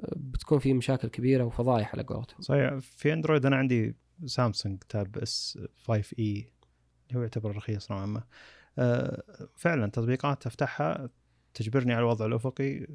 آه، 0.00 0.14
بتكون 0.16 0.58
في 0.58 0.74
مشاكل 0.74 1.08
كبيرة 1.08 1.44
وفضايح 1.44 1.94
على 1.94 2.02
قولتهم 2.02 2.40
صحيح 2.40 2.78
في 2.78 3.12
أندرويد 3.12 3.46
أنا 3.46 3.56
عندي 3.56 3.94
Samsung 4.24 4.78
Tab 4.88 5.18
S5e 5.18 6.51
هو 7.16 7.22
يعتبر 7.22 7.56
رخيص 7.56 7.90
نوعا 7.92 8.06
ما. 8.06 8.22
آه، 8.78 9.22
فعلا 9.56 9.86
تطبيقات 9.90 10.46
افتحها 10.46 11.08
تجبرني 11.54 11.92
على 11.92 12.00
الوضع 12.00 12.26
الأفقي 12.26 12.86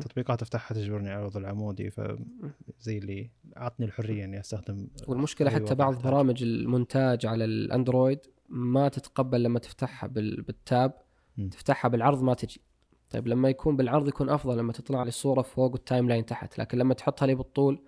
تطبيقات 0.00 0.42
افتحها 0.42 0.74
تجبرني 0.74 1.10
على 1.10 1.20
الوضع 1.20 1.40
العمودي 1.40 1.90
فزي 1.90 2.98
اللي 2.98 3.30
اعطني 3.56 3.86
الحرية 3.86 4.24
إني 4.24 4.40
أستخدم 4.40 4.88
والمشكلة 5.08 5.50
حتى 5.50 5.74
بعض. 5.74 6.02
برامج 6.02 6.42
المونتاج 6.42 7.26
على 7.26 7.44
الأندرويد 7.44 8.18
ما 8.48 8.88
تتقبل 8.88 9.42
لما 9.42 9.58
تفتحها 9.58 10.06
بال- 10.06 10.42
بال 10.42 10.59
tab. 10.59 10.92
مم. 11.38 11.48
تفتحها 11.48 11.88
بالعرض 11.88 12.22
ما 12.22 12.34
تجي. 12.34 12.60
طيب 13.10 13.26
لما 13.28 13.48
يكون 13.48 13.76
بالعرض 13.76 14.08
يكون 14.08 14.30
أفضل 14.30 14.58
لما 14.58 14.72
تطلع 14.72 15.02
لي 15.02 15.08
الصورة 15.08 15.42
فوق 15.42 15.72
وال 15.72 16.08
timeline 16.08 16.26
تحت 16.26 16.58
لكن 16.58 16.78
لما 16.78 16.94
تحطها 16.94 17.26
لي 17.26 17.34
بالطول 17.34 17.82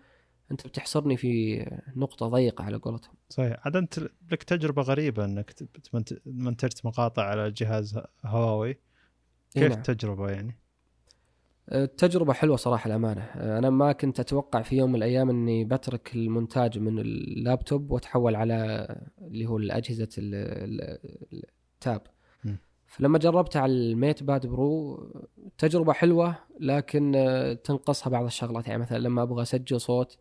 أنت 0.51 0.67
بتحصرني 0.67 1.17
في 1.17 1.65
نقطة 1.97 2.29
ضيقة 2.29 2.65
على 2.65 2.77
قولتهم 2.77 3.15
صحيح 3.29 3.57
عاد 3.65 3.77
أنت 3.77 3.99
لك 4.33 4.43
تجربة 4.43 4.83
غريبة 4.83 5.25
إنك 5.25 5.55
منتجت 6.27 6.87
مقاطع 6.87 7.23
على 7.23 7.51
جهاز 7.51 8.01
هواوي 8.25 8.79
كيف 9.51 9.63
نعم. 9.63 9.73
التجربه 9.73 10.31
يعني؟ 10.31 10.59
التجربة 11.73 12.33
حلوة 12.33 12.57
صراحة 12.57 12.87
الأمانة 12.89 13.23
أنا 13.35 13.71
ما 13.71 13.93
كنت 13.93 14.21
أتوقع 14.21 14.63
في 14.63 14.77
يوم 14.77 14.91
من 14.91 14.97
الأيام 14.97 15.31
أني 15.31 15.65
بترك 15.65 16.15
المونتاج 16.15 16.79
من 16.79 16.99
اللابتوب 16.99 17.91
وأتحول 17.91 18.37
على 18.37 18.89
اللي 19.21 19.47
هو 19.47 19.57
الأجهزة 19.57 20.09
ال- 20.19 20.35
ال- 20.35 21.43
ال 21.75 21.82
tab 21.82 22.03
م. 22.45 22.55
فلما 22.87 23.19
جربتها 23.19 23.63
على 23.63 23.73
ال 23.73 24.23
MatePad 24.23 24.47
Pro 24.47 24.99
تجربة 25.59 25.93
حلوة 25.93 26.35
لكن 26.61 27.13
آه، 27.17 27.53
تنقصها 27.53 28.11
بعض 28.11 28.25
الشغلات 28.25 28.67
يعني 28.69 28.83
مثلا 28.83 28.99
لما 28.99 29.23
أبغى 29.23 29.43
أسجل 29.43 29.81
صوت 29.81 30.19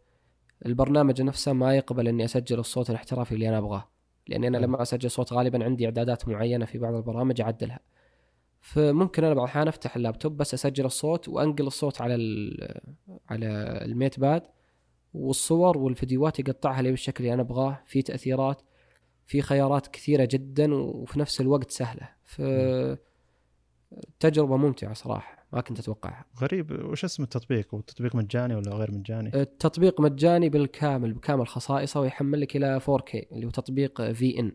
البرنامج 0.66 1.22
نفسه 1.22 1.54
ما 1.54 1.76
يقبل 1.76 2.08
أني 2.08 2.26
أسجل 2.26 2.60
الصوت 2.60 2.90
الاحترافي 2.90 3.36
اللي 3.36 3.50
أنا 3.50 3.58
أبغاه. 3.58 3.90
لأني 4.28 4.48
أنا 4.48 4.60
م. 4.60 4.62
لما 4.62 4.82
أسجل 4.82 5.12
صوت 5.12 5.34
غالبا 5.34 5.64
عندي 5.64 5.86
إعدادات 5.86 6.28
معينة 6.28 6.66
في 6.66 6.78
بعض 6.78 6.94
البرامج 6.94 7.42
أعدلها. 7.42 7.80
فممكن 8.62 9.24
أنا 9.24 9.34
بعض 9.34 9.44
الأحيان 9.44 9.68
أفتح 9.68 9.96
اللابتوب 9.96 10.38
بس 10.38 10.54
أسجل 10.54 10.86
الصوت 10.86 11.30
وأنقل 11.30 11.68
الصوت 11.68 12.02
على 12.02 12.16
على 13.30 13.48
الميت 13.86 14.20
باد 14.20 14.44
والصور 15.14 15.78
والفيديوهات 15.78 16.40
يقطعها 16.40 16.82
لي 16.82 16.90
بالشكل 16.90 17.24
اللي 17.24 17.34
أنا 17.34 17.42
أبغاه. 17.42 17.80
في 17.86 18.02
تأثيرات 18.02 18.62
في 19.26 19.42
خيارات 19.42 19.88
كثيرة 19.88 20.28
جدا 20.32 20.74
وفي 20.74 21.20
نفس 21.20 21.42
الوقت 21.42 21.72
سهلة. 21.72 22.10
ف 22.24 22.42
تجربة 24.20 24.58
ممتعة 24.58 24.94
صراحة 24.94 25.48
ما 25.54 25.62
كنت 25.62 25.80
أتوقعها. 25.80 26.26
غريب 26.42 26.72
وش 26.72 27.06
اسم 27.06 27.24
التطبيق؟ 27.24 27.74
هو 27.74 27.80
التطبيق 27.80 28.16
مجاني 28.16 28.56
ولا 28.56 28.76
غير 28.76 28.92
مجاني؟ 28.92 29.42
التطبيق 29.42 30.02
مجاني 30.02 30.50
بالكامل 30.50 31.14
بكامل 31.14 31.48
خصائصه 31.48 32.00
ويحمل 32.00 32.42
لك 32.42 32.56
إلى 32.56 32.80
4K 32.80 33.16
اللي 33.32 33.46
هو 33.46 33.50
تطبيق 33.50 34.12
VN 34.12 34.52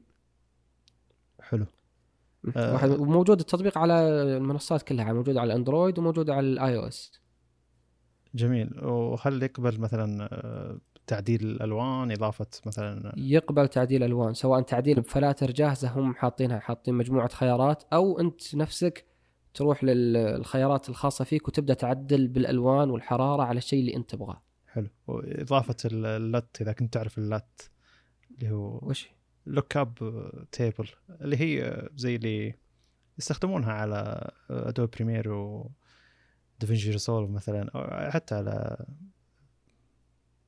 حلو. 1.41 1.66
آه. 2.57 2.72
واحد 2.72 2.91
وموجود 2.91 3.41
التطبيق 3.41 3.78
على 3.78 3.95
المنصات 4.37 4.83
كلها 4.83 5.12
موجود 5.12 5.37
على 5.37 5.53
الاندرويد 5.53 5.99
وموجود 5.99 6.30
على 6.30 6.47
ال 6.47 6.76
iOS 6.76 7.12
جميل. 8.35 8.85
وهل 8.85 9.43
يقبل 9.43 9.80
مثلا 9.80 10.28
آه، 10.33 10.78
تعديل 11.07 11.43
الألوان 11.43 12.12
إضافة 12.12 12.47
مثلا؟ 12.66 13.12
يقبل 13.16 13.68
تعديل 13.68 14.03
ألوان 14.03 14.35
سواء 14.35 14.61
تعديل 14.62 15.01
بفلاتر 15.01 15.51
جاهزة 15.51 15.91
هم 15.91 16.14
حاطينها 16.14 16.59
حاطين 16.59 16.95
مجموعة 16.95 17.28
خيارات 17.28 17.83
أو 17.93 18.20
أنت 18.20 18.55
نفسك 18.55 19.11
تروح 19.55 19.84
للخيارات 19.84 20.88
الخاصة 20.88 21.24
فيك 21.24 21.48
وتبدأ 21.48 21.74
تعدل 21.74 22.28
بالألوان 22.28 22.90
والحرارة 22.90 23.42
على 23.42 23.59
الشيء 23.59 23.80
اللي 23.80 23.96
أنت 23.96 24.11
تبغاه. 24.11 24.42
حلو. 24.66 24.88
وإضافة 25.07 25.76
ال- 25.84 26.07
اللت 26.07 26.61
إذا 26.61 26.72
كنت 26.72 26.92
تعرف 26.94 27.18
ال 27.18 27.32
LUT 27.32 27.70
اللي 28.30 28.50
هو 28.50 28.78
وش؟ 28.82 29.09
look 29.47 29.76
up 29.76 29.95
table 30.53 30.88
اللي 31.11 31.36
هي 31.36 31.88
زي 31.96 32.16
اللي 32.16 32.55
يستخدمونها 33.18 33.72
على 33.72 34.30
Adobe 34.51 34.90
Premiere 34.90 35.32
و 35.32 35.70
DaVinci 36.61 36.90
Resolve 36.90 37.30
مثلا 37.30 37.70
أو 37.74 38.11
حتى 38.11 38.34
على 38.34 38.86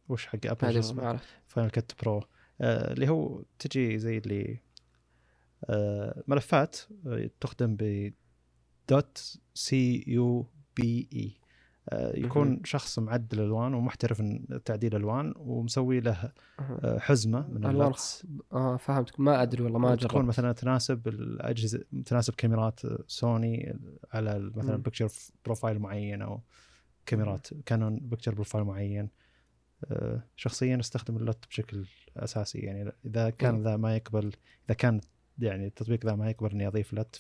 وش 0.09 0.27
حق 0.27 0.39
أبل؟ 0.47 0.79
اسمه 0.79 1.21
Final 1.47 1.71
Cut 1.71 2.03
Pro 2.03 2.23
آه، 2.61 2.93
اللي 2.93 3.09
هو 3.09 3.43
تجي 3.59 3.99
زي 3.99 4.19
اللي 4.19 4.59
آه، 5.65 6.23
ملفات 6.29 6.77
آه، 7.07 7.31
تخدم 7.41 7.77
ب 7.77 8.13
dot 8.89 9.39
C 9.55 10.05
U 10.07 10.47
B 10.77 11.09
E 11.13 11.45
يكون 12.15 12.49
مهم. 12.49 12.61
شخص 12.65 12.99
معدل 12.99 13.41
الوان 13.41 13.75
ومحترف 13.75 14.23
تعديل 14.65 14.97
الوان 14.97 15.35
ومسوي 15.37 16.01
له. 16.01 16.33
آه، 16.61 16.99
حزمة 16.99 17.49
من 17.49 17.67
ال 17.67 17.79
LUTs 17.79 18.27
آه 18.53 18.77
فهمتك 18.77 19.21
ما 19.21 19.43
أدري 19.43 19.63
والله 19.63 19.79
ما 19.79 19.95
تكون 19.97 20.09
جربت 20.09 20.25
مثلا 20.29 20.53
تناسب 20.53 21.09
الأجهزة 21.09 21.85
تناسب 22.07 22.35
كاميرات 22.35 22.81
سوني 23.07 23.79
على 24.13 24.53
مثلا. 24.55 24.77
picture 24.77 25.09
profile 25.45 25.79
معين 25.79 26.23
أو 26.23 26.41
كاميرات 27.07 27.49
كانون 27.67 27.99
picture 27.99 28.35
profile 28.35 28.65
معين 28.65 29.09
آه، 29.85 30.23
شخصيا 30.37 30.81
أستخدم 30.81 31.17
ال 31.17 31.24
LUT 31.24 31.47
بشكل 31.49 31.87
أساسي 32.17 32.59
يعني 32.59 32.93
إذا 33.07 33.31
كان. 33.31 33.63
ذا 33.63 33.77
ما 33.77 33.97
يقبل 33.97 34.33
إذا 34.67 34.75
كان 34.75 35.01
يعني 35.39 35.67
التطبيق 35.67 36.07
ذا 36.07 36.15
ما 36.15 36.31
يقبل 36.31 36.51
إني 36.51 36.67
أضيف 36.67 36.95
LUT 36.95 37.17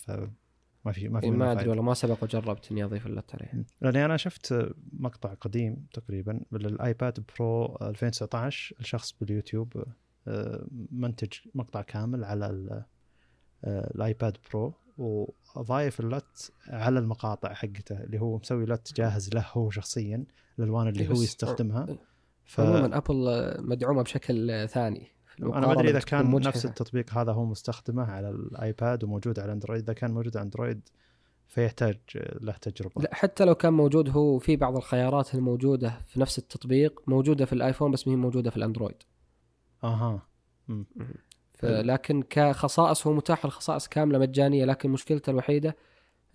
فما 0.85 0.93
في 0.93 1.09
ما 1.09 1.21
في 1.21 1.27
إيه، 1.27 1.33
ما 1.33 1.53
أدري. 1.53 1.69
والله 1.69 1.83
ما 1.83 1.95
سبق 1.95 2.25
وجربت 2.25 2.73
إني 2.73 2.85
أضيف 2.85 3.07
ال 3.07 3.14
LUT 3.14 3.35
عليه. 3.35 3.65
لأني 3.81 4.05
أنا 4.05 4.17
شفت 4.17 4.73
مقطع 4.93 5.35
قديم 5.35 5.87
تقريبا 5.93 6.41
بال 6.53 6.77
iPad 6.77 7.25
Pro 7.39 7.79
2019 7.83 8.77
الشخص 8.81 9.15
باليوتيوب 9.21 9.85
آه، 10.29 10.67
منتج 10.91 11.33
مقطع 11.55 11.83
كامل 11.83 12.25
على 12.25 12.47
آه، 13.65 13.91
ال 13.95 14.03
iPad 14.03 14.37
Pro 14.53 14.75
وضايف 14.99 16.01
ال 16.01 16.14
LUT 16.14 16.53
على 16.69 16.99
المقاطع 16.99 17.55
حقته 17.55 18.05
اللي 18.05 18.21
هو 18.21 18.39
مسوي 18.39 18.65
LUT 18.65 18.95
جاهز 18.97 19.35
له 19.35 19.47
هو 19.53 19.71
شخصيا 19.71 20.25
الالوان 20.59 20.89
اللي 20.89 21.01
إيه 21.01 21.09
هو 21.09 21.23
يستخدمها 21.23 21.87
ف 22.45 22.61
عموما 22.61 22.97
ابل 22.97 23.55
مدعومة 23.69 24.03
بشكل 24.03 24.69
ثاني 24.69 25.14
أنا 25.43 25.67
ما 25.67 25.73
أدري 25.73 25.91
إذا 25.91 26.01
كان. 26.01 26.31
نفس 26.31 26.65
التطبيق 26.65 27.15
هذا 27.19 27.33
هو 27.33 27.45
مستخدمه 27.45 28.05
على 28.05 28.31
الآيباد 28.31 29.05
وموجود 29.05 29.39
على 29.39 29.53
أندرويد. 29.53 29.83
إذا 29.83 29.93
كان 29.93 30.11
موجود 30.11 30.37
على 30.37 30.45
أندرويد 30.45 30.89
فيحتاج 31.47 31.99
له 32.41 32.53
تجربة. 32.53 33.03
لا 33.03 33.15
حتى 33.15 33.45
لو 33.45 33.55
كان 33.55 33.73
موجود 33.73 34.11
هو 34.11 34.39
في 34.39 34.57
بعض 34.57 34.77
الخيارات 34.77 35.35
الموجودة 35.35 36.01
في 36.07 36.21
نفس 36.21 36.39
التطبيق 36.39 37.03
موجودة 37.07 37.45
في 37.45 37.53
الآيفون 37.53 37.91
بس 37.91 38.07
ما 38.09 38.13
هي 38.13 38.17
موجودة 38.17 38.51
في 38.51 38.57
الأندرويد. 38.57 39.03
أها. 39.85 40.23
ف- 41.55 41.65
لكن 41.65 42.23
كخصائص 42.31 43.07
هو 43.07 43.13
متاح 43.13 43.45
الخصائص 43.45 43.89
كاملة 43.89 44.19
مجانية 44.19 44.65
لكن 44.65 44.91
مشكلته 44.91 45.31
الوحيدة 45.31 45.77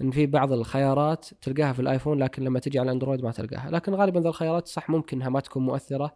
إن 0.02 0.12
في 0.12 0.26
بعض 0.26 0.52
الخيارات 0.52 1.26
تلقاها 1.41 1.74
في 1.74 1.80
الآيفون 1.80 2.20
لكن 2.24 2.43
لما 2.43 2.60
تجي 2.60 2.80
على 2.80 2.86
الاندرويد 2.86 3.24
ما 3.24 3.32
تلقاها. 3.32 3.72
لكن 3.72 3.93
غالبا 3.93 4.20
ذا 4.20 4.30
الخيارات 4.30 4.68
صح 4.68 4.89
ممكن 4.89 5.18
إنها 5.18 5.30
ما 5.30 5.39
تكون 5.39 5.66
مؤثرة. 5.66 6.16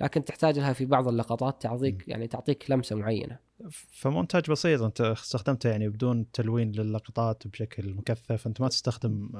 لكن 0.00 0.24
تحتاج 0.24 0.58
لها 0.58 0.72
في 0.72 0.84
بعض 0.84 1.08
اللقطات 1.08 1.62
تعطيك 1.62 2.08
يعني 2.08 2.26
تعطيك 2.26 2.70
لمسة 2.70 2.96
معينة. 2.96 3.38
فمونتاج 3.70 4.50
بسيط 4.50 4.82
انت 4.82 5.00
استخدمته 5.00 5.70
يعني 5.70 5.88
بدون 5.88 6.30
تلوين 6.30 6.72
للقطات 6.72 7.46
بشكل 7.46 7.94
مكثف 7.94 8.46
انت 8.46 8.60
ما 8.60 8.68
تستخدم 8.68 9.30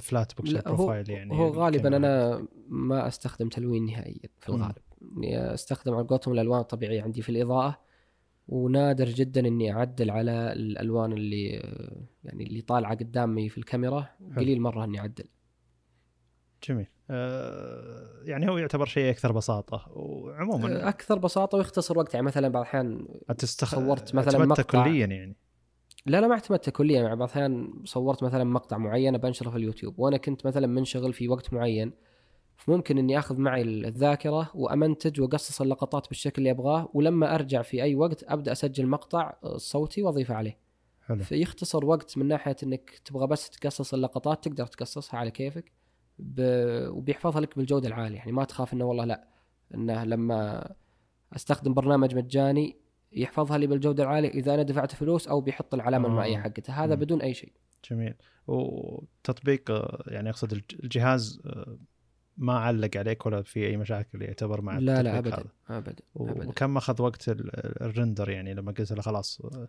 flat 0.00 0.36
picture 0.36 0.52
profile 0.52 1.10
يعني 1.10 1.34
هو 1.34 1.50
غالبا. 1.50 1.96
أنا 1.96 2.46
ما 2.68 3.08
أستخدم 3.08 3.48
تلوين 3.48 3.86
نهائيا 3.86 4.28
في. 4.40 4.48
الغالب. 4.48 4.74
اني 5.16 5.54
أستخدم 5.54 5.94
على 5.94 6.06
قولتهم 6.06 6.34
الألوان 6.34 6.60
الطبيعية 6.60 7.02
عندي 7.02 7.22
في 7.22 7.28
الإضاءة 7.28 7.80
ونادر 8.48 9.08
جدا 9.08 9.40
إني 9.46 9.72
أعدل 9.72 10.10
على 10.10 10.52
الألوان 10.52 11.12
اللي 11.12 11.46
يعني 12.24 12.44
اللي 12.44 12.60
طالعة 12.60 12.94
قدامي 12.94 13.48
في 13.48 13.58
الكاميرا. 13.58 14.08
قليل 14.36 14.60
مرة 14.60 14.84
إني 14.84 15.00
أعدل. 15.00 15.24
جميل. 16.68 16.86
آه 17.10 18.22
يعني 18.24 18.50
هو 18.50 18.58
يعتبر 18.58 18.86
شيء 18.86 19.10
أكثر 19.10 19.32
بساطة. 19.32 19.88
وعموما 19.92 20.88
أكثر 20.88 21.18
بساطة 21.18 21.58
ويختصر 21.58 21.98
وقت 21.98 22.14
يعني 22.14 22.26
مثلا 22.26 22.48
بعض 22.48 22.62
الأحيان 22.62 23.08
انت 23.30 23.42
استخ... 23.42 23.74
صورت 23.74 24.14
مثلاً 24.14 24.46
مقطع. 24.46 24.84
كليا 24.84 25.06
يعني. 25.06 25.36
لا 26.06 26.20
لا 26.20 26.26
ما 26.26 26.34
اعتمدت 26.34 26.70
كليا. 26.70 27.02
يعني 27.02 27.16
بعض 27.16 27.28
الأحيان 27.28 27.82
صورت 27.84 28.22
مثلا 28.22 28.44
مقطع 28.44 28.78
معين 28.78 29.18
بنشره 29.18 29.50
في 29.50 29.56
اليوتيوب 29.56 29.98
وأنا 29.98 30.16
كنت 30.16 30.46
مثلا 30.46 30.66
منشغل 30.66 31.12
في 31.12 31.28
وقت 31.28 31.52
معين 31.52 31.92
فممكن 32.56 32.98
إني 32.98 33.18
أخذ 33.18 33.38
معي 33.38 33.62
الذاكرة 33.62 34.50
وأمنتج 34.54 35.20
وأقصص 35.20 35.60
اللقطات 35.60 36.08
بالشكل 36.08 36.34
اللي 36.38 36.50
أبغاه 36.50 36.88
ولما 36.94 37.34
أرجع 37.34 37.62
في 37.62 37.82
أي 37.82 37.94
وقت 37.94 38.24
أبدأ 38.28 38.52
أسجل 38.52 38.86
مقطع 38.86 39.32
صوتي 39.56 40.02
وأضيفه 40.02 40.34
عليه. 40.34 40.58
حلو. 41.06 41.22
فيختصر 41.22 41.84
وقت 41.84 42.18
من 42.18 42.28
ناحية 42.28 42.56
إنك 42.62 42.90
تبغى 43.04 43.26
بس 43.26 43.50
تقصص 43.50 43.94
اللقطات 43.94 44.44
تقدر 44.44 44.66
تقصصها 44.66 45.20
على 45.20 45.30
كيفك. 45.30 45.72
ب... 46.22 46.40
وبيحفظها 46.88 47.40
لك 47.40 47.56
بالجودة 47.58 47.88
العالية 47.88 48.16
يعني 48.16 48.32
ما 48.32 48.44
تخاف 48.44 48.72
إنه 48.74 48.84
والله 48.84 49.04
لا 49.04 49.28
إنه 49.74 50.04
لما 50.04 50.70
أستخدم 51.36 51.74
برنامج 51.74 52.14
مجاني 52.14 52.76
يحفظها 53.12 53.58
لي 53.58 53.66
بالجودة 53.66 54.02
العالية 54.02 54.28
إذا 54.28 54.54
أنا 54.54 54.62
دفعت 54.62 54.94
فلوس 54.94 55.28
أو 55.28 55.40
بيحط 55.40 55.74
العلامة 55.74 56.06
آه. 56.08 56.10
المائية 56.10 56.38
حقته 56.38 56.72
هذا 56.84 56.94
مم. 56.94 57.00
بدون 57.00 57.22
أي 57.22 57.34
شيء 57.34 57.52
جميل 57.90 58.14
وتطبيق 58.46 59.70
آه، 59.70 60.04
يعني 60.06 60.30
أقصد 60.30 60.52
الج- 60.52 60.74
الجهاز 60.82 61.40
آه، 61.46 61.78
ما 62.36 62.58
علق 62.58 62.96
عليك 62.96 63.26
ولا 63.26 63.42
في 63.42 63.66
أي 63.66 63.76
مشاكل 63.76 64.22
يعتبر 64.22 64.60
مع 64.60 64.78
لا 64.78 65.02
لا 65.02 65.18
ابدا 65.18 65.34
هذا. 65.36 65.44
ابدا 65.78 66.02
وكم 66.14 66.76
أخذ 66.76 67.02
وقت 67.02 67.28
ال- 67.28 67.82
الرندر 67.82 68.30
يعني 68.30 68.54
لما 68.54 68.72
قلت 68.72 68.92
له 68.92 69.02
خلاص 69.02 69.40
آه، 69.44 69.68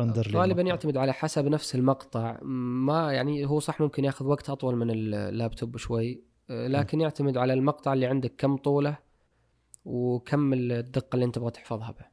render 0.00 0.28
لي 0.30 0.38
غالبا. 0.38 0.62
يعتمد 0.62 0.96
على 0.96 1.12
حسب 1.12 1.46
نفس 1.46 1.74
المقطع. 1.74 2.38
ما 2.42 3.12
يعني 3.12 3.46
هو 3.46 3.60
صح 3.60 3.80
ممكن 3.80 4.04
ياخذ 4.04 4.26
وقت 4.26 4.50
أطول 4.50 4.76
من 4.76 4.90
اللابتوب 4.90 5.76
شوي 5.76 6.22
آه، 6.50 6.68
لكن 6.68 7.00
يعتمد 7.00 7.36
على 7.36 7.52
المقطع 7.52 7.92
اللي 7.92 8.06
عندك 8.06 8.34
كم 8.38 8.56
طولة 8.56 8.98
وكم 9.84 10.52
الدقة 10.52 11.14
اللي 11.14 11.24
أنت 11.24 11.34
تبغى 11.34 11.50
تحفظها 11.50 11.90
به. 11.90 12.12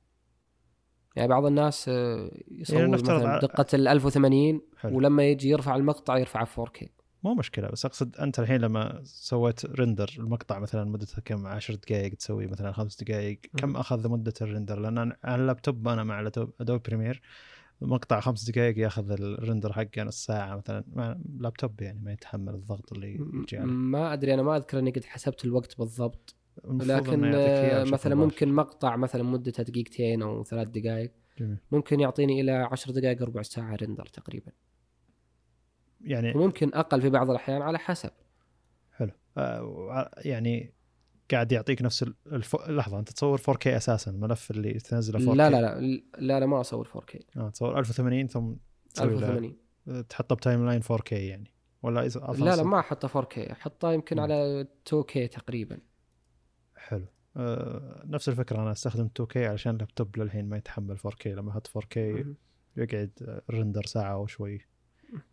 يعني 1.16 1.28
بعض 1.28 1.46
الناس 1.46 1.90
آه، 1.90 2.32
يصور 2.52 2.80
يعني 2.80 2.92
مثلا 2.92 3.40
دقة 3.40 3.66
ال 3.74 3.88
1080 3.88 4.62
حلو. 4.78 4.98
ولما 4.98 5.24
يجي 5.24 5.50
يرفع 5.50 5.76
المقطع 5.76 6.18
يرفعه 6.18 6.46
4K 6.46 6.86
مو 7.24 7.34
مشكلة 7.34 7.68
بس 7.68 7.86
أقصد 7.86 8.16
أنت 8.18 8.40
الحين 8.40 8.62
لما 8.62 9.02
سويت 9.04 9.66
render 9.66 10.16
المقطع 10.18 10.60
مثلا 10.60 10.84
مدته 10.84 11.22
كم؟ 11.22 11.48
10 11.48 11.76
دقائق 11.76 12.14
تسوي 12.14 12.48
مثلا 12.48 12.72
خمس 12.72 13.04
دقائق 13.04 13.40
كم. 13.58 13.78
أخذ 13.78 14.10
مدة 14.10 14.34
ال 14.42 14.46
render؟ 14.46 14.80
لأن 14.80 15.14
على 15.24 15.42
اللابتوب 15.42 15.88
أنا 15.88 16.04
مع 16.04 16.30
Adobe 16.62 16.82
Premiere 16.88 17.22
مقطع 17.82 18.20
خمس 18.20 18.50
دقائق 18.50 18.80
ياخذ 18.80 19.12
ال 19.12 19.20
render 19.20 19.74
حقه 19.74 20.04
نص 20.04 20.26
ساعة 20.26 20.56
مثلا. 20.56 20.84
لابتوب 21.40 21.82
يعني 21.82 22.00
ما 22.00 22.12
يتحمل 22.12 22.54
الضغط 22.54 22.94
اللي 22.94 23.14
يجي 23.14 23.58
عليه. 23.58 23.72
ما 23.72 24.14
أدري 24.14 24.34
أنا 24.34 24.42
ما 24.42 24.58
أذكر 24.58 24.80
إني 24.80 24.92
قد 24.92 25.04
حسبت 25.04 25.46
الوقت 25.46 25.78
بالضبط. 25.78 26.36
لكن 26.64 27.32
آه، 27.36 27.84
مثلا. 27.84 28.16
ممكن 28.16 28.54
مقطع 28.54 28.96
مثلا 28.96 29.24
مدته 29.24 29.64
دقيقتين 29.64 30.22
أو 30.22 30.44
ثلاث 30.44 30.68
دقائق. 30.68 31.12
جميل. 31.38 31.58
ممكن 31.72 32.00
يعطيني 32.00 32.42
إلى 32.42 32.52
عشر 32.52 32.92
دقائق 32.92 33.24
ربع 33.24 33.42
ساعة 33.42 33.76
render 33.76 34.06
تقريبا. 34.06 34.52
يعني 36.02 36.32
وممكن 36.36 36.72
أقل 36.74 37.02
في 37.02 37.10
بعض 37.10 37.30
الأحيان 37.30 37.62
على 37.62 37.80
حسب. 37.80 38.12
حلو. 38.92 39.12
آه 39.38 40.12
يعني 40.18 40.74
قاعد 41.32 41.52
يعطيك 41.52 41.82
نفس 41.82 42.04
ال- 42.04 42.16
الف... 42.32 42.56
لحظة 42.70 43.00
أنت 43.00 43.10
تصور 43.12 43.38
4K 43.38 43.68
أساسا 43.68 44.12
الملف 44.12 44.52
اللي 44.52 44.74
تنزله 44.74 45.20
4K 45.20 45.36
لا 45.38 45.50
لا 45.50 45.62
لا 45.62 45.80
لا 46.18 46.40
لا 46.40 46.46
ما 46.46 46.62
أصور 46.62 46.88
4K 46.88 47.20
آه 47.38 47.50
تصور 47.50 47.80
1080 47.80 48.28
ثم 48.28 48.54
تسوي 48.94 49.08
له 49.16 49.38
1080 49.38 49.56
تحطه 50.08 50.36
ب 50.36 50.66
timeline 50.66 50.82
4K 50.84 51.12
يعني. 51.12 51.52
ولا 51.84 52.06
إذا 52.06 52.20
لا 52.20 52.56
لا 52.56 52.64
ما 52.64 52.80
أحطه 52.80 53.22
4K 53.22 53.52
أحطه 53.52 53.92
يمكن 53.94 54.16
مم. 54.16 54.22
على 54.24 54.68
2K 54.90 55.30
تقريبا. 55.32 55.80
حلو. 56.76 57.06
آه 57.38 58.04
نفس 58.06 58.30
الفكرة 58.30 58.62
أنا 58.62 58.72
أستخدم 58.72 59.10
2K 59.22 59.38
علشان 59.38 59.74
اللابتوب 59.74 60.18
للحين 60.18 60.50
ما 60.50 60.58
يتحمل 60.58 60.98
4K 61.00 61.28
لما 61.28 61.52
أحط 61.52 61.68
4K 61.68 61.98
مم. 61.98 62.36
يقعد 62.78 63.42
render 63.52 63.86
ساعة 63.86 64.14
أو 64.14 64.28
شوي. 64.28 64.62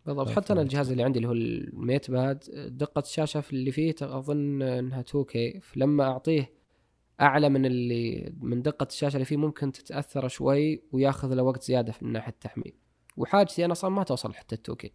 بالضبط. 0.07 0.29
ف- 0.29 0.37
حتى 0.37 0.53
أنا 0.53 0.63
الجهاز 0.63 0.91
اللي 0.91 1.03
عندي 1.03 1.19
اللي 1.19 1.29
هو 1.29 1.33
ال 1.33 2.11
MatePad 2.11 2.45
دقة 2.79 2.99
الشاشة 3.01 3.41
في 3.41 3.53
اللي 3.53 3.73
فيه 3.73 3.95
اظن 4.03 4.63
إنها 4.63 5.03
2K 5.03 5.59
فلما 5.63 6.05
أعطيه 6.05 6.53
أعلى 7.21 7.49
من 7.49 7.67
اللي 7.67 8.33
من 8.41 8.63
دقة 8.63 8.87
الشاشة 8.87 9.15
اللي 9.17 9.25
فيه 9.25 9.37
ممكن 9.37 9.73
تتأثر 9.73 10.29
شوي 10.29 10.83
وياخذ 10.93 11.35
له 11.35 11.43
وقت 11.43 11.63
زيادة 11.63 11.93
في 11.93 12.05
ناحية 12.05 12.33
التحميل. 12.33 12.75
وحاجتي 13.17 13.65
أنا 13.65 13.73
أصلا 13.73 13.91
ما 13.91 14.03
توصل 14.03 14.35
حتى 14.35 14.55
ال 14.55 14.63
2K 14.63 14.91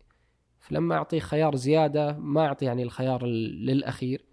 فلما 0.59 0.95
أعطيه 0.95 1.19
خيار 1.19 1.55
زيادة 1.55 2.17
ما 2.17 2.45
اعطي 2.45 2.65
يعني 2.65 2.83
الخيار 2.83 3.25
ال- 3.25 3.65
للأخير 3.65 4.25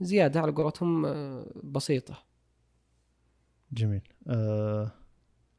زيادة 0.00 0.40
على 0.40 0.52
قولتهم 0.52 1.06
آه، 1.06 1.52
بسيطة. 1.64 2.24
جميل. 3.72 4.02
آه 4.28 4.92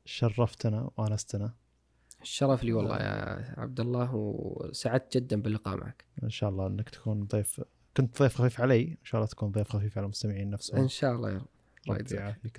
شرفتنا 0.05 0.89
وأنستنا. 0.97 1.53
الشرف 2.23 2.63
لي 2.63 2.73
والله 2.73 2.97
يا 2.97 3.53
عبد 3.57 3.79
الله 3.79 4.15
وسعدت 4.15 5.17
جدا 5.17 5.41
باللقاء 5.41 5.77
معك. 5.77 6.05
إن 6.23 6.29
شاء 6.29 6.49
الله 6.49 6.67
إنك 6.67 6.89
تكون 6.89 7.23
ضيف 7.23 7.61
كنت 7.97 8.21
ضيف 8.21 8.35
خفيف 8.35 8.61
علي 8.61 8.81
إن 8.81 9.05
شاء 9.05 9.21
الله 9.21 9.27
تكون 9.31 9.51
ضيف 9.51 9.69
خفيف 9.69 9.97
على 9.97 10.05
المستمعين 10.05 10.49
نفسهم. 10.49 10.79
إن 10.79 10.87
شاء 10.87 11.15
الله 11.15 11.31
يا 11.31 11.37
رب. 11.37 11.45
الله 11.89 12.05
يعافيك. 12.11 12.57